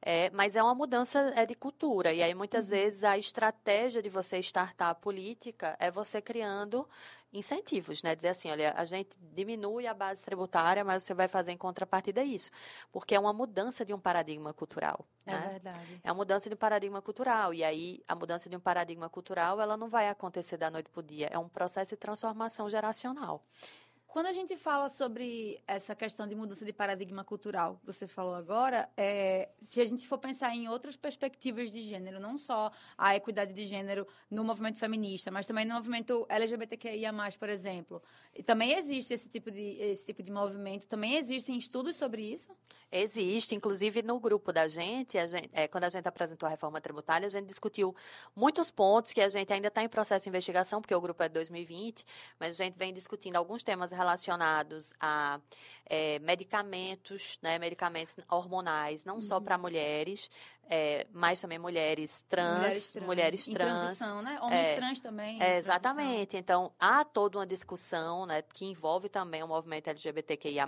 É, 0.00 0.30
mas 0.30 0.56
é 0.56 0.62
uma 0.62 0.74
mudança 0.74 1.32
é 1.34 1.44
de 1.44 1.54
cultura. 1.54 2.12
E 2.12 2.22
aí, 2.22 2.34
muitas 2.34 2.66
uhum. 2.66 2.70
vezes, 2.70 3.02
a 3.02 3.18
estratégia 3.18 4.02
de 4.02 4.08
você 4.08 4.38
startar 4.38 4.90
a 4.90 4.94
política 4.94 5.76
é 5.80 5.90
você 5.90 6.20
criando 6.20 6.88
incentivos, 7.36 8.02
né? 8.02 8.14
Dizer 8.14 8.28
assim, 8.28 8.50
olha, 8.50 8.72
a 8.76 8.84
gente 8.84 9.18
diminui 9.32 9.86
a 9.86 9.94
base 9.94 10.22
tributária, 10.22 10.84
mas 10.84 11.02
você 11.02 11.14
vai 11.14 11.28
fazer 11.28 11.52
em 11.52 11.56
contrapartida 11.56 12.22
isso, 12.22 12.50
porque 12.90 13.14
é 13.14 13.20
uma 13.20 13.32
mudança 13.32 13.84
de 13.84 13.92
um 13.94 13.98
paradigma 13.98 14.52
cultural. 14.52 15.04
É 15.26 15.32
né? 15.32 15.48
verdade. 15.50 16.00
É 16.02 16.10
uma 16.10 16.16
mudança 16.16 16.48
de 16.48 16.54
um 16.54 16.58
paradigma 16.58 17.02
cultural 17.02 17.52
e 17.52 17.64
aí 17.64 18.02
a 18.06 18.14
mudança 18.14 18.48
de 18.48 18.56
um 18.56 18.60
paradigma 18.60 19.08
cultural, 19.08 19.60
ela 19.60 19.76
não 19.76 19.88
vai 19.88 20.08
acontecer 20.08 20.56
da 20.56 20.70
noite 20.70 20.88
para 20.90 21.00
o 21.00 21.02
dia, 21.02 21.28
é 21.30 21.38
um 21.38 21.48
processo 21.48 21.90
de 21.90 21.96
transformação 21.96 22.68
geracional. 22.70 23.42
Quando 24.16 24.28
a 24.28 24.32
gente 24.32 24.56
fala 24.56 24.88
sobre 24.88 25.62
essa 25.66 25.94
questão 25.94 26.26
de 26.26 26.34
mudança 26.34 26.64
de 26.64 26.72
paradigma 26.72 27.22
cultural, 27.22 27.78
você 27.84 28.06
falou 28.06 28.34
agora, 28.34 28.88
é, 28.96 29.50
se 29.60 29.78
a 29.78 29.84
gente 29.84 30.08
for 30.08 30.16
pensar 30.16 30.56
em 30.56 30.70
outras 30.70 30.96
perspectivas 30.96 31.70
de 31.70 31.82
gênero, 31.82 32.18
não 32.18 32.38
só 32.38 32.72
a 32.96 33.14
equidade 33.14 33.52
de 33.52 33.66
gênero 33.66 34.06
no 34.30 34.42
movimento 34.42 34.78
feminista, 34.78 35.30
mas 35.30 35.46
também 35.46 35.66
no 35.66 35.74
movimento 35.74 36.24
LGBTQIA+, 36.30 37.12
por 37.38 37.50
exemplo, 37.50 38.02
e 38.34 38.42
também 38.42 38.72
existe 38.78 39.12
esse 39.12 39.28
tipo 39.28 39.50
de 39.50 39.76
esse 39.82 40.06
tipo 40.06 40.22
de 40.22 40.32
movimento, 40.32 40.86
também 40.86 41.16
existem 41.16 41.58
estudos 41.58 41.94
sobre 41.96 42.22
isso? 42.22 42.56
Existe, 42.90 43.54
inclusive 43.54 44.00
no 44.00 44.18
grupo 44.18 44.50
da 44.50 44.66
gente, 44.66 45.18
gente 45.26 45.50
é, 45.52 45.68
quando 45.68 45.84
a 45.84 45.90
gente 45.90 46.08
apresentou 46.08 46.46
a 46.46 46.50
reforma 46.50 46.80
tributária, 46.80 47.26
a 47.26 47.30
gente 47.30 47.48
discutiu 47.48 47.94
muitos 48.34 48.70
pontos 48.70 49.12
que 49.12 49.20
a 49.20 49.28
gente 49.28 49.52
ainda 49.52 49.68
está 49.68 49.82
em 49.82 49.90
processo 49.90 50.22
de 50.22 50.30
investigação, 50.30 50.80
porque 50.80 50.94
o 50.94 51.00
grupo 51.02 51.22
é 51.22 51.28
de 51.28 51.34
2020, 51.34 52.02
mas 52.40 52.58
a 52.58 52.64
gente 52.64 52.78
vem 52.78 52.94
discutindo 52.94 53.36
alguns 53.36 53.62
temas 53.62 53.90
relacionados 53.90 54.05
relacionados 54.06 54.94
a 55.00 55.40
é, 55.84 56.18
medicamentos, 56.20 57.38
né, 57.42 57.58
medicamentos 57.58 58.14
hormonais, 58.28 59.04
não 59.04 59.16
uhum. 59.16 59.20
só 59.20 59.40
para 59.40 59.58
mulheres, 59.58 60.30
é, 60.68 61.06
mas 61.12 61.40
também 61.40 61.58
mulheres 61.58 62.22
trans, 62.28 62.56
mulheres 62.58 62.92
trans, 62.92 63.06
mulheres 63.06 63.44
trans 63.44 63.56
transição, 63.56 64.22
né? 64.22 64.38
Homens 64.42 64.68
é, 64.68 64.74
trans 64.74 65.00
também. 65.00 65.42
É, 65.42 65.56
exatamente. 65.58 66.36
Então 66.36 66.72
há 66.78 67.04
toda 67.04 67.38
uma 67.38 67.46
discussão, 67.46 68.26
né, 68.26 68.42
que 68.42 68.64
envolve 68.64 69.08
também 69.08 69.42
o 69.44 69.48
movimento 69.48 69.88
LGBTQIA+, 69.88 70.66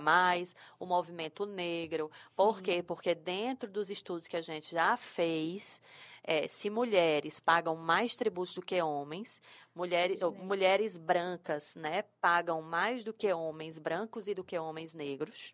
o 0.79 0.85
movimento 0.85 1.45
negro. 1.45 2.09
Sim. 2.27 2.35
Por 2.37 2.61
quê? 2.61 2.81
Porque 2.81 3.13
dentro 3.13 3.69
dos 3.69 3.89
estudos 3.89 4.27
que 4.27 4.37
a 4.37 4.41
gente 4.41 4.71
já 4.71 4.95
fez, 4.95 5.81
é, 6.23 6.47
se 6.47 6.69
mulheres 6.69 7.41
pagam 7.41 7.75
mais 7.75 8.15
tributos 8.15 8.55
do 8.55 8.61
que 8.61 8.81
homens, 8.81 9.41
mulheres, 9.75 10.19
mulheres 10.37 10.97
brancas, 10.97 11.75
né, 11.75 12.03
pagam 12.21 12.61
mais 12.61 13.03
do 13.03 13.13
que 13.13 13.33
homens 13.33 13.77
brancos 13.77 14.29
e 14.29 14.33
do 14.33 14.45
que 14.45 14.57
homens 14.57 14.93
negros. 14.93 15.53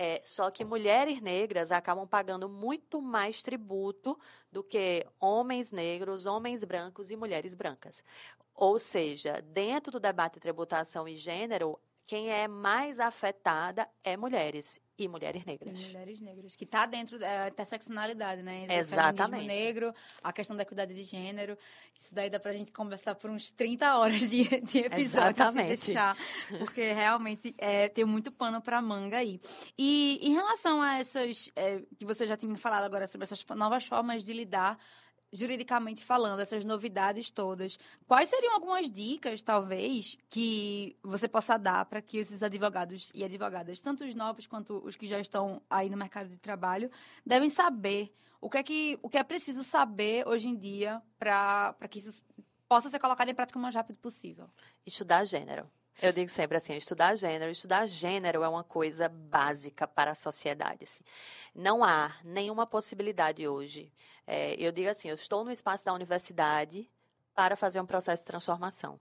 É, 0.00 0.22
só 0.24 0.48
que 0.48 0.64
mulheres 0.64 1.20
negras 1.20 1.72
acabam 1.72 2.06
pagando 2.06 2.48
muito 2.48 3.02
mais 3.02 3.42
tributo 3.42 4.16
do 4.50 4.62
que 4.62 5.04
homens 5.18 5.72
negros, 5.72 6.24
homens 6.24 6.62
brancos 6.62 7.10
e 7.10 7.16
mulheres 7.16 7.52
brancas. 7.52 8.04
Ou 8.54 8.78
seja, 8.78 9.42
dentro 9.42 9.90
do 9.90 9.98
debate 9.98 10.34
de 10.34 10.40
tributação 10.40 11.08
e 11.08 11.16
gênero, 11.16 11.80
quem 12.08 12.30
é 12.30 12.48
mais 12.48 12.98
afetada 12.98 13.86
é 14.02 14.16
mulheres 14.16 14.80
e 14.98 15.06
mulheres 15.06 15.44
negras. 15.44 15.78
E 15.78 15.84
mulheres 15.88 16.20
negras, 16.22 16.56
que 16.56 16.64
está 16.64 16.86
dentro 16.86 17.18
da 17.18 17.48
interseccionalidade, 17.48 18.42
né? 18.42 18.62
Entre 18.62 18.76
Exatamente. 18.76 19.46
Negro, 19.46 19.94
a 20.24 20.32
questão 20.32 20.56
da 20.56 20.62
equidade 20.62 20.94
de 20.94 21.04
gênero. 21.04 21.56
Isso 21.94 22.14
daí 22.14 22.30
dá 22.30 22.40
para 22.40 22.50
a 22.50 22.54
gente 22.54 22.72
conversar 22.72 23.14
por 23.14 23.28
uns 23.30 23.50
30 23.50 23.98
horas 23.98 24.20
de, 24.22 24.42
de 24.62 24.78
episódio, 24.78 25.36
Exatamente. 25.36 25.76
se 25.76 25.86
deixar. 25.86 26.16
Porque 26.58 26.92
realmente 26.92 27.54
é, 27.58 27.90
tem 27.90 28.06
muito 28.06 28.32
pano 28.32 28.62
para 28.62 28.80
manga 28.80 29.18
aí. 29.18 29.38
E 29.76 30.18
em 30.22 30.32
relação 30.32 30.80
a 30.80 30.94
essas, 30.94 31.52
é, 31.54 31.82
que 31.98 32.06
você 32.06 32.26
já 32.26 32.38
tinha 32.38 32.56
falado 32.56 32.84
agora 32.84 33.06
sobre 33.06 33.24
essas 33.24 33.44
novas 33.54 33.84
formas 33.84 34.24
de 34.24 34.32
lidar 34.32 34.78
juridicamente 35.32 36.04
falando, 36.04 36.40
essas 36.40 36.64
novidades 36.64 37.30
todas, 37.30 37.78
quais 38.06 38.28
seriam 38.28 38.54
algumas 38.54 38.90
dicas, 38.90 39.42
talvez, 39.42 40.16
que 40.28 40.96
você 41.02 41.28
possa 41.28 41.58
dar 41.58 41.84
para 41.84 42.00
que 42.00 42.18
esses 42.18 42.42
advogados 42.42 43.10
e 43.14 43.24
advogadas, 43.24 43.80
tanto 43.80 44.04
os 44.04 44.14
novos 44.14 44.46
quanto 44.46 44.82
os 44.84 44.96
que 44.96 45.06
já 45.06 45.20
estão 45.20 45.62
aí 45.68 45.90
no 45.90 45.96
mercado 45.96 46.28
de 46.28 46.38
trabalho, 46.38 46.90
devem 47.24 47.48
saber 47.48 48.12
o 48.40 48.48
que 48.48 48.58
é, 48.58 48.62
que, 48.62 48.98
o 49.02 49.08
que 49.08 49.18
é 49.18 49.24
preciso 49.24 49.62
saber 49.62 50.26
hoje 50.26 50.48
em 50.48 50.56
dia 50.56 51.02
para 51.18 51.74
que 51.90 51.98
isso 51.98 52.22
possa 52.68 52.88
ser 52.88 52.98
colocado 52.98 53.28
em 53.28 53.34
prática 53.34 53.58
o 53.58 53.62
mais 53.62 53.74
rápido 53.74 53.98
possível? 53.98 54.48
Estudar 54.86 55.24
gênero. 55.24 55.68
Eu 56.00 56.12
digo 56.12 56.30
sempre 56.30 56.56
assim, 56.56 56.74
estudar 56.74 57.16
gênero, 57.16 57.50
estudar 57.50 57.86
gênero 57.88 58.44
é 58.44 58.48
uma 58.48 58.62
coisa 58.62 59.08
básica 59.08 59.86
para 59.86 60.12
a 60.12 60.14
sociedade. 60.14 60.84
Assim. 60.84 61.02
Não 61.52 61.82
há 61.82 62.14
nenhuma 62.22 62.66
possibilidade 62.66 63.48
hoje. 63.48 63.92
É, 64.24 64.54
eu 64.54 64.70
digo 64.70 64.88
assim, 64.88 65.08
eu 65.08 65.16
estou 65.16 65.44
no 65.44 65.50
espaço 65.50 65.84
da 65.84 65.92
universidade 65.92 66.88
para 67.34 67.56
fazer 67.56 67.80
um 67.80 67.86
processo 67.86 68.22
de 68.22 68.26
transformação. 68.26 69.00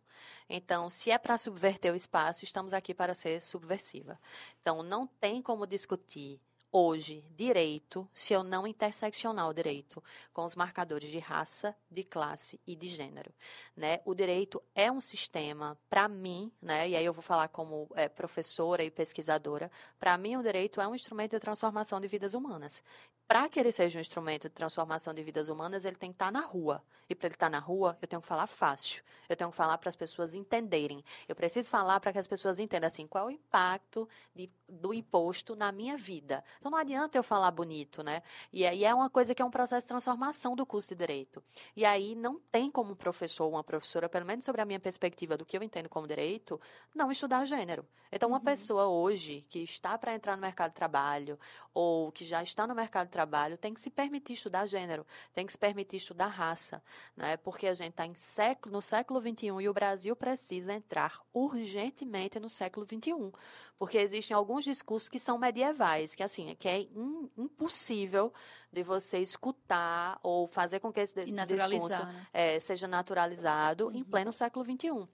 Então, 0.50 0.90
se 0.90 1.12
é 1.12 1.18
para 1.20 1.38
subverter 1.38 1.94
o 1.94 1.96
espaço, 1.96 2.44
estamos 2.44 2.74
aqui 2.74 2.94
para 2.96 3.14
ser 3.14 3.42
subversiva. 3.42 4.20
Então, 4.62 4.82
não 4.82 5.06
tem 5.06 5.40
como 5.40 5.68
discutir 5.68 6.40
hoje 6.78 7.26
direito 7.36 8.08
se 8.14 8.34
eu 8.34 8.44
não 8.44 8.68
interseccionar 8.68 9.50
o 9.50 9.54
direito 9.54 10.04
com 10.32 10.44
os 10.44 10.56
marcadores 10.56 11.10
de 11.10 11.18
raça, 11.18 11.76
de 11.90 12.04
classe 12.04 12.60
e 12.68 12.76
de 12.76 12.88
gênero. 12.88 13.34
Né? 13.76 14.00
O 14.06 14.14
direito 14.14 14.62
é 14.76 14.92
um 14.92 15.02
sistema, 15.02 15.76
para 15.90 16.08
mim, 16.08 16.52
né? 16.62 16.88
e 16.90 16.96
aí 16.96 17.04
eu 17.04 17.14
vou 17.14 17.24
falar 17.24 17.48
como 17.48 17.90
é, 17.96 18.08
professora 18.08 18.84
e 18.84 18.92
pesquisadora, 18.92 19.72
para 20.00 20.16
mim 20.18 20.36
o 20.36 20.44
direito 20.44 20.80
é 20.80 20.88
um 20.88 20.94
instrumento 20.94 21.32
de 21.32 21.40
transformação 21.40 22.00
de 22.00 22.08
vidas 22.08 22.36
humanas 22.36 22.84
para 23.28 23.50
que 23.50 23.60
ele 23.60 23.72
seja 23.74 24.00
um 24.00 24.02
instrumento 24.02 24.44
de 24.44 24.56
transformação 24.56 25.14
de 25.14 25.22
vidas 25.22 25.50
humanas, 25.50 25.84
ele 25.84 25.98
tem 25.98 26.12
que 26.12 26.16
estar 26.16 26.28
tá 26.28 26.32
na 26.32 26.40
rua. 26.40 26.82
E 27.10 27.14
para 27.16 27.28
ele 27.28 27.36
estar 27.36 27.48
tá 27.48 27.50
na 27.50 27.60
rua, 27.60 27.98
eu 28.02 28.08
tenho 28.08 28.22
que 28.22 28.28
falar 28.28 28.48
fácil. 28.48 29.04
Eu 29.28 29.36
tenho 29.36 29.50
que 29.50 29.56
falar 29.56 29.78
para 29.78 29.90
as 29.90 29.98
pessoas 29.98 30.34
entenderem. 30.34 31.04
Eu 31.28 31.36
preciso 31.36 31.70
falar 31.70 32.00
para 32.00 32.14
que 32.14 32.20
as 32.20 32.28
pessoas 32.28 32.58
entendam 32.58 32.88
assim, 32.88 33.06
qual 33.06 33.26
é 33.26 33.28
o 33.28 33.32
impacto 33.32 34.08
de, 34.34 34.50
do 34.68 34.94
imposto 34.94 35.56
na 35.56 35.72
minha 35.72 35.96
vida. 35.96 36.44
Então 36.60 36.72
não 36.72 36.78
adianta 36.78 37.18
eu 37.18 37.24
falar 37.24 37.52
bonito, 37.52 38.04
né? 38.04 38.22
E 38.52 38.66
aí 38.66 38.84
é 38.84 38.94
uma 38.94 39.10
coisa 39.10 39.34
que 39.34 39.42
é 39.42 39.46
um 39.46 39.52
processo 39.52 39.86
de 39.86 39.88
transformação 39.88 40.56
do 40.56 40.66
curso 40.66 40.90
de 40.90 40.96
direito. 40.96 41.44
E 41.76 41.86
aí 41.86 42.16
não 42.16 42.40
tem 42.52 42.70
como 42.70 42.96
professor 42.96 43.46
ou 43.46 43.52
uma 43.52 43.64
professora, 43.64 44.10
pelo 44.10 44.26
menos 44.26 44.46
sobre 44.46 44.62
a 44.62 44.66
minha 44.66 44.80
perspectiva 44.80 45.38
do 45.38 45.46
que 45.46 45.58
eu 45.58 45.64
entendo 45.64 45.90
como 45.90 46.08
direito, 46.08 46.60
não 46.94 47.12
estudar 47.12 47.46
gênero. 47.46 47.88
Então 48.12 48.30
uma 48.30 48.38
uhum. 48.38 48.44
pessoa 48.44 48.88
hoje 48.88 49.46
que 49.50 49.60
está 49.60 49.98
para 49.98 50.16
entrar 50.16 50.36
no 50.36 50.42
mercado 50.42 50.72
de 50.72 50.76
trabalho 50.76 51.40
ou 51.74 52.12
que 52.12 52.26
já 52.26 52.42
está 52.42 52.66
no 52.66 52.74
mercado 52.74 53.08
de 53.08 53.12
trabalho 53.12 53.58
tem 53.58 53.74
que 53.74 53.82
se 53.82 53.90
permitir 53.90 54.34
estudar 54.34 54.66
gênero, 54.66 55.06
tem 55.34 55.46
que 55.46 55.52
se 55.52 55.58
permitir 55.58 55.98
estudar 55.98 56.28
raça, 56.28 56.82
né? 57.16 57.38
porque 57.38 57.68
a 57.68 57.74
gente 57.74 57.92
está 57.92 58.08
século, 58.16 58.74
no 58.74 58.82
século 58.82 59.22
XXI 59.22 59.48
e 59.62 59.70
o 59.70 59.74
Brasil 59.74 60.16
precisa 60.16 60.74
entrar 60.74 61.22
urgentemente 61.34 62.40
no 62.40 62.50
século 62.50 62.86
XXI, 62.86 63.32
porque 63.78 63.98
existem 63.98 64.36
alguns 64.36 64.57
discursos 64.64 65.10
que 65.10 65.20
são 65.20 65.38
medievais, 65.38 66.16
que 66.16 66.24
assim, 66.24 66.56
que 66.60 66.68
é 66.68 66.80
in, 66.80 67.30
impossível 67.38 68.34
de 68.72 68.84
você 68.84 69.20
escutar 69.20 70.20
ou 70.24 70.48
fazer 70.48 70.80
com 70.80 70.92
que 70.92 71.02
esse 71.02 71.14
discurso 71.24 72.06
né? 72.06 72.28
é, 72.34 72.60
seja 72.60 72.88
naturalizado 72.88 73.88
uhum. 73.88 73.96
em 73.96 74.04
pleno 74.04 74.32
século 74.32 74.66
XXI. 74.66 75.08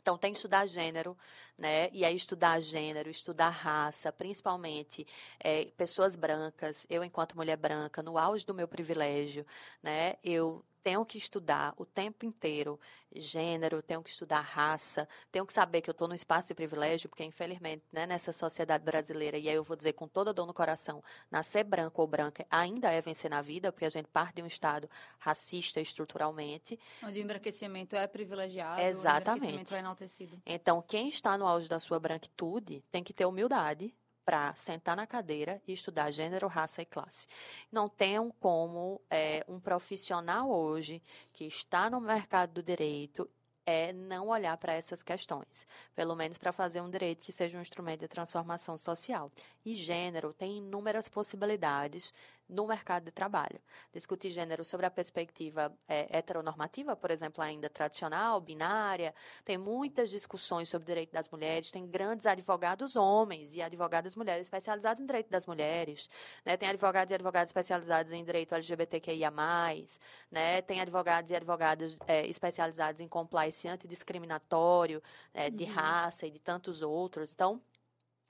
Então, 0.00 0.16
tem 0.16 0.32
que 0.32 0.38
estudar 0.38 0.66
gênero, 0.66 1.16
né? 1.58 1.90
E 1.92 2.04
aí, 2.04 2.14
estudar 2.14 2.60
gênero, 2.60 3.10
estudar 3.10 3.50
raça, 3.50 4.12
principalmente 4.12 5.06
é, 5.38 5.64
pessoas 5.76 6.16
brancas. 6.16 6.86
Eu, 6.88 7.02
enquanto 7.02 7.36
mulher 7.36 7.56
branca, 7.56 8.02
no 8.02 8.16
auge 8.16 8.46
do 8.46 8.54
meu 8.54 8.68
privilégio, 8.68 9.44
né? 9.82 10.14
Eu 10.22 10.64
tenho 10.82 11.04
que 11.04 11.18
estudar 11.18 11.74
o 11.76 11.84
tempo 11.84 12.24
inteiro 12.24 12.78
gênero, 13.14 13.82
tenho 13.82 14.02
que 14.02 14.10
estudar 14.10 14.40
raça, 14.40 15.08
tenho 15.32 15.44
que 15.44 15.52
saber 15.52 15.80
que 15.80 15.90
eu 15.90 15.92
estou 15.92 16.06
no 16.06 16.14
espaço 16.14 16.48
de 16.48 16.54
privilégio, 16.54 17.08
porque 17.08 17.24
infelizmente, 17.24 17.82
né, 17.92 18.06
nessa 18.06 18.32
sociedade 18.32 18.84
brasileira, 18.84 19.36
e 19.36 19.48
aí 19.48 19.54
eu 19.54 19.64
vou 19.64 19.76
dizer 19.76 19.94
com 19.94 20.06
toda 20.06 20.32
dor 20.32 20.46
no 20.46 20.54
coração, 20.54 21.02
nascer 21.30 21.64
branco 21.64 22.00
ou 22.00 22.06
branca 22.06 22.46
ainda 22.50 22.90
é 22.90 23.00
vencer 23.00 23.30
na 23.30 23.42
vida, 23.42 23.72
porque 23.72 23.84
a 23.84 23.90
gente 23.90 24.08
parte 24.08 24.36
de 24.36 24.42
um 24.42 24.46
estado 24.46 24.88
racista 25.18 25.80
estruturalmente. 25.80 26.78
Onde 27.02 27.18
o 27.18 27.22
embranquecimento 27.22 27.96
é 27.96 28.06
privilegiado, 28.06 28.80
Exatamente. 28.80 29.42
o 29.42 29.44
embranquecimento 29.44 29.74
é 29.74 29.78
enaltecido. 29.78 30.42
Então, 30.46 30.82
quem 30.82 31.08
está 31.08 31.36
no 31.36 31.46
auge 31.46 31.68
da 31.68 31.80
sua 31.80 31.98
branquitude 31.98 32.82
tem 32.90 33.02
que 33.02 33.12
ter 33.12 33.26
humildade 33.26 33.94
para 34.30 34.54
sentar 34.54 34.94
na 34.94 35.08
cadeira 35.08 35.60
e 35.66 35.72
estudar 35.72 36.12
gênero, 36.12 36.46
raça 36.46 36.80
e 36.80 36.86
classe. 36.86 37.26
Não 37.72 37.88
tenham 37.88 38.30
como 38.38 39.00
é, 39.10 39.44
um 39.48 39.58
profissional 39.58 40.48
hoje 40.48 41.02
que 41.32 41.44
está 41.46 41.90
no 41.90 42.00
mercado 42.00 42.52
do 42.52 42.62
direito 42.62 43.28
é 43.66 43.92
não 43.92 44.28
olhar 44.28 44.56
para 44.56 44.72
essas 44.72 45.02
questões, 45.02 45.66
pelo 45.96 46.14
menos 46.14 46.38
para 46.38 46.52
fazer 46.52 46.80
um 46.80 46.88
direito 46.88 47.24
que 47.24 47.32
seja 47.32 47.58
um 47.58 47.60
instrumento 47.60 48.00
de 48.00 48.08
transformação 48.08 48.76
social. 48.76 49.32
E 49.64 49.74
gênero 49.74 50.32
tem 50.32 50.58
inúmeras 50.58 51.08
possibilidades 51.08 52.12
no 52.50 52.66
mercado 52.66 53.04
de 53.04 53.10
trabalho. 53.10 53.60
Discutir 53.92 54.30
gênero 54.30 54.64
sobre 54.64 54.84
a 54.84 54.90
perspectiva 54.90 55.72
é, 55.88 56.18
heteronormativa, 56.18 56.96
por 56.96 57.10
exemplo, 57.10 57.42
ainda 57.42 57.70
tradicional, 57.70 58.40
binária, 58.40 59.14
tem 59.44 59.56
muitas 59.56 60.10
discussões 60.10 60.68
sobre 60.68 60.86
direito 60.86 61.12
das 61.12 61.28
mulheres, 61.28 61.70
tem 61.70 61.86
grandes 61.86 62.26
advogados 62.26 62.96
homens 62.96 63.54
e 63.54 63.62
advogadas 63.62 64.16
mulheres 64.16 64.42
especializados 64.42 65.02
em 65.02 65.06
direito 65.06 65.30
das 65.30 65.46
mulheres, 65.46 66.10
né? 66.44 66.56
tem 66.56 66.68
advogados 66.68 67.10
e 67.12 67.14
advogadas 67.14 67.50
especializados 67.50 68.12
em 68.12 68.24
direito 68.24 68.54
LGBTQIA+, 68.54 69.32
né? 70.30 70.60
tem 70.62 70.80
advogados 70.80 71.30
e 71.30 71.36
advogadas 71.36 71.96
é, 72.06 72.26
especializados 72.26 73.00
em 73.00 73.08
compliance 73.08 73.68
antidiscriminatório, 73.68 75.02
é, 75.32 75.48
de 75.48 75.64
uhum. 75.64 75.70
raça 75.70 76.26
e 76.26 76.30
de 76.30 76.40
tantos 76.40 76.82
outros. 76.82 77.32
Então, 77.32 77.60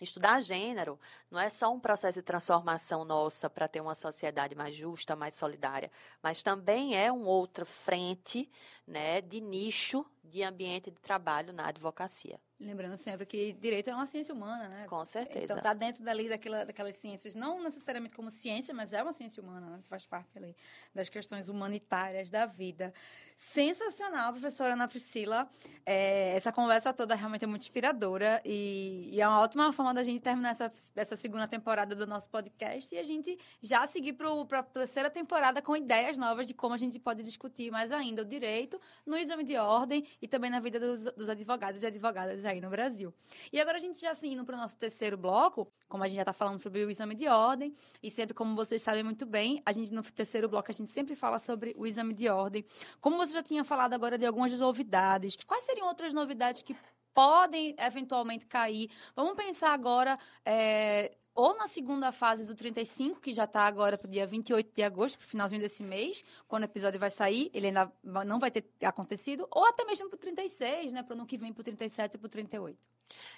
Estudar 0.00 0.40
gênero 0.40 0.98
não 1.30 1.38
é 1.38 1.50
só 1.50 1.70
um 1.70 1.78
processo 1.78 2.18
de 2.18 2.22
transformação 2.22 3.04
nossa 3.04 3.50
para 3.50 3.68
ter 3.68 3.82
uma 3.82 3.94
sociedade 3.94 4.54
mais 4.54 4.74
justa, 4.74 5.14
mais 5.14 5.34
solidária, 5.34 5.90
mas 6.22 6.42
também 6.42 6.96
é 6.96 7.12
uma 7.12 7.28
outra 7.28 7.66
frente 7.66 8.50
né, 8.86 9.20
de 9.20 9.42
nicho 9.42 10.06
de 10.24 10.42
ambiente 10.42 10.90
de 10.90 10.98
trabalho 10.98 11.52
na 11.52 11.66
advocacia. 11.66 12.40
Lembrando 12.60 12.98
sempre 12.98 13.24
que 13.24 13.54
direito 13.54 13.88
é 13.88 13.94
uma 13.94 14.06
ciência 14.06 14.34
humana, 14.34 14.68
né? 14.68 14.86
Com 14.86 15.02
certeza. 15.02 15.44
Então 15.44 15.56
está 15.56 15.72
dentro 15.72 16.04
dali 16.04 16.28
daquela, 16.28 16.64
daquelas 16.64 16.94
ciências, 16.94 17.34
não 17.34 17.62
necessariamente 17.62 18.14
como 18.14 18.30
ciência, 18.30 18.74
mas 18.74 18.92
é 18.92 19.02
uma 19.02 19.14
ciência 19.14 19.42
humana, 19.42 19.66
né? 19.70 19.80
faz 19.88 20.04
parte 20.04 20.36
ali 20.36 20.54
das 20.94 21.08
questões 21.08 21.48
humanitárias 21.48 22.28
da 22.28 22.44
vida. 22.44 22.92
Sensacional, 23.40 24.34
professora 24.34 24.74
Ana 24.74 24.86
Priscila. 24.86 25.48
É, 25.86 26.36
essa 26.36 26.52
conversa 26.52 26.92
toda 26.92 27.14
realmente 27.14 27.42
é 27.42 27.48
muito 27.48 27.62
inspiradora 27.62 28.42
e, 28.44 29.08
e, 29.10 29.18
é 29.18 29.26
uma 29.26 29.40
ótima 29.40 29.72
forma 29.72 29.94
da 29.94 30.02
gente 30.02 30.20
terminar 30.20 30.50
essa, 30.50 30.70
essa 30.94 31.16
segunda 31.16 31.48
temporada 31.48 31.94
do 31.94 32.06
nosso 32.06 32.28
podcast 32.28 32.94
e 32.94 32.98
a 32.98 33.02
gente 33.02 33.38
já 33.62 33.86
seguir 33.86 34.12
para 34.12 34.58
a 34.58 34.62
terceira 34.62 35.08
temporada 35.08 35.62
com 35.62 35.74
ideias 35.74 36.18
novas 36.18 36.46
de 36.46 36.52
como 36.52 36.74
a 36.74 36.76
gente 36.76 36.98
pode 36.98 37.22
discutir 37.22 37.70
mais 37.70 37.90
ainda 37.92 38.20
o 38.20 38.26
direito 38.26 38.78
no 39.06 39.16
exame 39.16 39.42
de 39.42 39.56
ordem 39.56 40.06
e 40.20 40.28
também 40.28 40.50
na 40.50 40.60
vida 40.60 40.78
dos, 40.78 41.04
dos 41.04 41.30
advogados 41.30 41.82
e 41.82 41.86
advogadas 41.86 42.44
aí 42.50 42.60
no 42.60 42.70
Brasil. 42.70 43.12
E 43.52 43.60
agora 43.60 43.76
a 43.76 43.80
gente 43.80 44.00
já 44.00 44.10
assim, 44.10 44.32
indo 44.32 44.44
para 44.44 44.56
o 44.56 44.58
nosso 44.58 44.76
terceiro 44.76 45.16
bloco, 45.16 45.72
como 45.88 46.04
a 46.04 46.08
gente 46.08 46.16
já 46.16 46.22
está 46.22 46.32
falando 46.32 46.58
sobre 46.58 46.84
o 46.84 46.90
exame 46.90 47.14
de 47.14 47.28
ordem 47.28 47.74
e 48.02 48.10
sempre, 48.10 48.34
como 48.34 48.54
vocês 48.54 48.82
sabem 48.82 49.02
muito 49.02 49.26
bem, 49.26 49.62
a 49.64 49.72
gente 49.72 49.92
no 49.92 50.02
terceiro 50.02 50.48
bloco 50.48 50.70
a 50.70 50.74
gente 50.74 50.90
sempre 50.90 51.14
fala 51.14 51.38
sobre 51.38 51.74
o 51.76 51.86
exame 51.86 52.14
de 52.14 52.28
ordem. 52.28 52.64
Como 53.00 53.16
você 53.16 53.32
já 53.32 53.42
tinha 53.42 53.64
falado 53.64 53.92
agora 53.92 54.18
de 54.18 54.26
algumas 54.26 54.52
novidades. 54.58 55.36
Quais 55.46 55.64
seriam 55.64 55.86
outras 55.86 56.12
novidades 56.12 56.62
que 56.62 56.76
podem 57.14 57.74
eventualmente 57.78 58.46
cair? 58.46 58.90
Vamos 59.14 59.34
pensar 59.34 59.72
agora. 59.72 60.16
É, 60.44 61.16
ou 61.40 61.56
na 61.56 61.66
segunda 61.66 62.12
fase 62.12 62.44
do 62.44 62.54
35, 62.54 63.18
que 63.18 63.32
já 63.32 63.44
está 63.44 63.62
agora 63.62 63.96
para 63.96 64.06
o 64.06 64.10
dia 64.10 64.26
28 64.26 64.74
de 64.74 64.82
agosto, 64.82 65.16
para 65.16 65.24
o 65.24 65.28
finalzinho 65.28 65.62
desse 65.62 65.82
mês, 65.82 66.22
quando 66.46 66.64
o 66.64 66.66
episódio 66.66 67.00
vai 67.00 67.08
sair, 67.08 67.50
ele 67.54 67.68
ainda 67.68 67.90
não 68.04 68.38
vai 68.38 68.50
ter 68.50 68.66
acontecido, 68.84 69.48
ou 69.50 69.66
até 69.66 69.82
mesmo 69.86 70.10
para 70.10 70.16
o 70.16 70.18
36, 70.18 70.92
né, 70.92 71.02
para 71.02 71.14
o 71.14 71.16
ano 71.16 71.26
que 71.26 71.38
vem, 71.38 71.50
para 71.50 71.62
o 71.62 71.64
37 71.64 72.14
e 72.14 72.18
para 72.18 72.26
o 72.26 72.28
38. 72.28 72.90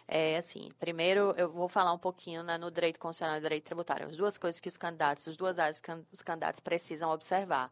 É, 0.07 0.37
assim, 0.37 0.71
primeiro 0.79 1.33
eu 1.37 1.51
vou 1.51 1.69
falar 1.69 1.93
um 1.93 1.99
pouquinho 1.99 2.43
né, 2.43 2.59
no 2.59 2.71
direito 2.71 2.99
constitucional 2.99 3.39
e 3.39 3.41
direito 3.41 3.65
tributário, 3.65 4.07
as 4.07 4.17
duas 4.17 4.37
coisas 4.37 4.61
que 4.61 4.69
os 4.69 4.77
candidatos, 4.77 5.27
as 5.29 5.37
duas 5.37 5.59
áreas 5.59 5.81
que 5.81 5.91
os 6.13 6.23
candidatos 6.23 6.61
precisam 6.61 7.11
observar. 7.11 7.71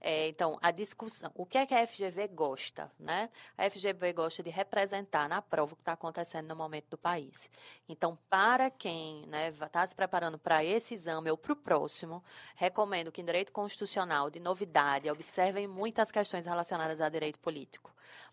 É, 0.00 0.28
então, 0.28 0.58
a 0.62 0.70
discussão, 0.70 1.30
o 1.34 1.46
que 1.46 1.58
é 1.58 1.66
que 1.66 1.74
a 1.74 1.86
FGV 1.86 2.28
gosta, 2.28 2.90
né? 2.98 3.30
A 3.56 3.68
FGV 3.68 4.12
gosta 4.12 4.42
de 4.42 4.50
representar 4.50 5.28
na 5.28 5.40
prova 5.40 5.74
o 5.74 5.76
que 5.76 5.82
está 5.82 5.92
acontecendo 5.92 6.48
no 6.48 6.56
momento 6.56 6.90
do 6.90 6.98
país. 6.98 7.50
Então, 7.88 8.18
para 8.28 8.70
quem 8.70 9.24
né, 9.26 9.50
está 9.72 9.86
se 9.86 9.96
preparando 9.96 10.38
para 10.38 10.62
esse 10.62 10.92
exame 10.92 11.30
ou 11.30 11.36
para 11.36 11.54
o 11.54 11.56
próximo, 11.56 12.22
recomendo 12.54 13.10
que 13.10 13.22
em 13.22 13.24
direito 13.24 13.50
constitucional, 13.50 14.28
de 14.28 14.38
novidade, 14.38 15.10
observem 15.10 15.66
muitas 15.66 16.10
questões 16.10 16.44
relacionadas 16.44 17.00
a 17.00 17.08
direito 17.08 17.38
político. 17.38 17.90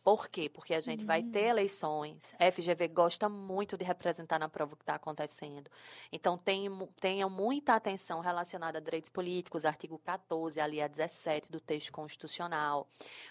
Por 0.09 0.27
quê? 0.27 0.49
Porque 0.49 0.73
a 0.73 0.79
gente 0.79 1.01
uhum. 1.01 1.05
vai 1.05 1.21
ter 1.21 1.45
hum. 1.45 1.49
eleições. 1.49 2.33
A 2.39 2.51
FGV 2.51 2.87
gosta 2.87 3.29
muito 3.29 3.77
de 3.77 3.85
representar 3.85 4.39
na 4.39 4.49
prova 4.49 4.73
o 4.73 4.75
que 4.75 4.81
está 4.81 4.95
acontecendo. 4.95 5.69
Então, 6.11 6.35
tenham, 6.35 6.87
tenham 6.99 7.29
muita 7.29 7.75
atenção 7.75 8.19
relacionada 8.19 8.79
a 8.79 8.81
direitos 8.81 9.11
políticos, 9.11 9.65
artigo 9.65 9.99
14, 9.99 10.59
ali 10.59 10.81
a 10.81 10.87
17 10.87 11.51
do 11.51 11.59
texto 11.59 11.91
constitucional. 11.91 12.87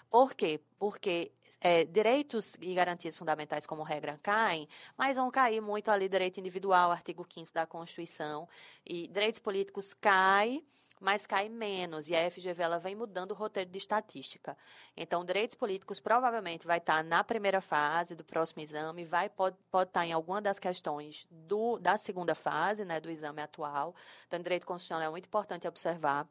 Por 0.09 0.33
quê? 0.33 0.61
Porque 0.77 1.33
é, 1.59 1.83
direitos 1.83 2.55
e 2.61 2.73
garantias 2.73 3.17
fundamentais, 3.17 3.65
como 3.65 3.83
regra, 3.83 4.17
caem, 4.23 4.65
mas 4.97 5.17
vão 5.17 5.29
cair 5.29 5.59
muito 5.59 5.91
ali 5.91 6.07
direito 6.07 6.39
individual, 6.39 6.91
artigo 6.91 7.27
5 7.29 7.51
da 7.51 7.65
Constituição, 7.65 8.47
e 8.85 9.05
direitos 9.09 9.39
políticos 9.39 9.93
caem 9.93 10.65
mas 10.99 11.25
cai 11.25 11.47
menos. 11.49 12.09
E 12.09 12.15
a 12.15 12.29
FGV 12.29 12.61
ela 12.61 12.79
vem 12.79 12.95
mudando 12.95 13.31
o 13.31 13.35
roteiro 13.35 13.69
de 13.69 13.77
estatística. 13.77 14.57
Então, 14.95 15.23
direitos 15.23 15.55
políticos 15.55 15.99
provavelmente 15.99 16.67
vai 16.67 16.77
estar 16.77 17.03
na 17.03 17.23
primeira 17.23 17.61
fase 17.61 18.15
do 18.15 18.23
próximo 18.23 18.61
exame, 18.61 19.05
vai 19.05 19.29
pode, 19.29 19.57
pode 19.71 19.89
estar 19.89 20.05
em 20.05 20.11
alguma 20.11 20.41
das 20.41 20.59
questões 20.59 21.27
do, 21.31 21.79
da 21.79 21.97
segunda 21.97 22.35
fase, 22.35 22.83
né, 22.83 22.99
do 22.99 23.09
exame 23.09 23.41
atual. 23.41 23.95
Então, 24.27 24.39
direito 24.41 24.67
constitucional 24.67 25.07
é 25.07 25.09
muito 25.09 25.25
importante 25.25 25.67
observar. 25.67 26.27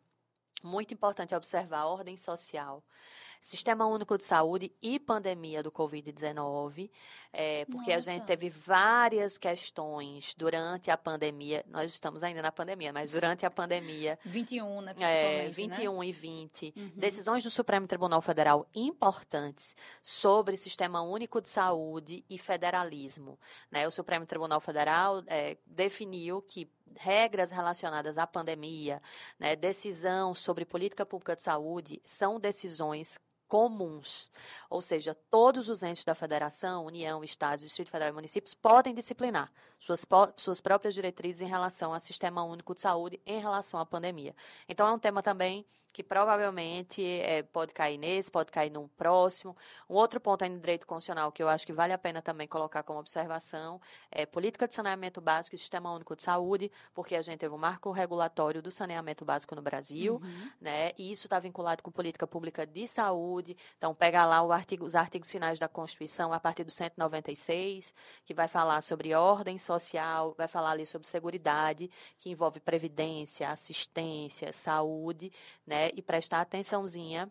Muito 0.62 0.92
importante 0.92 1.34
observar 1.34 1.80
a 1.80 1.86
ordem 1.86 2.16
social, 2.16 2.82
Sistema 3.40 3.86
Único 3.86 4.18
de 4.18 4.24
Saúde 4.24 4.72
e 4.82 4.99
pandemia 4.99 5.62
do 5.62 5.70
Covid-19, 5.70 6.90
é, 7.32 7.64
porque 7.66 7.94
Nossa. 7.94 8.11
a 8.11 8.14
gente 8.14 8.26
teve 8.26 8.49
várias 8.49 9.38
questões 9.38 10.34
durante 10.36 10.90
a 10.90 10.96
pandemia. 10.96 11.64
Nós 11.68 11.92
estamos 11.92 12.22
ainda 12.22 12.42
na 12.42 12.51
pandemia, 12.51 12.92
mas 12.92 13.12
durante 13.12 13.46
a 13.46 13.51
pandemia. 13.51 14.18
21, 14.24 14.80
né? 14.80 14.94
É, 14.99 15.49
21 15.51 16.01
né? 16.01 16.07
e 16.07 16.12
20. 16.12 16.74
Uhum. 16.76 16.92
Decisões 16.96 17.44
do 17.44 17.51
Supremo 17.51 17.86
Tribunal 17.86 18.20
Federal 18.20 18.66
importantes 18.74 19.76
sobre 20.03 20.57
Sistema 20.57 21.01
Único 21.03 21.40
de 21.40 21.49
Saúde 21.49 22.24
e 22.28 22.38
federalismo. 22.38 23.38
Né? 23.70 23.86
O 23.86 23.90
Supremo 23.90 24.26
Tribunal 24.26 24.61
Federal 24.61 25.22
é, 25.26 25.57
definiu 25.64 26.42
que 26.42 26.68
regras 26.97 27.51
relacionadas 27.51 28.18
à 28.18 28.26
pandemia, 28.26 29.03
né, 29.39 29.57
decisão 29.57 30.34
sobre 30.34 30.64
política 30.64 31.05
pública 31.07 31.36
de 31.36 31.43
saúde, 31.43 32.01
são 32.05 32.39
decisões 32.41 33.18
comuns, 33.49 34.30
ou 34.68 34.82
seja, 34.82 35.14
todos 35.30 35.68
os 35.68 35.82
entes 35.82 36.05
da 36.05 36.14
federação, 36.14 36.84
União, 36.84 37.24
Estados, 37.24 37.64
Distrito 37.64 37.91
Federal 37.91 38.12
e 38.12 38.14
municípios 38.14 38.53
podem 38.53 38.95
disciplinar 38.95 39.51
suas, 39.78 40.05
suas 40.36 40.61
próprias 40.61 40.95
diretrizes 40.95 41.41
em 41.41 41.49
relação 41.49 41.95
ao 41.95 42.01
Sistema 42.01 42.45
Único 42.45 42.74
de 42.74 42.82
Saúde, 42.82 43.20
em 43.24 43.41
relação 43.41 43.80
à 43.80 43.86
pandemia. 43.86 44.36
Então, 44.68 44.86
é 44.86 44.93
um 44.93 44.99
tema 44.99 45.22
também 45.22 45.64
que 45.99 46.03
provavelmente 46.05 47.03
é, 47.05 47.42
pode 47.42 47.72
cair 47.72 47.99
nesse, 47.99 48.30
pode 48.30 48.53
cair 48.53 48.70
num 48.70 48.86
próximo. 48.86 49.57
Um 49.90 49.94
outro 49.94 50.20
ponto 50.20 50.42
ainda 50.44 50.55
no 50.55 50.61
direito 50.61 50.86
constitucional 50.86 51.32
que 51.32 51.42
eu 51.42 51.49
acho 51.49 51.66
que 51.66 51.72
vale 51.72 51.92
a 51.92 51.99
pena 51.99 52.22
também 52.22 52.46
colocar 52.46 52.84
como 52.84 53.01
observação 53.01 53.80
é 54.11 54.24
política 54.24 54.68
de 54.68 54.74
saneamento 54.74 55.20
básico 55.20 55.57
e 55.57 55.59
sistema 55.59 55.92
único 55.92 56.14
de 56.14 56.22
saúde, 56.22 56.70
porque 56.94 57.16
a 57.16 57.22
gente 57.22 57.38
teve 57.38 57.55
um 57.55 57.59
marco 57.59 57.90
regulatório 57.90 58.62
do 58.62 58.70
saneamento 58.70 59.24
básico 59.24 59.57
no 59.57 59.62
Brasil, 59.62 60.20
uhum. 60.22 60.51
né? 60.61 60.92
E 60.96 61.11
isso 61.11 61.26
está 61.26 61.40
vinculado 61.40 61.82
com 61.82 61.90
política 61.90 62.26
pública 62.26 62.66
de 62.66 62.86
saúde. 62.86 63.57
Então, 63.76 63.94
pega 63.94 64.24
lá 64.24 64.42
artigo, 64.53 64.84
os 64.84 64.94
artigos 64.94 65.30
finais 65.30 65.59
da 65.59 65.66
Constituição, 65.66 66.32
a 66.32 66.38
partir 66.38 66.62
do 66.62 66.70
196, 66.70 67.94
que 68.24 68.34
vai 68.34 68.46
falar 68.46 68.82
sobre 68.82 69.14
ordem 69.14 69.59
social, 69.59 70.34
vai 70.36 70.46
falar 70.46 70.70
ali 70.72 70.86
sobre 70.86 71.09
segurança, 71.09 71.28
que 72.18 72.30
envolve 72.30 72.61
previdência, 72.61 73.51
assistência, 73.51 74.53
saúde, 74.53 75.30
né? 75.66 75.88
E 75.95 76.03
prestar 76.03 76.41
atençãozinha 76.41 77.30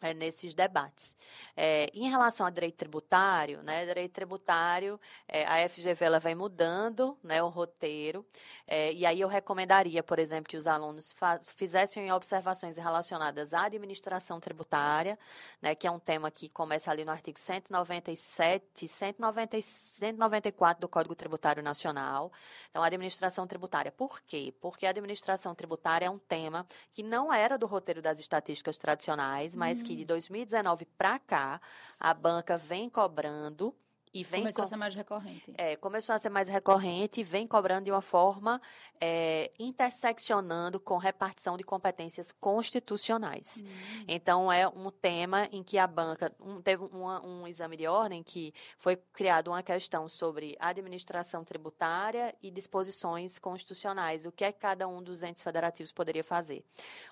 é, 0.00 0.12
nesses 0.12 0.52
debates. 0.52 1.16
É, 1.56 1.88
em 1.94 2.08
relação 2.08 2.46
ao 2.46 2.52
direito 2.52 2.76
tributário, 2.76 3.62
né, 3.62 3.86
direito 3.86 4.12
tributário, 4.12 5.00
é, 5.26 5.44
a 5.46 5.68
FGV 5.68 6.04
ela 6.04 6.18
vem 6.18 6.34
mudando 6.34 7.16
né, 7.22 7.42
o 7.42 7.48
roteiro, 7.48 8.26
e 8.68 9.06
aí 9.06 9.20
eu 9.20 9.28
recomendaria, 9.28 10.02
por 10.02 10.18
exemplo, 10.18 10.50
que 10.50 10.56
os 10.56 10.66
alunos 10.66 11.14
fizessem 11.56 12.12
observações 12.12 12.76
relacionadas 12.76 13.54
à 13.54 13.64
administração 13.64 14.40
tributária, 14.40 15.18
né, 15.62 15.74
que 15.74 15.86
é 15.86 15.90
um 15.90 15.98
tema 15.98 16.30
que 16.30 16.48
começa 16.48 16.90
ali 16.90 17.04
no 17.04 17.12
artigo 17.12 17.38
197, 17.38 18.88
190, 18.88 19.62
194 19.62 20.80
do 20.80 20.88
Código 20.88 21.14
Tributário 21.14 21.62
Nacional. 21.62 22.32
Então, 22.70 22.82
a 22.82 22.86
administração 22.86 23.46
tributária. 23.46 23.92
Por 23.92 24.20
quê? 24.22 24.52
Porque 24.60 24.86
a 24.86 24.90
administração 24.90 25.54
tributária 25.54 26.06
é 26.06 26.10
um 26.10 26.18
tema 26.18 26.66
que 26.92 27.02
não 27.02 27.32
era 27.32 27.56
do 27.56 27.66
roteiro 27.66 28.02
das 28.02 28.18
estatísticas 28.18 28.76
tradicionais, 28.76 29.54
mas 29.54 29.82
que 29.86 29.94
de 29.94 30.04
2019 30.04 30.84
para 30.98 31.16
cá, 31.20 31.60
a 31.98 32.12
banca 32.12 32.58
vem 32.58 32.90
cobrando 32.90 33.72
e 34.16 34.24
vem 34.24 34.40
começou 34.40 34.62
co 34.62 34.66
a 34.66 34.68
ser 34.68 34.76
mais 34.76 34.94
recorrente. 34.94 35.54
É, 35.58 35.76
começou 35.76 36.14
a 36.14 36.18
ser 36.18 36.30
mais 36.30 36.48
recorrente 36.48 37.20
e 37.20 37.24
vem 37.24 37.46
cobrando 37.46 37.84
de 37.84 37.90
uma 37.90 38.00
forma 38.00 38.60
é, 38.98 39.52
interseccionando 39.58 40.80
com 40.80 40.96
repartição 40.96 41.54
de 41.56 41.62
competências 41.62 42.32
constitucionais. 42.32 43.62
Hum. 43.62 44.04
Então, 44.08 44.50
é 44.50 44.66
um 44.66 44.90
tema 44.90 45.48
em 45.52 45.62
que 45.62 45.76
a 45.76 45.86
banca 45.86 46.34
um, 46.40 46.62
teve 46.62 46.84
uma, 46.84 47.26
um 47.26 47.46
exame 47.46 47.76
de 47.76 47.86
ordem 47.86 48.22
que 48.22 48.54
foi 48.78 48.96
criado 48.96 49.48
uma 49.48 49.62
questão 49.62 50.08
sobre 50.08 50.56
administração 50.58 51.44
tributária 51.44 52.34
e 52.42 52.50
disposições 52.50 53.38
constitucionais, 53.38 54.24
o 54.24 54.32
que 54.32 54.44
é 54.44 54.52
que 54.52 54.60
cada 54.60 54.88
um 54.88 55.02
dos 55.02 55.22
entes 55.22 55.42
federativos 55.42 55.92
poderia 55.92 56.24
fazer. 56.24 56.64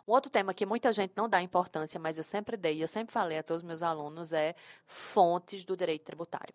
Um 0.09 0.13
outro 0.13 0.31
tema 0.31 0.55
que 0.55 0.65
muita 0.65 0.91
gente 0.91 1.13
não 1.15 1.29
dá 1.29 1.43
importância, 1.43 2.01
mas 2.01 2.17
eu 2.17 2.25
sempre 2.25 2.57
dei, 2.57 2.83
eu 2.83 2.89
sempre 2.89 3.13
falei 3.13 3.37
a 3.37 3.43
todos 3.43 3.63
os 3.63 3.67
meus 3.67 3.83
alunos, 3.83 4.33
é 4.33 4.55
fontes 4.87 5.67
do 5.67 5.77
direito 5.77 6.05
tributário 6.05 6.55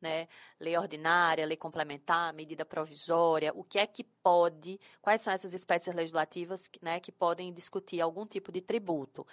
né? 0.00 0.28
Lei 0.60 0.76
ordinária, 0.76 1.46
lei 1.46 1.56
complementar, 1.56 2.32
medida 2.32 2.64
provisória, 2.64 3.52
o 3.54 3.64
que 3.64 3.78
é 3.78 3.86
que 3.86 4.04
pode, 4.04 4.78
quais 5.00 5.20
são 5.20 5.32
essas 5.32 5.54
espécies 5.54 5.94
legislativas 5.94 6.68
né, 6.82 7.00
que 7.00 7.12
podem 7.12 7.52
discutir 7.52 8.00
algum 8.00 8.26
tipo 8.26 8.50
de 8.50 8.60
tributo. 8.60 9.26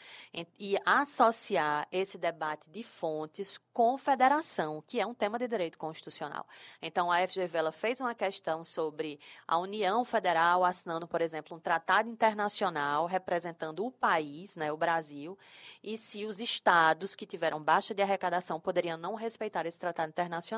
E 0.60 0.78
associar 0.86 1.88
esse 1.92 2.18
debate 2.18 2.70
de 2.70 2.84
fontes 2.84 3.60
com 3.74 3.98
federação, 3.98 4.84
que 4.88 5.00
é 5.00 5.06
um 5.06 5.14
tema 5.14 5.38
de 5.40 5.48
direito 5.48 5.78
constitucional. 5.78 6.48
Então, 6.82 7.12
a 7.12 7.28
FGV 7.28 7.58
ela 7.58 7.72
fez 7.72 8.00
uma 8.00 8.14
questão 8.14 8.64
sobre 8.64 9.20
a 9.48 9.58
União 9.58 10.06
Federal 10.06 10.64
assinando, 10.64 11.08
por 11.08 11.22
exemplo, 11.22 11.58
um 11.58 11.60
tratado 11.60 12.10
internacional 12.10 13.06
representando 13.06 13.86
o 13.86 13.92
país, 13.92 14.56
né, 14.56 14.72
o 14.72 14.78
Brasil, 14.78 15.38
e 15.84 15.98
se 15.98 16.26
os 16.26 16.40
estados 16.40 17.16
que 17.16 17.26
tiveram 17.26 17.62
baixa 17.62 17.94
de 17.94 18.02
arrecadação 18.02 18.60
poderiam 18.60 18.98
não 18.98 19.16
respeitar 19.16 19.66
esse 19.66 19.80
tratado 19.80 20.10
internacional 20.10 20.53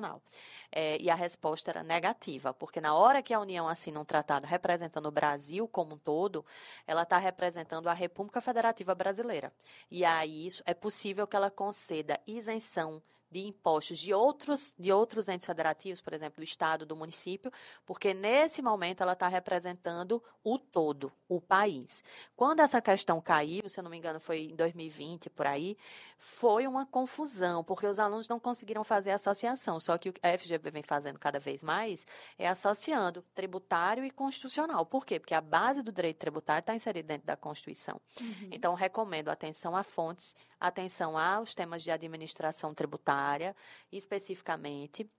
É, 0.72 0.98
e 1.02 1.10
a 1.10 1.16
resposta 1.16 1.72
era 1.72 1.84
negativa, 1.84 2.54
porque 2.54 2.82
na 2.82 2.94
hora 2.94 3.22
que 3.22 3.34
a 3.34 3.40
União 3.40 3.68
assina 3.68 4.00
um 4.00 4.06
tratado 4.06 4.46
representando 4.46 5.06
o 5.08 5.12
Brasil 5.12 5.68
como 5.68 5.96
um 5.96 5.98
todo, 5.98 6.46
ela 6.86 7.04
está 7.04 7.18
representando 7.18 7.88
a 7.88 7.94
República 7.94 8.42
Federativa 8.42 8.94
Brasileira. 8.94 9.54
E 9.90 10.04
aí 10.04 10.46
isso 10.46 10.64
é 10.66 10.74
possível 10.74 11.28
que 11.28 11.36
ela 11.36 11.50
conceda 11.50 12.20
isenção 12.28 13.02
de 13.32 13.40
impostos 13.40 13.98
de 13.98 14.14
outros, 14.14 14.74
de 14.78 14.92
outros 14.92 15.28
entes 15.28 15.46
federativos, 15.46 16.02
por 16.02 16.14
exemplo, 16.14 16.38
do 16.38 16.44
Estado, 16.44 16.86
do 16.86 16.96
município, 16.96 17.52
porque 17.86 18.14
nesse 18.14 18.62
momento 18.62 19.02
ela 19.02 19.14
está 19.14 19.28
representando 19.28 20.24
o 20.44 20.60
todo, 20.60 21.12
o 21.28 21.42
país. 21.42 22.04
Quando 22.36 22.60
essa 22.60 22.82
questão 22.82 23.20
caiu, 23.20 23.68
se 23.68 23.80
eu 23.80 23.84
não 23.84 23.92
me 23.92 23.98
engano, 23.98 24.20
foi 24.20 24.46
em 24.46 24.56
2020, 24.56 25.30
por 25.30 25.48
aí, 25.48 25.78
foi 26.18 26.68
uma 26.68 26.86
confusão, 26.86 27.64
porque 27.64 27.88
os 27.88 28.00
alunos 28.00 28.28
não 28.28 28.40
conseguiram 28.40 28.84
fazer 28.84 29.12
associação. 29.12 29.80
Só 29.80 29.98
que 29.98 30.10
o 30.10 30.14
a 30.22 30.38
FGV 30.38 30.72
vem 30.72 30.84
fazendo 30.84 31.20
cada 31.20 31.40
vez 31.40 31.64
mais 31.64 32.06
é 32.38 32.48
associando 32.48 33.24
tributário 33.34 34.04
e 34.04 34.10
constitucional. 34.10 34.86
Por 34.86 35.06
quê? 35.06 35.20
Porque 35.20 35.34
a 35.34 35.42
base 35.42 35.82
do 35.82 35.92
direito 35.92 36.18
tributário 36.18 36.62
está 36.62 36.76
inserida 36.76 37.08
dentro 37.08 37.28
da 37.28 37.36
Constituição. 37.36 38.00
Uhum. 38.20 38.50
Então, 38.52 38.74
recomendo 38.74 39.30
atenção 39.30 39.76
a 39.76 39.84
fontes, 39.84 40.36
atenção 40.60 41.18
aos 41.18 41.54
temas 41.54 41.84
de 41.84 41.92
administração 41.92 42.74
tributária 42.74 43.15
área, 43.16 43.56
especificamente. 43.92 45.10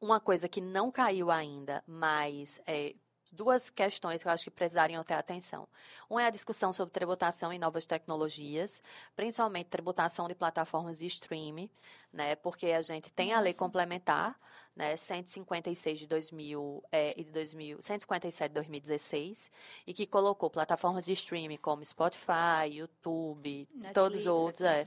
Uma 0.00 0.20
coisa 0.20 0.48
que 0.48 0.60
não 0.60 0.90
caiu 0.90 1.30
ainda, 1.30 1.82
mas 1.86 2.60
é, 2.66 2.94
duas 3.32 3.70
questões 3.70 4.22
que 4.22 4.28
eu 4.28 4.32
acho 4.32 4.44
que 4.44 4.50
precisariam 4.50 5.02
ter 5.02 5.14
atenção. 5.14 5.66
Uma 6.08 6.22
é 6.22 6.26
a 6.26 6.30
discussão 6.30 6.72
sobre 6.72 6.92
tributação 6.92 7.52
em 7.52 7.58
novas 7.58 7.86
tecnologias, 7.86 8.82
principalmente 9.16 9.66
tributação 9.66 10.28
de 10.28 10.34
plataformas 10.34 10.98
de 10.98 11.06
streaming, 11.06 11.70
né? 12.12 12.36
Porque 12.36 12.66
a 12.66 12.82
gente 12.82 13.10
tem 13.10 13.32
a 13.32 13.40
lei 13.40 13.54
complementar, 13.54 14.38
né? 14.76 14.96
156 14.96 16.00
de 16.00 16.06
2000 16.06 16.84
é, 16.92 17.18
e 17.18 17.24
de 17.24 17.32
2000, 17.32 17.80
157 17.80 18.50
de 18.50 18.54
2016 18.54 19.50
e 19.86 19.94
que 19.94 20.06
colocou 20.06 20.50
plataformas 20.50 21.04
de 21.04 21.12
streaming 21.12 21.56
como 21.56 21.82
Spotify, 21.84 22.68
YouTube, 22.70 23.66
Netflix, 23.70 23.94
todos 23.94 24.20
os 24.20 24.26
outros, 24.26 24.62
é, 24.62 24.86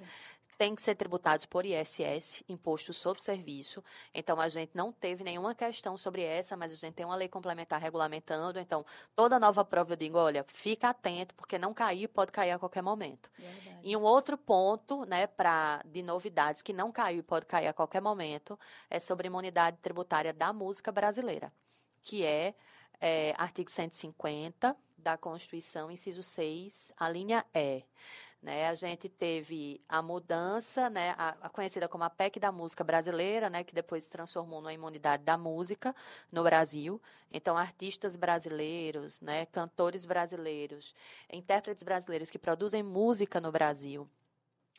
tem 0.58 0.76
que 0.76 0.82
ser 0.82 0.96
tributados 0.96 1.46
por 1.46 1.66
ISS, 1.66 2.44
Imposto 2.48 2.94
sobre 2.94 3.22
Serviço. 3.22 3.84
Então, 4.14 4.40
a 4.40 4.48
gente 4.48 4.72
não 4.74 4.92
teve 4.92 5.24
nenhuma 5.24 5.54
questão 5.54 5.98
sobre 5.98 6.24
essa, 6.24 6.56
mas 6.56 6.72
a 6.72 6.76
gente 6.76 6.94
tem 6.94 7.06
uma 7.06 7.16
lei 7.16 7.28
complementar 7.28 7.82
regulamentando. 7.82 8.60
Então, 8.60 8.86
toda 9.16 9.40
nova 9.40 9.64
prova 9.66 9.94
eu 9.94 9.98
digo, 9.98 10.18
olha, 10.18 10.44
fica 10.48 10.90
atento, 10.90 11.36
porque 11.36 11.58
não 11.58 11.74
cair 11.74 12.08
pode 12.08 12.32
cair 12.32 12.52
a 12.52 12.60
qualquer 12.60 12.82
momento. 12.82 13.30
Verdade. 13.38 13.80
E 13.84 13.96
um 13.96 14.02
outro 14.02 14.38
ponto, 14.38 15.06
né, 15.06 15.28
pra, 15.28 15.82
de 15.86 16.02
novidades 16.02 16.62
que 16.62 16.74
não 16.74 16.92
caiu 16.92 17.20
e 17.20 17.24
pode 17.24 17.46
cair 17.46 17.68
a 17.68 17.74
qualquer 17.74 18.02
momento, 18.02 18.58
é 18.90 19.00
sobre 19.00 19.28
imunidade 19.28 19.78
tributária 19.82 20.34
da 20.34 20.54
música 20.54 20.92
brasileira, 20.92 21.52
que 22.02 22.26
é, 22.26 22.56
é 23.00 23.34
artigo 23.38 23.70
150 23.70 24.76
da 24.98 25.18
Constituição, 25.18 25.92
inciso 25.92 26.24
6, 26.24 26.92
a 26.98 27.08
linha 27.08 27.46
E. 27.54 27.84
Né, 28.46 28.68
a 28.68 28.76
gente 28.76 29.10
teve 29.10 29.82
a 29.90 30.04
mudança, 30.04 30.88
né, 30.88 31.16
a, 31.18 31.30
a, 31.42 31.50
conhecida 31.50 31.88
como 31.88 32.04
a 32.04 32.12
PEC 32.12 32.40
da 32.40 32.52
música 32.52 32.84
brasileira, 32.84 33.50
né, 33.50 33.64
que 33.64 33.74
depois 33.74 34.04
se 34.04 34.10
transformou 34.12 34.62
numa 34.62 34.72
imunidade 34.72 35.24
da 35.24 35.36
música 35.36 35.96
no 36.32 36.44
Brasil. 36.44 37.02
Então, 37.32 37.58
artistas 37.58 38.16
brasileiros, 38.16 39.20
né, 39.20 39.48
cantores 39.48 40.06
brasileiros, 40.06 40.94
intérpretes 41.34 41.82
brasileiros 41.82 42.30
que 42.30 42.38
produzem 42.38 42.84
música 42.84 43.42
no 43.42 43.52
Brasil, 43.52 44.08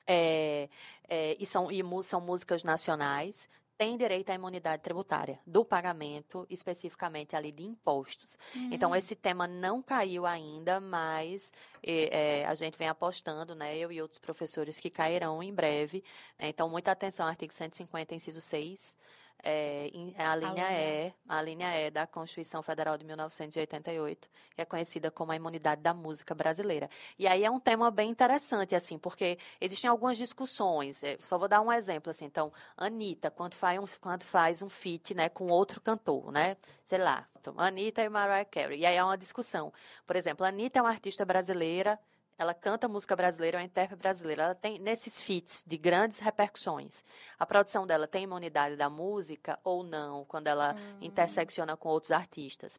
é, 0.07 0.69
é, 1.09 1.37
e, 1.37 1.45
são, 1.45 1.69
e 1.69 1.83
são 2.05 2.21
músicas 2.21 2.63
nacionais, 2.63 3.49
tem 3.77 3.97
direito 3.97 4.31
à 4.31 4.35
imunidade 4.35 4.83
tributária 4.83 5.39
do 5.47 5.65
pagamento, 5.65 6.47
especificamente 6.49 7.37
ali 7.37 7.53
de 7.53 7.63
impostos. 7.63 8.39
Uhum. 8.55 8.71
Então, 8.73 8.97
esse 8.97 9.15
tema 9.15 9.47
não 9.47 9.83
caiu 9.83 10.27
ainda, 10.27 10.81
mas 10.81 11.53
é, 11.83 12.45
a 12.47 12.55
gente 12.55 12.79
vem 12.79 12.89
apostando, 12.89 13.55
né, 13.55 13.77
eu 13.77 13.93
e 13.93 14.01
outros 14.01 14.19
professores 14.19 14.81
que 14.81 14.91
cairão 14.91 15.43
em 15.43 15.53
breve. 15.53 16.03
Né, 16.39 16.49
então, 16.49 16.69
muita 16.69 16.93
atenção, 16.93 17.27
artigo 17.27 17.53
150, 17.53 18.15
inciso 18.15 18.41
6 18.41 18.97
é, 19.43 19.91
a 20.19 20.35
linha 20.35 20.67
E, 20.73 21.15
a 21.29 21.43
linha 21.43 21.87
E 21.87 21.91
da 21.91 22.07
Constituição 22.07 22.63
Federal 22.63 22.99
de 22.99 23.05
1988, 23.05 24.29
que 24.55 24.61
é 24.61 24.65
conhecida 24.65 25.11
como 25.11 25.33
a 25.33 25.37
imunidade 25.37 25.83
da 25.83 25.95
música 25.95 26.35
brasileira. 26.35 26.89
E 27.19 27.27
aí 27.27 27.45
é 27.45 27.51
um 27.51 27.61
tema 27.61 27.91
bem 27.91 28.11
interessante, 28.11 28.75
assim, 28.75 28.99
porque 28.99 29.39
existem 29.61 29.89
algumas 29.89 30.17
discussões. 30.17 31.03
Eu 31.03 31.19
só 31.21 31.39
vou 31.39 31.49
dar 31.49 31.61
um 31.61 31.73
exemplo, 31.73 32.11
assim. 32.11 32.25
Então, 32.25 32.53
Anitta, 32.77 33.31
quando 33.31 33.55
faz 33.55 33.79
um, 33.79 33.85
quando 34.01 34.25
faz 34.25 34.63
um 34.63 34.69
feat, 34.69 35.15
né, 35.15 35.29
com 35.29 35.49
outro 35.49 35.81
cantor, 35.81 36.33
né, 36.33 36.57
sei 36.85 36.99
lá, 36.99 37.29
Anitta 37.57 38.03
e 38.03 38.09
Mariah 38.09 38.45
Carey. 38.45 38.81
E 38.81 38.87
aí 38.87 38.99
há 38.99 39.05
uma 39.05 39.17
discussão. 39.17 39.73
Por 40.07 40.17
exemplo, 40.17 40.45
Anitta 40.45 40.79
é 40.79 40.83
uma 40.83 40.91
artista 40.91 41.25
brasileira 41.25 41.99
ela 42.39 42.53
canta 42.53 42.87
música 42.89 43.17
brasileira, 43.17 43.59
é 43.59 43.61
uma 43.61 43.67
intérprete 43.67 44.01
brasileira. 44.01 44.43
Ela 44.43 44.55
tem, 44.55 44.79
nesses 44.79 45.21
feats 45.23 45.65
de 45.67 45.77
grandes 45.77 46.19
repercussões, 46.19 47.05
a 47.39 47.47
produção 47.47 47.87
dela 47.87 48.07
tem 48.07 48.25
imunidade 48.25 48.77
da 48.77 48.91
música 48.91 49.59
ou 49.65 49.83
não, 49.83 50.25
quando 50.27 50.47
ela 50.47 50.75
hum. 50.75 50.99
intersecciona 51.01 51.77
com 51.77 51.89
outros 51.89 52.13
artistas. 52.13 52.79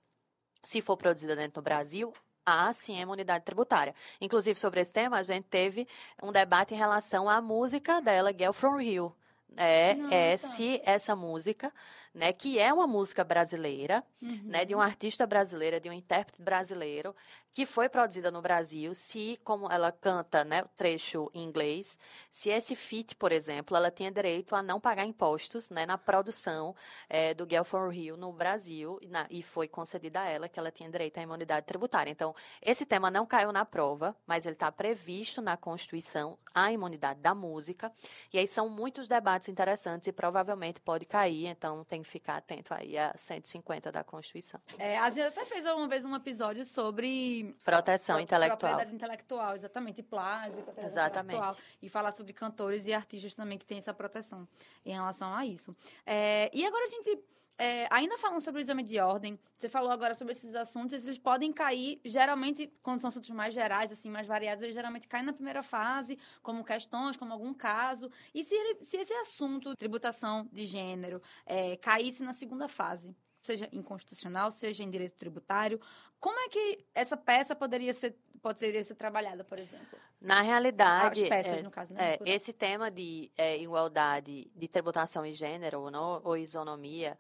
Se 0.64 0.82
for 0.82 0.98
produzida 0.98 1.36
dentro 1.36 1.62
do 1.62 1.64
Brasil, 1.64 2.14
há 2.46 2.72
sim 2.72 2.98
a 2.98 3.02
imunidade 3.02 3.44
tributária. 3.44 3.96
Inclusive, 4.22 4.58
sobre 4.60 4.82
esse 4.82 4.92
tema, 4.92 5.18
a 5.18 5.24
gente 5.24 5.46
teve 5.46 5.88
um 6.22 6.32
debate 6.32 6.74
em 6.74 6.78
relação 6.78 7.28
à 7.28 7.42
música 7.42 8.00
dela, 8.00 8.32
Girl 8.32 8.54
From 8.54 8.78
Rio. 8.78 9.16
É, 9.56 9.98
é 10.12 10.38
se 10.38 10.80
essa 10.84 11.16
música 11.16 11.74
né, 12.18 12.34
que 12.34 12.58
é 12.58 12.74
uma 12.74 12.88
música 12.88 13.24
brasileira, 13.24 14.04
uhum. 14.22 14.42
né, 14.46 14.66
de 14.66 14.74
um 14.74 14.82
artista 14.82 15.28
brasileira, 15.28 15.80
de 15.80 15.88
um 15.88 15.94
intérprete 15.94 16.42
brasileiro, 16.42 17.16
que 17.54 17.66
foi 17.66 17.90
produzida 17.90 18.30
no 18.30 18.42
Brasil, 18.42 18.94
se, 18.94 19.40
como 19.44 19.72
ela 19.72 19.92
canta, 19.92 20.44
né, 20.44 20.64
o 20.64 20.68
trecho 20.76 21.30
em 21.34 21.44
inglês, 21.44 21.98
se 22.30 22.50
esse 22.50 22.76
feat, 22.76 23.16
por 23.16 23.32
exemplo, 23.32 23.78
ela 23.78 23.90
tinha 23.90 24.12
direito 24.12 24.56
a 24.56 24.62
não 24.62 24.80
pagar 24.80 25.06
impostos, 25.06 25.70
né, 25.70 25.86
na 25.86 25.98
produção 25.98 26.76
é, 27.08 27.34
do 27.34 27.48
Girl 27.50 27.64
for 27.64 27.92
Rio 27.92 28.18
no 28.18 28.32
Brasil, 28.32 28.98
e, 29.02 29.08
na, 29.08 29.28
e 29.30 29.44
foi 29.44 29.68
concedida 29.68 30.22
a 30.22 30.28
ela 30.28 30.50
que 30.50 30.60
ela 30.60 30.72
tinha 30.72 30.90
direito 30.90 31.20
à 31.20 31.22
imunidade 31.22 31.66
tributária. 31.66 32.10
Então, 32.10 32.36
esse 32.62 32.86
tema 32.86 33.12
não 33.12 33.26
caiu 33.26 33.52
na 33.52 33.66
prova, 33.66 34.16
mas 34.26 34.46
ele 34.46 34.54
está 34.54 34.72
previsto 34.72 35.42
na 35.42 35.56
Constituição, 35.56 36.38
a 36.54 36.72
imunidade 36.72 37.20
da 37.22 37.36
música, 37.36 37.92
e 38.34 38.40
aí 38.40 38.48
são 38.48 38.70
muitos 38.70 39.08
debates 39.08 39.50
interessantes 39.50 40.08
e 40.08 40.12
provavelmente 40.12 40.80
pode 40.80 41.06
cair, 41.06 41.48
então 41.48 41.84
tem 41.84 42.04
ficar 42.10 42.38
atento 42.38 42.74
aí 42.74 42.98
a 42.98 43.14
150 43.16 43.92
da 43.92 44.04
Constituição. 44.04 44.60
É, 44.78 44.98
a 44.98 45.10
gente 45.10 45.26
até 45.26 45.46
fez 45.46 45.66
uma 45.66 45.88
vez 45.88 46.06
um 46.06 46.16
episódio 46.16 46.64
sobre 46.66 47.56
proteção 47.64 48.16
pro, 48.16 48.24
intelectual. 48.24 48.58
Propriedade 48.58 48.96
intelectual, 48.96 49.56
exatamente, 49.56 50.04
plágio, 50.04 50.64
exatamente. 50.78 51.58
e 51.82 51.90
falar 51.90 52.12
sobre 52.12 52.34
cantores 52.34 52.86
e 52.86 52.94
artistas 52.94 53.36
também 53.36 53.58
que 53.58 53.66
têm 53.66 53.78
essa 53.78 53.94
proteção 53.94 54.48
em 54.86 54.94
relação 54.94 55.34
a 55.34 55.46
isso. 55.46 55.76
É, 56.06 56.50
e 56.54 56.66
agora 56.66 56.84
a 56.84 56.88
gente 56.88 57.20
é, 57.58 57.88
ainda 57.90 58.18
falando 58.18 58.42
sobre 58.42 58.60
o 58.60 58.64
exame 58.64 58.84
de 58.84 59.00
ordem, 59.00 59.40
você 59.58 59.68
falou 59.68 59.90
agora 59.90 60.14
sobre 60.14 60.32
esses 60.32 60.54
assuntos, 60.54 61.06
eles 61.06 61.18
podem 61.18 61.52
cair, 61.52 62.00
geralmente, 62.06 62.72
quando 62.84 63.02
são 63.02 63.08
assuntos 63.08 63.32
mais 63.32 63.54
gerais, 63.54 63.92
assim, 63.92 64.10
mais 64.10 64.28
variados, 64.28 64.64
eles 64.64 64.76
geralmente 64.76 65.08
caem 65.08 65.26
na 65.26 65.34
primeira 65.34 65.64
fase, 65.64 66.20
como 66.44 66.64
questões, 66.64 67.18
como 67.18 67.34
algum 67.34 67.54
caso. 67.54 68.12
E 68.34 68.44
se, 68.44 68.54
ele, 68.54 68.84
se 68.84 68.98
esse 68.98 69.14
assunto, 69.14 69.76
tributação 69.76 70.48
de 70.52 70.66
gênero, 70.66 71.22
é, 71.46 71.76
caísse 71.78 72.22
na 72.22 72.34
segunda 72.34 72.68
fase, 72.68 73.16
seja 73.48 73.70
inconstitucional, 73.72 74.52
seja 74.52 74.84
em 74.84 74.90
direito 74.90 75.16
tributário, 75.16 75.80
como 76.20 76.40
é 76.40 76.50
que 76.50 76.86
essa 76.94 77.16
peça 77.16 77.56
poderia 77.56 77.94
ser, 77.94 78.16
poderia 78.42 78.84
ser 78.84 78.96
trabalhada, 78.96 79.44
por 79.44 79.58
exemplo? 79.58 79.98
Na 80.20 80.42
realidade, 80.42 81.24
As 81.24 81.30
peças, 81.30 81.60
é, 81.60 81.64
no 81.64 81.72
caso, 81.72 81.94
né? 81.94 82.16
É, 82.16 82.20
esse 82.26 82.52
tema 82.52 82.90
de 82.90 83.32
é, 83.38 83.58
igualdade 83.58 84.52
de 84.56 84.68
tributação 84.68 85.26
e 85.26 85.34
gênero 85.34 85.82
ou, 85.82 85.92
não, 85.92 86.22
ou 86.24 86.36
isonomia 86.36 87.18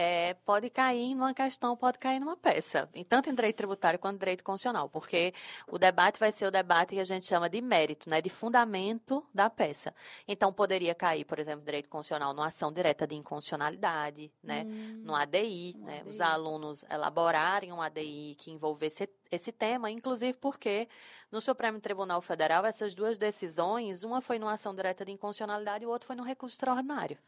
é, 0.00 0.34
pode 0.44 0.70
cair 0.70 1.12
numa 1.12 1.34
questão, 1.34 1.76
pode 1.76 1.98
cair 1.98 2.20
numa 2.20 2.36
peça, 2.36 2.88
em 2.94 3.02
tanto 3.02 3.28
em 3.28 3.34
direito 3.34 3.56
tributário 3.56 3.98
quanto 3.98 4.14
em 4.14 4.18
direito 4.20 4.44
constitucional, 4.44 4.88
porque 4.88 5.34
o 5.66 5.76
debate 5.76 6.20
vai 6.20 6.30
ser 6.30 6.46
o 6.46 6.52
debate 6.52 6.94
que 6.94 7.00
a 7.00 7.04
gente 7.04 7.26
chama 7.26 7.50
de 7.50 7.60
mérito, 7.60 8.08
né, 8.08 8.22
de 8.22 8.30
fundamento 8.30 9.26
da 9.34 9.50
peça. 9.50 9.92
Então, 10.28 10.52
poderia 10.52 10.94
cair, 10.94 11.24
por 11.24 11.40
exemplo, 11.40 11.64
direito 11.64 11.88
constitucional 11.88 12.32
numa 12.32 12.46
ação 12.46 12.72
direta 12.72 13.08
de 13.08 13.16
inconstitucionalidade, 13.16 14.32
né, 14.40 14.62
hum, 14.68 15.02
no 15.04 15.16
ADI, 15.16 15.74
né, 15.80 15.98
ADI. 15.98 16.08
os 16.08 16.20
alunos 16.20 16.84
elaborarem 16.88 17.72
um 17.72 17.82
ADI 17.82 18.36
que 18.38 18.52
envolvesse 18.52 19.02
esse 19.30 19.52
tema, 19.52 19.90
inclusive 19.90 20.38
porque 20.38 20.88
no 21.30 21.40
Supremo 21.40 21.80
Tribunal 21.80 22.20
Federal 22.20 22.64
essas 22.64 22.94
duas 22.94 23.18
decisões, 23.18 24.02
uma 24.02 24.20
foi 24.20 24.38
numa 24.38 24.52
ação 24.52 24.74
direta 24.74 25.04
de 25.04 25.12
inconstitucionalidade 25.12 25.84
e 25.84 25.86
o 25.86 25.90
outro 25.90 26.06
foi 26.06 26.16
no 26.16 26.22
recurso 26.22 26.54
extraordinário. 26.54 27.18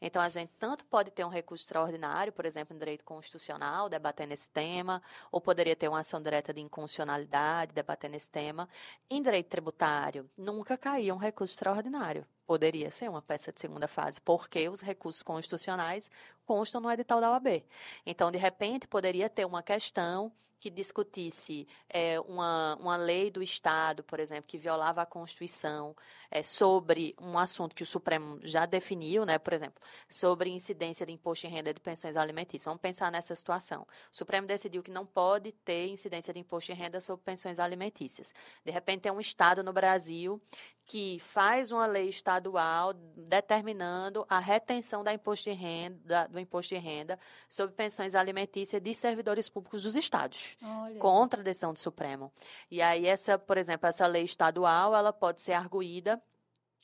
Então, 0.00 0.20
a 0.20 0.28
gente 0.28 0.50
tanto 0.58 0.84
pode 0.86 1.12
ter 1.12 1.24
um 1.24 1.28
recurso 1.28 1.62
extraordinário, 1.62 2.32
por 2.32 2.44
exemplo, 2.44 2.74
em 2.74 2.78
direito 2.78 3.04
constitucional, 3.04 3.88
debatendo 3.88 4.34
esse 4.34 4.50
tema, 4.50 5.00
ou 5.30 5.40
poderia 5.40 5.76
ter 5.76 5.86
uma 5.88 6.00
ação 6.00 6.20
direta 6.20 6.52
de 6.52 6.60
inconstitucionalidade, 6.60 7.72
debatendo 7.72 8.16
esse 8.16 8.28
tema. 8.28 8.68
Em 9.08 9.22
direito 9.22 9.48
tributário, 9.48 10.28
nunca 10.36 10.76
caía 10.76 11.14
um 11.14 11.18
recurso 11.18 11.52
extraordinário. 11.52 12.26
Poderia 12.46 12.90
ser 12.90 13.08
uma 13.08 13.22
peça 13.22 13.52
de 13.52 13.60
segunda 13.60 13.86
fase, 13.86 14.20
porque 14.20 14.68
os 14.68 14.80
recursos 14.80 15.22
constitucionais 15.22 16.10
constam 16.44 16.80
no 16.80 16.90
edital 16.90 17.20
da 17.20 17.30
OAB. 17.30 17.64
Então, 18.04 18.30
de 18.30 18.38
repente, 18.38 18.86
poderia 18.86 19.28
ter 19.28 19.44
uma 19.44 19.62
questão 19.62 20.32
que 20.62 20.70
discutisse 20.70 21.66
é, 21.88 22.20
uma, 22.20 22.76
uma 22.76 22.96
lei 22.96 23.32
do 23.32 23.42
Estado, 23.42 24.04
por 24.04 24.20
exemplo, 24.20 24.44
que 24.46 24.56
violava 24.56 25.02
a 25.02 25.06
Constituição, 25.06 25.96
é, 26.30 26.40
sobre 26.40 27.16
um 27.20 27.36
assunto 27.36 27.74
que 27.74 27.82
o 27.82 27.86
Supremo 27.86 28.38
já 28.44 28.64
definiu, 28.64 29.24
né, 29.24 29.40
por 29.40 29.52
exemplo, 29.52 29.82
sobre 30.08 30.50
incidência 30.50 31.04
de 31.04 31.12
imposto 31.12 31.48
em 31.48 31.50
renda 31.50 31.74
de 31.74 31.80
pensões 31.80 32.16
alimentícias. 32.16 32.64
Vamos 32.64 32.80
pensar 32.80 33.10
nessa 33.10 33.34
situação. 33.34 33.82
O 34.12 34.16
Supremo 34.16 34.46
decidiu 34.46 34.84
que 34.84 34.90
não 34.92 35.04
pode 35.04 35.50
ter 35.50 35.88
incidência 35.88 36.32
de 36.32 36.38
imposto 36.38 36.70
em 36.70 36.76
renda 36.76 37.00
sobre 37.00 37.24
pensões 37.24 37.58
alimentícias. 37.58 38.32
De 38.64 38.70
repente, 38.70 39.02
tem 39.02 39.10
um 39.10 39.20
Estado 39.20 39.64
no 39.64 39.72
Brasil 39.72 40.40
que 40.84 41.18
faz 41.20 41.70
uma 41.70 41.86
lei 41.86 42.08
estadual 42.08 42.92
determinando 42.92 44.26
a 44.28 44.38
retenção 44.38 45.02
da 45.04 45.12
imposto 45.14 45.48
de 45.48 45.56
renda, 45.56 46.26
do 46.28 46.38
imposto 46.38 46.74
de 46.74 46.80
renda 46.80 47.18
sobre 47.48 47.74
pensões 47.74 48.14
alimentícias 48.14 48.82
de 48.82 48.94
servidores 48.94 49.48
públicos 49.48 49.82
dos 49.82 49.96
estados, 49.96 50.56
Olha. 50.62 50.98
contra 50.98 51.40
a 51.40 51.44
decisão 51.44 51.72
do 51.72 51.78
Supremo. 51.78 52.32
E 52.70 52.82
aí 52.82 53.06
essa, 53.06 53.38
por 53.38 53.56
exemplo, 53.56 53.88
essa 53.88 54.06
lei 54.06 54.24
estadual, 54.24 54.94
ela 54.94 55.12
pode 55.12 55.40
ser 55.40 55.52
arguída 55.52 56.20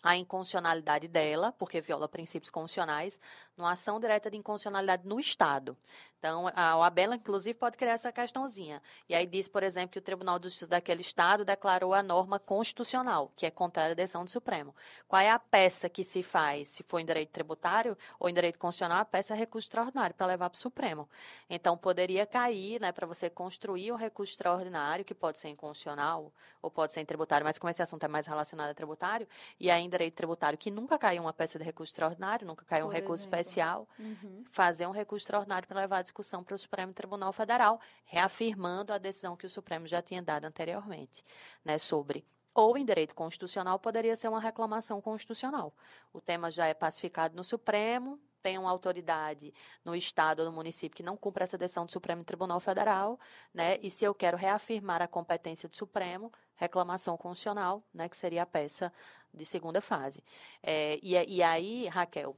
a 0.03 0.16
inconstitucionalidade 0.16 1.09
dela, 1.09 1.53
porque 1.53 1.80
viola 1.80 2.09
princípios 2.09 2.51
constitucionais, 2.51 3.20
numa 3.57 3.72
ação 3.72 3.99
direta 3.99 4.30
de 4.30 4.36
inconstitucionalidade 4.36 5.07
no 5.07 5.18
Estado. 5.18 5.76
Então, 6.18 6.50
a 6.54 6.76
OAB, 6.76 6.98
inclusive, 7.14 7.54
pode 7.54 7.76
criar 7.76 7.92
essa 7.92 8.10
questãozinha. 8.10 8.82
E 9.08 9.14
aí 9.14 9.26
diz, 9.26 9.48
por 9.48 9.62
exemplo, 9.62 9.90
que 9.90 9.98
o 9.98 10.02
Tribunal 10.02 10.38
de 10.38 10.48
Justiça 10.48 10.66
daquele 10.66 11.00
Estado 11.00 11.44
declarou 11.44 11.94
a 11.94 12.02
norma 12.02 12.38
constitucional, 12.38 13.32
que 13.36 13.46
é 13.46 13.50
contrária 13.50 13.92
à 13.92 13.94
decisão 13.94 14.24
do 14.24 14.30
Supremo. 14.30 14.74
Qual 15.06 15.20
é 15.20 15.30
a 15.30 15.38
peça 15.38 15.88
que 15.88 16.02
se 16.02 16.22
faz, 16.22 16.70
se 16.70 16.82
for 16.82 16.98
em 16.98 17.06
direito 17.06 17.30
tributário 17.30 17.96
ou 18.18 18.28
em 18.28 18.34
direito 18.34 18.58
constitucional, 18.58 19.00
a 19.00 19.04
peça 19.04 19.34
é 19.34 19.36
recurso 19.36 19.66
extraordinário 19.66 20.14
para 20.14 20.26
levar 20.26 20.50
para 20.50 20.56
o 20.56 20.60
Supremo. 20.60 21.08
Então, 21.48 21.76
poderia 21.76 22.26
cair, 22.26 22.80
né, 22.80 22.90
para 22.90 23.06
você 23.06 23.30
construir 23.30 23.92
um 23.92 23.96
recurso 23.96 24.32
extraordinário, 24.32 25.04
que 25.04 25.14
pode 25.14 25.38
ser 25.38 25.48
inconstitucional 25.48 26.32
ou 26.60 26.70
pode 26.70 26.92
ser 26.92 27.00
em 27.00 27.04
tributário, 27.04 27.44
mas 27.44 27.58
como 27.58 27.70
esse 27.70 27.82
assunto 27.82 28.02
é 28.04 28.08
mais 28.08 28.26
relacionado 28.26 28.70
a 28.70 28.74
tributário, 28.74 29.28
e 29.60 29.70
aí 29.70 29.82
em 29.82 29.88
direito 29.88 30.14
tributário, 30.14 30.58
que 30.58 30.70
nunca 30.70 30.98
caiu 30.98 31.22
uma 31.22 31.32
peça 31.32 31.58
de 31.58 31.64
recurso 31.64 31.92
extraordinário, 31.92 32.46
nunca 32.46 32.64
caiu 32.64 32.86
por 32.86 32.90
um 32.90 32.92
recurso 32.92 33.22
exemplo. 33.24 33.40
especial, 33.40 33.88
uhum. 33.98 34.44
fazer 34.50 34.86
um 34.86 34.90
recurso 34.90 35.24
extraordinário 35.24 35.68
para 35.68 35.80
levar 35.80 36.02
discussão 36.09 36.42
para 36.42 36.54
o 36.54 36.59
Supremo 36.59 36.92
Tribunal 36.92 37.32
Federal, 37.32 37.80
reafirmando 38.04 38.92
a 38.92 38.98
decisão 38.98 39.36
que 39.36 39.46
o 39.46 39.50
Supremo 39.50 39.86
já 39.86 40.02
tinha 40.02 40.22
dado 40.22 40.44
anteriormente, 40.44 41.22
né, 41.64 41.78
sobre 41.78 42.26
ou 42.54 42.76
em 42.76 42.84
direito 42.84 43.14
constitucional 43.14 43.78
poderia 43.78 44.16
ser 44.16 44.26
uma 44.26 44.40
reclamação 44.40 45.00
constitucional. 45.00 45.72
O 46.12 46.20
tema 46.20 46.50
já 46.50 46.66
é 46.66 46.74
pacificado 46.74 47.36
no 47.36 47.44
Supremo, 47.44 48.18
tem 48.42 48.59
uma 48.59 48.70
autoridade 48.70 49.52
no 49.84 49.94
estado 49.94 50.40
ou 50.40 50.46
no 50.46 50.52
município 50.52 50.96
que 50.96 51.02
não 51.02 51.16
cumpre 51.16 51.44
essa 51.44 51.56
decisão 51.56 51.86
do 51.86 51.92
Supremo 51.92 52.24
Tribunal 52.24 52.59
Federal, 52.59 53.18
né? 53.54 53.78
E 53.80 53.90
se 53.90 54.04
eu 54.04 54.14
quero 54.14 54.36
reafirmar 54.36 55.00
a 55.02 55.06
competência 55.06 55.68
do 55.68 55.74
Supremo, 55.76 56.32
reclamação 56.56 57.16
constitucional, 57.16 57.82
né? 57.94 58.09
Que 58.09 58.16
seria 58.16 58.42
a 58.42 58.46
peça 58.46 58.92
de 59.32 59.44
segunda 59.44 59.80
fase. 59.80 60.22
É, 60.62 60.98
e, 61.02 61.14
e 61.36 61.42
aí, 61.42 61.86
Raquel, 61.86 62.36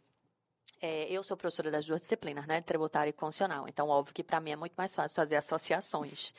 é, 0.81 1.11
eu 1.11 1.23
sou 1.23 1.37
professora 1.37 1.71
das 1.71 1.87
duas 1.87 2.01
disciplinas, 2.01 2.47
né? 2.47 2.61
Tributário 2.61 3.11
e 3.11 3.13
constitucional. 3.13 3.67
Então, 3.69 3.89
óbvio 3.89 4.15
que 4.15 4.23
para 4.23 4.41
mim 4.41 4.51
é 4.51 4.57
muito 4.57 4.75
mais 4.77 4.95
fácil 4.95 5.15
fazer 5.15 5.37
associações. 5.37 6.35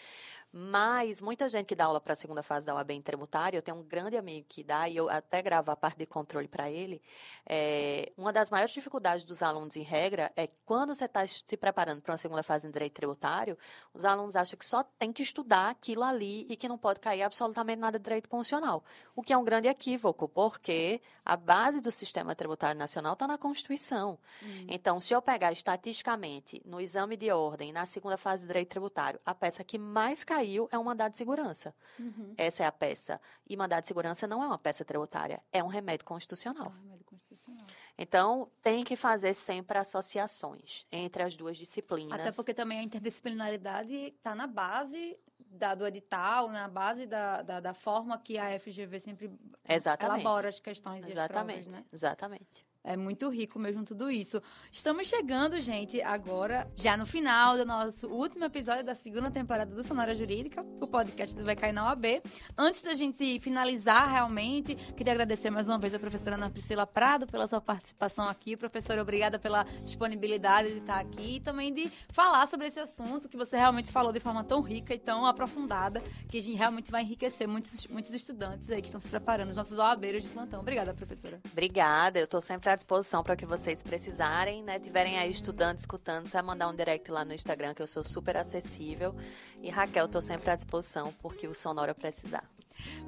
Mas 0.53 1.21
muita 1.21 1.47
gente 1.47 1.65
que 1.65 1.75
dá 1.75 1.85
aula 1.85 2.01
para 2.01 2.11
a 2.11 2.15
segunda 2.15 2.43
fase 2.43 2.65
da 2.65 2.75
OAB 2.75 2.91
em 2.91 3.01
tributário, 3.01 3.57
eu 3.57 3.61
tenho 3.61 3.77
um 3.77 3.83
grande 3.83 4.17
amigo 4.17 4.45
que 4.49 4.63
dá, 4.63 4.89
e 4.89 4.97
eu 4.97 5.09
até 5.09 5.41
gravo 5.41 5.71
a 5.71 5.77
parte 5.77 5.99
de 5.99 6.05
controle 6.05 6.47
para 6.47 6.69
ele. 6.69 7.01
É, 7.45 8.11
uma 8.17 8.33
das 8.33 8.49
maiores 8.49 8.73
dificuldades 8.73 9.23
dos 9.23 9.41
alunos, 9.41 9.77
em 9.77 9.81
regra, 9.81 10.29
é 10.35 10.47
quando 10.65 10.93
você 10.93 11.05
está 11.05 11.25
se 11.25 11.55
preparando 11.55 12.01
para 12.01 12.11
uma 12.11 12.17
segunda 12.17 12.43
fase 12.43 12.67
em 12.67 12.71
direito 12.71 12.93
tributário, 12.93 13.57
os 13.93 14.03
alunos 14.03 14.35
acham 14.35 14.59
que 14.59 14.65
só 14.65 14.83
tem 14.83 15.13
que 15.13 15.23
estudar 15.23 15.69
aquilo 15.69 16.03
ali 16.03 16.45
e 16.49 16.57
que 16.57 16.67
não 16.67 16.77
pode 16.77 16.99
cair 16.99 17.23
absolutamente 17.23 17.79
nada 17.79 17.97
de 17.97 18.03
direito 18.03 18.27
constitucional. 18.27 18.83
O 19.15 19.21
que 19.21 19.31
é 19.31 19.37
um 19.37 19.45
grande 19.45 19.69
equívoco, 19.69 20.27
porque 20.27 21.01
a 21.23 21.37
base 21.37 21.79
do 21.79 21.91
sistema 21.91 22.35
tributário 22.35 22.77
nacional 22.77 23.13
está 23.13 23.25
na 23.25 23.37
Constituição. 23.37 24.19
Hum. 24.43 24.65
Então, 24.67 24.99
se 24.99 25.13
eu 25.13 25.21
pegar 25.21 25.53
estatisticamente 25.53 26.61
no 26.65 26.81
exame 26.81 27.15
de 27.15 27.31
ordem, 27.31 27.71
na 27.71 27.85
segunda 27.85 28.17
fase 28.17 28.41
de 28.41 28.47
direito 28.47 28.69
tributário, 28.69 29.19
a 29.25 29.33
peça 29.33 29.63
que 29.63 29.77
mais 29.77 30.25
caiu 30.25 30.40
saiu 30.41 30.67
é 30.71 30.77
um 30.77 30.83
mandado 30.83 31.11
de 31.11 31.17
segurança. 31.17 31.73
Uhum. 31.99 32.33
Essa 32.37 32.63
é 32.63 32.65
a 32.65 32.71
peça. 32.71 33.21
E 33.47 33.55
mandado 33.55 33.83
de 33.83 33.87
segurança 33.87 34.27
não 34.27 34.43
é 34.43 34.47
uma 34.47 34.57
peça 34.57 34.83
tributária, 34.83 35.41
é 35.51 35.63
um 35.63 35.67
remédio 35.67 36.05
constitucional. 36.05 36.67
É 36.67 36.69
um 36.69 36.81
remédio 36.83 37.05
constitucional. 37.05 37.67
Então, 37.97 38.49
tem 38.61 38.83
que 38.83 38.95
fazer 38.95 39.33
sempre 39.33 39.77
associações 39.77 40.87
entre 40.91 41.23
as 41.23 41.35
duas 41.35 41.55
disciplinas. 41.57 42.19
Até 42.19 42.31
porque 42.31 42.53
também 42.53 42.79
a 42.79 42.83
interdisciplinaridade 42.83 43.93
está 43.93 44.33
na 44.33 44.47
base 44.47 45.17
da, 45.39 45.75
do 45.75 45.85
edital, 45.85 46.49
na 46.49 46.67
base 46.67 47.05
da, 47.05 47.41
da, 47.41 47.59
da, 47.59 47.73
forma 47.73 48.17
que 48.17 48.37
a 48.37 48.57
FGV 48.59 48.99
sempre 48.99 49.31
Exatamente. 49.67 50.21
elabora 50.21 50.49
as 50.49 50.59
questões 50.59 51.05
Exatamente. 51.07 51.57
e 51.57 51.59
as 51.59 51.65
provas, 51.65 51.79
né? 51.79 51.85
Exatamente. 51.91 52.70
É 52.83 52.97
muito 52.97 53.29
rico 53.29 53.59
mesmo 53.59 53.85
tudo 53.85 54.09
isso. 54.09 54.41
Estamos 54.71 55.07
chegando, 55.07 55.59
gente, 55.61 56.01
agora, 56.01 56.67
já 56.75 56.97
no 56.97 57.05
final 57.05 57.55
do 57.55 57.63
nosso 57.63 58.07
último 58.07 58.45
episódio 58.45 58.83
da 58.83 58.95
segunda 58.95 59.29
temporada 59.29 59.75
do 59.75 59.83
Sonora 59.83 60.15
Jurídica, 60.15 60.65
o 60.79 60.87
podcast 60.87 61.35
do 61.35 61.45
Vai 61.45 61.55
Cair 61.55 61.73
na 61.73 61.85
OAB. 61.85 62.23
Antes 62.57 62.81
da 62.81 62.95
gente 62.95 63.39
finalizar 63.39 64.09
realmente, 64.09 64.73
queria 64.95 65.13
agradecer 65.13 65.51
mais 65.51 65.69
uma 65.69 65.77
vez 65.77 65.93
a 65.93 65.99
professora 65.99 66.35
Ana 66.35 66.49
Priscila 66.49 66.87
Prado 66.87 67.27
pela 67.27 67.45
sua 67.45 67.61
participação 67.61 68.27
aqui. 68.27 68.57
Professora, 68.57 68.99
obrigada 68.99 69.37
pela 69.37 69.63
disponibilidade 69.83 70.71
de 70.71 70.79
estar 70.79 70.99
aqui 70.99 71.35
e 71.35 71.39
também 71.39 71.71
de 71.71 71.87
falar 72.09 72.47
sobre 72.47 72.65
esse 72.65 72.79
assunto 72.79 73.29
que 73.29 73.37
você 73.37 73.57
realmente 73.57 73.91
falou 73.91 74.11
de 74.11 74.19
forma 74.19 74.43
tão 74.43 74.59
rica 74.59 74.91
e 74.91 74.99
tão 74.99 75.23
aprofundada, 75.27 76.01
que 76.27 76.39
a 76.39 76.41
gente 76.41 76.57
realmente 76.57 76.89
vai 76.89 77.03
enriquecer 77.03 77.47
muitos, 77.47 77.85
muitos 77.85 78.11
estudantes 78.11 78.71
aí 78.71 78.81
que 78.81 78.87
estão 78.87 78.99
se 78.99 79.09
preparando, 79.09 79.51
os 79.51 79.57
nossos 79.57 79.77
OABeiros 79.77 80.23
de 80.23 80.29
plantão. 80.29 80.61
Obrigada, 80.61 80.95
professora. 80.95 81.39
Obrigada, 81.51 82.17
eu 82.17 82.25
estou 82.25 82.41
sempre 82.41 82.70
à 82.71 82.75
disposição 82.75 83.23
para 83.23 83.33
o 83.33 83.37
que 83.37 83.45
vocês 83.45 83.83
precisarem, 83.83 84.63
né? 84.63 84.79
Tiverem 84.79 85.17
aí 85.17 85.29
estudando, 85.29 85.79
escutando, 85.79 86.27
só 86.27 86.39
é 86.39 86.41
mandar 86.41 86.67
um 86.67 86.75
direct 86.75 87.11
lá 87.11 87.23
no 87.23 87.33
Instagram, 87.33 87.73
que 87.73 87.81
eu 87.81 87.87
sou 87.87 88.03
super 88.03 88.37
acessível. 88.37 89.15
E 89.61 89.69
Raquel, 89.69 90.05
estou 90.05 90.21
sempre 90.21 90.49
à 90.49 90.55
disposição 90.55 91.13
porque 91.21 91.47
o 91.47 91.53
Sonora 91.53 91.93
precisar. 91.93 92.43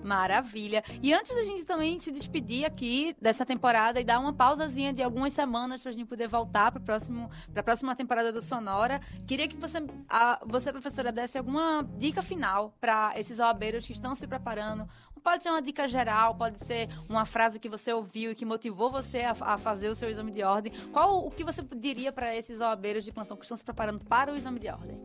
Maravilha. 0.03 0.83
E 1.01 1.13
antes 1.13 1.35
da 1.35 1.43
gente 1.43 1.63
também 1.63 1.99
se 1.99 2.11
despedir 2.11 2.65
aqui 2.65 3.15
dessa 3.21 3.45
temporada 3.45 3.99
e 3.99 4.03
dar 4.03 4.19
uma 4.19 4.33
pausazinha 4.33 4.93
de 4.93 5.01
algumas 5.01 5.33
semanas 5.33 5.81
para 5.81 5.91
a 5.91 5.93
gente 5.93 6.07
poder 6.07 6.27
voltar 6.27 6.71
para 6.71 6.81
próximo 6.81 7.29
para 7.51 7.61
a 7.61 7.63
próxima 7.63 7.95
temporada 7.95 8.31
do 8.31 8.41
Sonora, 8.41 8.99
queria 9.27 9.47
que 9.47 9.55
você 9.55 9.83
a, 10.09 10.39
você 10.45 10.71
professora 10.71 11.11
desse 11.11 11.37
alguma 11.37 11.87
dica 11.97 12.21
final 12.21 12.73
para 12.79 13.13
esses 13.19 13.39
OABeiros 13.39 13.85
que 13.85 13.93
estão 13.93 14.15
se 14.15 14.27
preparando. 14.27 14.87
Pode 15.23 15.41
ser 15.41 15.49
uma 15.49 15.61
dica 15.61 15.87
geral, 15.87 16.35
pode 16.35 16.59
ser 16.59 16.89
uma 17.07 17.23
frase 17.25 17.57
que 17.57 17.69
você 17.69 17.93
ouviu 17.93 18.31
e 18.31 18.35
que 18.35 18.43
motivou 18.43 18.91
você 18.91 19.19
a, 19.19 19.31
a 19.39 19.57
fazer 19.57 19.87
o 19.87 19.95
seu 19.95 20.09
exame 20.09 20.31
de 20.31 20.43
ordem. 20.43 20.73
Qual 20.91 21.25
o 21.25 21.31
que 21.31 21.45
você 21.45 21.61
diria 21.61 22.11
para 22.11 22.35
esses 22.35 22.59
OABeiros 22.59 23.05
de 23.05 23.11
plantão 23.11 23.37
que 23.37 23.45
estão 23.45 23.55
se 23.55 23.63
preparando 23.63 24.03
para 24.03 24.33
o 24.33 24.35
exame 24.35 24.59
de 24.59 24.67
ordem? 24.67 24.99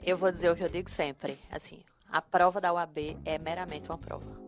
Eu 0.00 0.16
vou 0.16 0.30
dizer 0.30 0.50
o 0.50 0.54
que 0.54 0.62
eu 0.62 0.68
digo 0.68 0.88
sempre, 0.88 1.38
assim, 1.50 1.80
a 2.14 2.22
prova 2.22 2.60
da 2.60 2.72
UAB 2.72 3.18
é 3.24 3.38
meramente 3.38 3.90
uma 3.90 3.98
prova. 3.98 4.40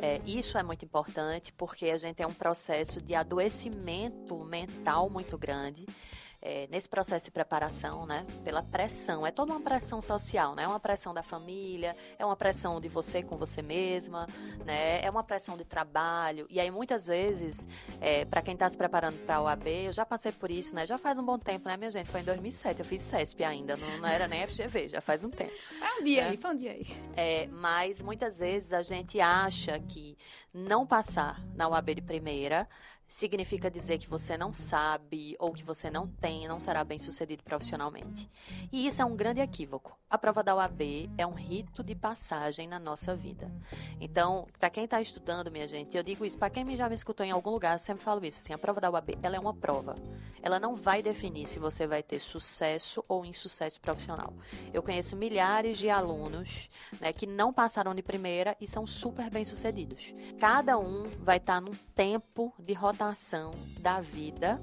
É, 0.00 0.20
isso 0.26 0.58
é 0.58 0.64
muito 0.64 0.84
importante 0.84 1.52
porque 1.52 1.86
a 1.86 1.96
gente 1.96 2.16
tem 2.16 2.26
um 2.26 2.34
processo 2.34 3.00
de 3.00 3.14
adoecimento 3.14 4.36
mental 4.44 5.08
muito 5.08 5.38
grande 5.38 5.86
é, 6.44 6.68
nesse 6.70 6.86
processo 6.86 7.24
de 7.24 7.30
preparação, 7.30 8.04
né, 8.04 8.26
pela 8.44 8.62
pressão. 8.62 9.26
É 9.26 9.30
toda 9.30 9.52
uma 9.52 9.60
pressão 9.60 10.02
social, 10.02 10.54
né? 10.54 10.64
É 10.64 10.68
uma 10.68 10.78
pressão 10.78 11.14
da 11.14 11.22
família, 11.22 11.96
é 12.18 12.24
uma 12.24 12.36
pressão 12.36 12.78
de 12.78 12.88
você 12.88 13.22
com 13.22 13.38
você 13.38 13.62
mesma, 13.62 14.28
né? 14.64 15.02
É 15.02 15.08
uma 15.08 15.24
pressão 15.24 15.56
de 15.56 15.64
trabalho. 15.64 16.46
E 16.50 16.60
aí, 16.60 16.70
muitas 16.70 17.06
vezes, 17.06 17.66
é, 17.98 18.26
para 18.26 18.42
quem 18.42 18.52
está 18.52 18.68
se 18.68 18.76
preparando 18.76 19.16
para 19.24 19.36
a 19.36 19.42
OAB, 19.42 19.66
eu 19.86 19.92
já 19.92 20.04
passei 20.04 20.32
por 20.32 20.50
isso, 20.50 20.74
né? 20.74 20.86
Já 20.86 20.98
faz 20.98 21.18
um 21.18 21.24
bom 21.24 21.38
tempo, 21.38 21.66
né, 21.66 21.78
minha 21.78 21.90
gente? 21.90 22.10
Foi 22.10 22.20
em 22.20 22.24
2007, 22.24 22.80
eu 22.80 22.84
fiz 22.84 23.00
CESP 23.00 23.42
ainda, 23.42 23.76
não, 23.78 23.98
não 23.98 24.08
era 24.08 24.28
nem 24.28 24.46
FGV, 24.46 24.88
já 24.88 25.00
faz 25.00 25.24
um 25.24 25.30
tempo. 25.30 25.52
É 25.80 26.00
um 26.00 26.04
dia 26.04 26.24
né? 26.24 26.28
aí, 26.28 26.36
foi 26.36 26.50
um 26.50 26.56
dia 26.58 26.72
aí. 26.72 26.86
É, 27.16 27.46
mas 27.46 28.02
muitas 28.02 28.38
vezes 28.38 28.74
a 28.74 28.82
gente 28.82 29.18
acha 29.18 29.80
que 29.80 30.18
não 30.52 30.86
passar 30.86 31.40
na 31.54 31.68
OAB 31.68 31.94
de 31.94 32.02
primeira 32.02 32.68
significa 33.06 33.70
dizer 33.70 33.98
que 33.98 34.08
você 34.08 34.36
não 34.36 34.52
sabe 34.52 35.36
ou 35.38 35.52
que 35.52 35.62
você 35.62 35.90
não 35.90 36.06
tem, 36.06 36.48
não 36.48 36.58
será 36.58 36.82
bem 36.84 36.98
sucedido 36.98 37.42
profissionalmente. 37.42 38.30
E 38.72 38.86
isso 38.86 39.02
é 39.02 39.04
um 39.04 39.14
grande 39.14 39.40
equívoco. 39.40 39.96
A 40.08 40.16
prova 40.16 40.42
da 40.42 40.54
UAB 40.54 41.10
é 41.18 41.26
um 41.26 41.34
rito 41.34 41.82
de 41.82 41.94
passagem 41.94 42.68
na 42.68 42.78
nossa 42.78 43.16
vida. 43.16 43.50
Então, 44.00 44.46
para 44.58 44.70
quem 44.70 44.84
está 44.84 45.00
estudando, 45.00 45.50
minha 45.50 45.66
gente, 45.66 45.96
eu 45.96 46.02
digo 46.02 46.24
isso 46.24 46.38
para 46.38 46.50
quem 46.50 46.76
já 46.76 46.88
me 46.88 46.94
escutou 46.94 47.26
em 47.26 47.30
algum 47.30 47.50
lugar, 47.50 47.74
eu 47.74 47.78
sempre 47.78 48.04
falo 48.04 48.24
isso. 48.24 48.40
Assim, 48.40 48.52
a 48.52 48.58
prova 48.58 48.80
da 48.80 48.90
UAB, 48.90 49.18
ela 49.22 49.36
é 49.36 49.40
uma 49.40 49.54
prova. 49.54 49.96
Ela 50.40 50.60
não 50.60 50.76
vai 50.76 51.02
definir 51.02 51.48
se 51.48 51.58
você 51.58 51.86
vai 51.86 52.02
ter 52.02 52.20
sucesso 52.20 53.04
ou 53.08 53.24
insucesso 53.24 53.80
profissional. 53.80 54.32
Eu 54.72 54.82
conheço 54.82 55.16
milhares 55.16 55.78
de 55.78 55.90
alunos 55.90 56.70
né, 57.00 57.12
que 57.12 57.26
não 57.26 57.52
passaram 57.52 57.94
de 57.94 58.02
primeira 58.02 58.56
e 58.60 58.66
são 58.66 58.86
super 58.86 59.30
bem 59.30 59.44
sucedidos. 59.44 60.14
Cada 60.38 60.78
um 60.78 61.10
vai 61.18 61.38
estar 61.38 61.54
tá 61.54 61.60
num 61.60 61.74
tempo 61.94 62.54
de 62.58 62.72
rotação 62.72 62.93
da 63.80 64.00
vida 64.00 64.60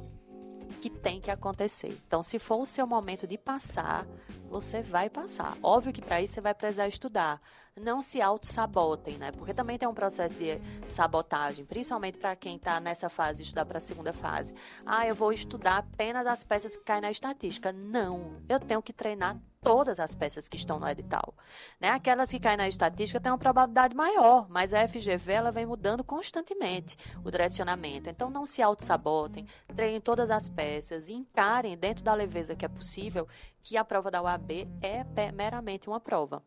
que 0.82 0.90
tem 0.90 1.20
que 1.20 1.30
acontecer. 1.30 1.90
Então, 2.08 2.24
se 2.24 2.40
for 2.40 2.62
o 2.62 2.66
seu 2.66 2.88
momento 2.88 3.28
de 3.28 3.38
passar, 3.38 4.08
você 4.52 4.82
vai 4.82 5.10
passar. 5.10 5.58
Óbvio 5.64 5.94
que 5.94 6.02
para 6.02 6.22
isso 6.22 6.34
você 6.34 6.42
vai 6.42 6.54
precisar 6.54 6.88
estudar. 6.88 7.42
Não 7.80 8.02
se 8.02 8.22
auto-sabotem, 8.22 9.18
né? 9.18 9.32
Porque 9.32 9.54
também 9.54 9.78
tem 9.78 9.88
um 9.88 9.94
processo 9.94 10.36
de 10.36 10.60
sabotagem, 10.86 11.64
principalmente 11.64 12.18
para 12.18 12.36
quem 12.36 12.58
está 12.58 12.82
nessa 12.82 13.08
fase 13.08 13.44
estudar 13.44 13.66
para 13.66 13.78
a 13.78 13.82
segunda 13.82 14.12
fase. 14.12 14.54
Ah, 14.86 15.08
eu 15.08 15.16
vou 15.16 15.32
estudar 15.32 15.78
apenas 15.78 16.28
as 16.28 16.44
peças 16.44 16.76
que 16.76 16.84
caem 16.84 17.02
na 17.02 17.10
estatística. 17.10 17.72
Não, 17.72 18.42
eu 18.50 18.60
tenho 18.60 18.82
que 18.82 18.92
treinar 18.92 19.38
todas 19.62 20.00
as 20.00 20.16
peças 20.16 20.48
que 20.48 20.58
estão 20.58 20.80
no 20.80 20.88
edital. 20.90 21.36
Né? 21.80 21.90
Aquelas 21.90 22.32
que 22.32 22.40
caem 22.40 22.58
na 22.58 22.68
estatística 22.68 23.20
têm 23.20 23.32
uma 23.32 23.38
probabilidade 23.38 23.96
maior, 23.96 24.48
mas 24.50 24.74
a 24.74 24.88
FGV 24.88 25.32
ela 25.32 25.52
vem 25.52 25.66
mudando 25.66 26.04
constantemente 26.04 26.98
o 27.24 27.30
direcionamento. 27.30 28.10
Então 28.10 28.30
não 28.30 28.46
se 28.46 28.62
auto-sabotem, 28.62 29.48
treinem 29.76 30.02
todas 30.02 30.32
as 30.32 30.50
peças 30.50 31.10
encarem 31.10 31.78
dentro 31.78 32.04
da 32.04 32.14
leveza 32.14 32.56
que 32.56 32.66
é 32.66 32.68
possível 32.68 33.28
que 33.64 33.78
a 33.78 33.84
prova 33.84 34.10
da 34.10 34.22
UAB 34.22 34.68
é 34.82 35.32
meramente 35.32 35.88
uma 35.88 36.00
prova. 36.00 36.44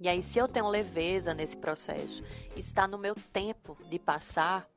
E 0.00 0.08
aí, 0.08 0.22
se 0.22 0.38
eu 0.38 0.46
tenho 0.46 0.68
leveza 0.68 1.34
nesse 1.34 1.56
processo, 1.56 2.22
está 2.54 2.86
no 2.86 2.96
meu 2.96 3.14
tempo 3.32 3.76
de 3.90 3.98
passar, 3.98 4.68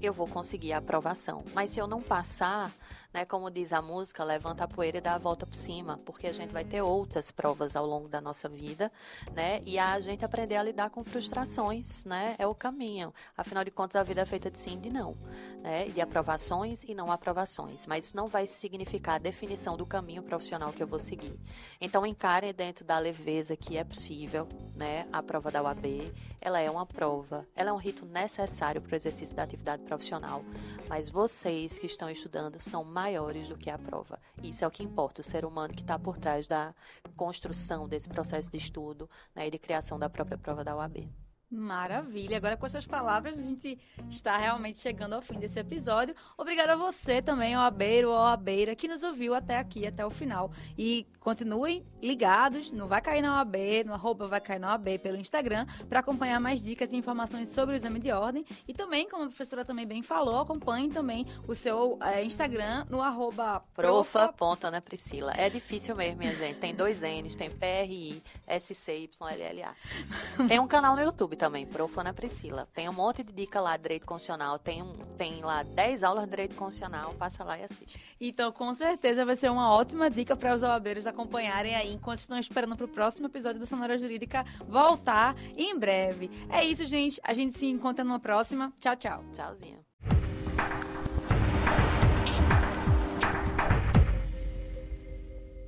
eu 0.00 0.12
vou 0.12 0.28
conseguir 0.28 0.72
a 0.72 0.78
aprovação. 0.78 1.44
Mas 1.54 1.70
se 1.70 1.80
eu 1.80 1.86
não 1.86 2.02
passar, 2.02 2.70
né, 3.18 3.24
como 3.24 3.50
diz 3.50 3.72
a 3.72 3.82
música, 3.82 4.22
levanta 4.22 4.62
a 4.62 4.68
poeira 4.68 4.98
e 4.98 5.00
dá 5.00 5.14
a 5.14 5.18
volta 5.18 5.44
por 5.44 5.56
cima, 5.56 5.98
porque 6.04 6.28
a 6.28 6.32
gente 6.32 6.52
vai 6.52 6.64
ter 6.64 6.82
outras 6.82 7.32
provas 7.32 7.74
ao 7.74 7.84
longo 7.84 8.06
da 8.06 8.20
nossa 8.20 8.48
vida, 8.48 8.92
né? 9.34 9.60
E 9.66 9.76
a 9.76 9.98
gente 9.98 10.24
aprender 10.24 10.54
a 10.54 10.62
lidar 10.62 10.88
com 10.90 11.02
frustrações, 11.02 12.04
né? 12.04 12.36
É 12.38 12.46
o 12.46 12.54
caminho. 12.54 13.12
Afinal 13.36 13.64
de 13.64 13.72
contas, 13.72 14.00
a 14.00 14.04
vida 14.04 14.20
é 14.20 14.24
feita 14.24 14.48
de 14.48 14.56
sim 14.56 14.74
e 14.74 14.76
de 14.76 14.90
não, 14.90 15.16
né? 15.62 15.86
De 15.86 16.00
aprovações 16.00 16.84
e 16.84 16.94
não 16.94 17.10
aprovações, 17.10 17.86
mas 17.86 18.04
isso 18.04 18.16
não 18.16 18.28
vai 18.28 18.46
significar 18.46 19.16
a 19.16 19.18
definição 19.18 19.76
do 19.76 19.84
caminho 19.84 20.22
profissional 20.22 20.72
que 20.72 20.80
eu 20.80 20.86
vou 20.86 21.00
seguir. 21.00 21.36
Então, 21.80 22.06
encarem 22.06 22.54
dentro 22.54 22.84
da 22.84 23.00
leveza 23.00 23.56
que 23.56 23.76
é 23.76 23.82
possível, 23.82 24.46
né? 24.76 25.08
A 25.12 25.20
prova 25.24 25.50
da 25.50 25.60
UAB, 25.60 26.14
ela 26.40 26.60
é 26.60 26.70
uma 26.70 26.86
prova, 26.86 27.44
ela 27.56 27.70
é 27.70 27.72
um 27.72 27.78
rito 27.78 28.06
necessário 28.06 28.80
para 28.80 28.92
o 28.92 28.96
exercício 28.96 29.34
da 29.34 29.42
atividade 29.42 29.82
profissional, 29.82 30.44
mas 30.88 31.10
vocês 31.10 31.78
que 31.80 31.86
estão 31.86 32.08
estudando 32.08 32.60
são 32.60 32.84
maiores 33.08 33.48
do 33.48 33.56
que 33.56 33.70
a 33.70 33.78
prova. 33.78 34.20
Isso 34.42 34.64
é 34.64 34.68
o 34.68 34.70
que 34.70 34.84
importa, 34.84 35.22
o 35.22 35.24
ser 35.24 35.46
humano 35.46 35.72
que 35.72 35.80
está 35.80 35.98
por 35.98 36.18
trás 36.18 36.46
da 36.46 36.74
construção 37.16 37.88
desse 37.88 38.08
processo 38.08 38.50
de 38.50 38.58
estudo 38.58 39.08
né, 39.34 39.46
e 39.46 39.50
de 39.50 39.58
criação 39.58 39.98
da 39.98 40.10
própria 40.10 40.36
prova 40.36 40.62
da 40.62 40.76
UAB. 40.76 41.08
Maravilha. 41.50 42.36
Agora, 42.36 42.58
com 42.58 42.66
essas 42.66 42.86
palavras, 42.86 43.38
a 43.38 43.42
gente 43.42 43.78
está 44.10 44.36
realmente 44.36 44.78
chegando 44.78 45.14
ao 45.14 45.22
fim 45.22 45.38
desse 45.38 45.58
episódio. 45.58 46.14
Obrigada 46.36 46.74
a 46.74 46.76
você 46.76 47.22
também, 47.22 47.54
ao 47.54 47.62
Abeiro 47.62 48.10
ou 48.10 48.18
Abeira, 48.18 48.76
que 48.76 48.86
nos 48.86 49.02
ouviu 49.02 49.34
até 49.34 49.56
aqui, 49.56 49.86
até 49.86 50.04
o 50.04 50.10
final. 50.10 50.52
E 50.76 51.06
continuem 51.20 51.86
ligados 52.02 52.70
no 52.70 52.86
Vai 52.86 53.00
Cair 53.00 53.22
na 53.22 53.38
OAB, 53.38 53.56
no 53.86 53.94
arroba 53.94 54.28
Vai 54.28 54.42
Cair 54.42 54.60
na 54.60 54.72
OAB 54.72 54.98
pelo 55.02 55.16
Instagram, 55.16 55.66
para 55.88 56.00
acompanhar 56.00 56.38
mais 56.38 56.62
dicas 56.62 56.92
e 56.92 56.96
informações 56.96 57.48
sobre 57.48 57.74
o 57.74 57.76
exame 57.76 57.98
de 57.98 58.12
ordem. 58.12 58.44
E 58.66 58.74
também, 58.74 59.08
como 59.08 59.24
a 59.24 59.28
professora 59.28 59.64
também 59.64 59.86
bem 59.86 60.02
falou, 60.02 60.40
acompanhe 60.40 60.90
também 60.90 61.26
o 61.46 61.54
seu 61.54 61.98
é, 62.02 62.22
Instagram 62.22 62.84
no 62.90 63.00
arroba 63.00 63.60
profa. 63.74 64.30
Ponta, 64.34 64.70
né, 64.70 64.80
Priscila? 64.80 65.32
É 65.34 65.48
difícil 65.48 65.96
mesmo, 65.96 66.18
minha 66.18 66.34
gente. 66.34 66.58
Tem 66.58 66.74
dois 66.74 67.00
N's, 67.00 67.34
tem 67.34 67.50
PRI, 67.50 68.22
SC, 68.60 69.08
YLLA. 69.18 69.74
Tem 70.46 70.60
um 70.60 70.66
canal 70.66 70.94
no 70.94 71.02
YouTube 71.02 71.37
também, 71.38 71.64
Profana 71.64 72.12
Priscila. 72.12 72.68
Tem 72.74 72.88
um 72.88 72.92
monte 72.92 73.22
de 73.22 73.32
dica 73.32 73.60
lá 73.60 73.76
de 73.76 73.84
direito 73.84 74.06
constitucional. 74.06 74.58
Tem, 74.58 74.82
um, 74.82 74.92
tem 75.16 75.40
lá 75.40 75.62
10 75.62 76.02
aulas 76.02 76.24
de 76.24 76.30
direito 76.30 76.54
constitucional. 76.54 77.14
Passa 77.14 77.42
lá 77.44 77.58
e 77.58 77.64
assiste. 77.64 77.98
Então, 78.20 78.52
com 78.52 78.74
certeza, 78.74 79.24
vai 79.24 79.36
ser 79.36 79.50
uma 79.50 79.72
ótima 79.72 80.10
dica 80.10 80.36
para 80.36 80.54
os 80.54 80.62
OABeiros 80.62 81.06
acompanharem 81.06 81.74
aí 81.74 81.94
enquanto 81.94 82.18
estão 82.18 82.38
esperando 82.38 82.76
para 82.76 82.84
o 82.84 82.88
próximo 82.88 83.26
episódio 83.26 83.60
do 83.60 83.66
Sonora 83.66 83.96
Jurídica 83.96 84.44
voltar 84.66 85.34
em 85.56 85.78
breve. 85.78 86.30
É 86.50 86.64
isso, 86.64 86.84
gente. 86.84 87.20
A 87.22 87.32
gente 87.32 87.56
se 87.56 87.66
encontra 87.66 88.04
numa 88.04 88.20
próxima. 88.20 88.72
Tchau, 88.80 88.96
tchau. 88.96 89.24
Tchauzinho. 89.32 89.78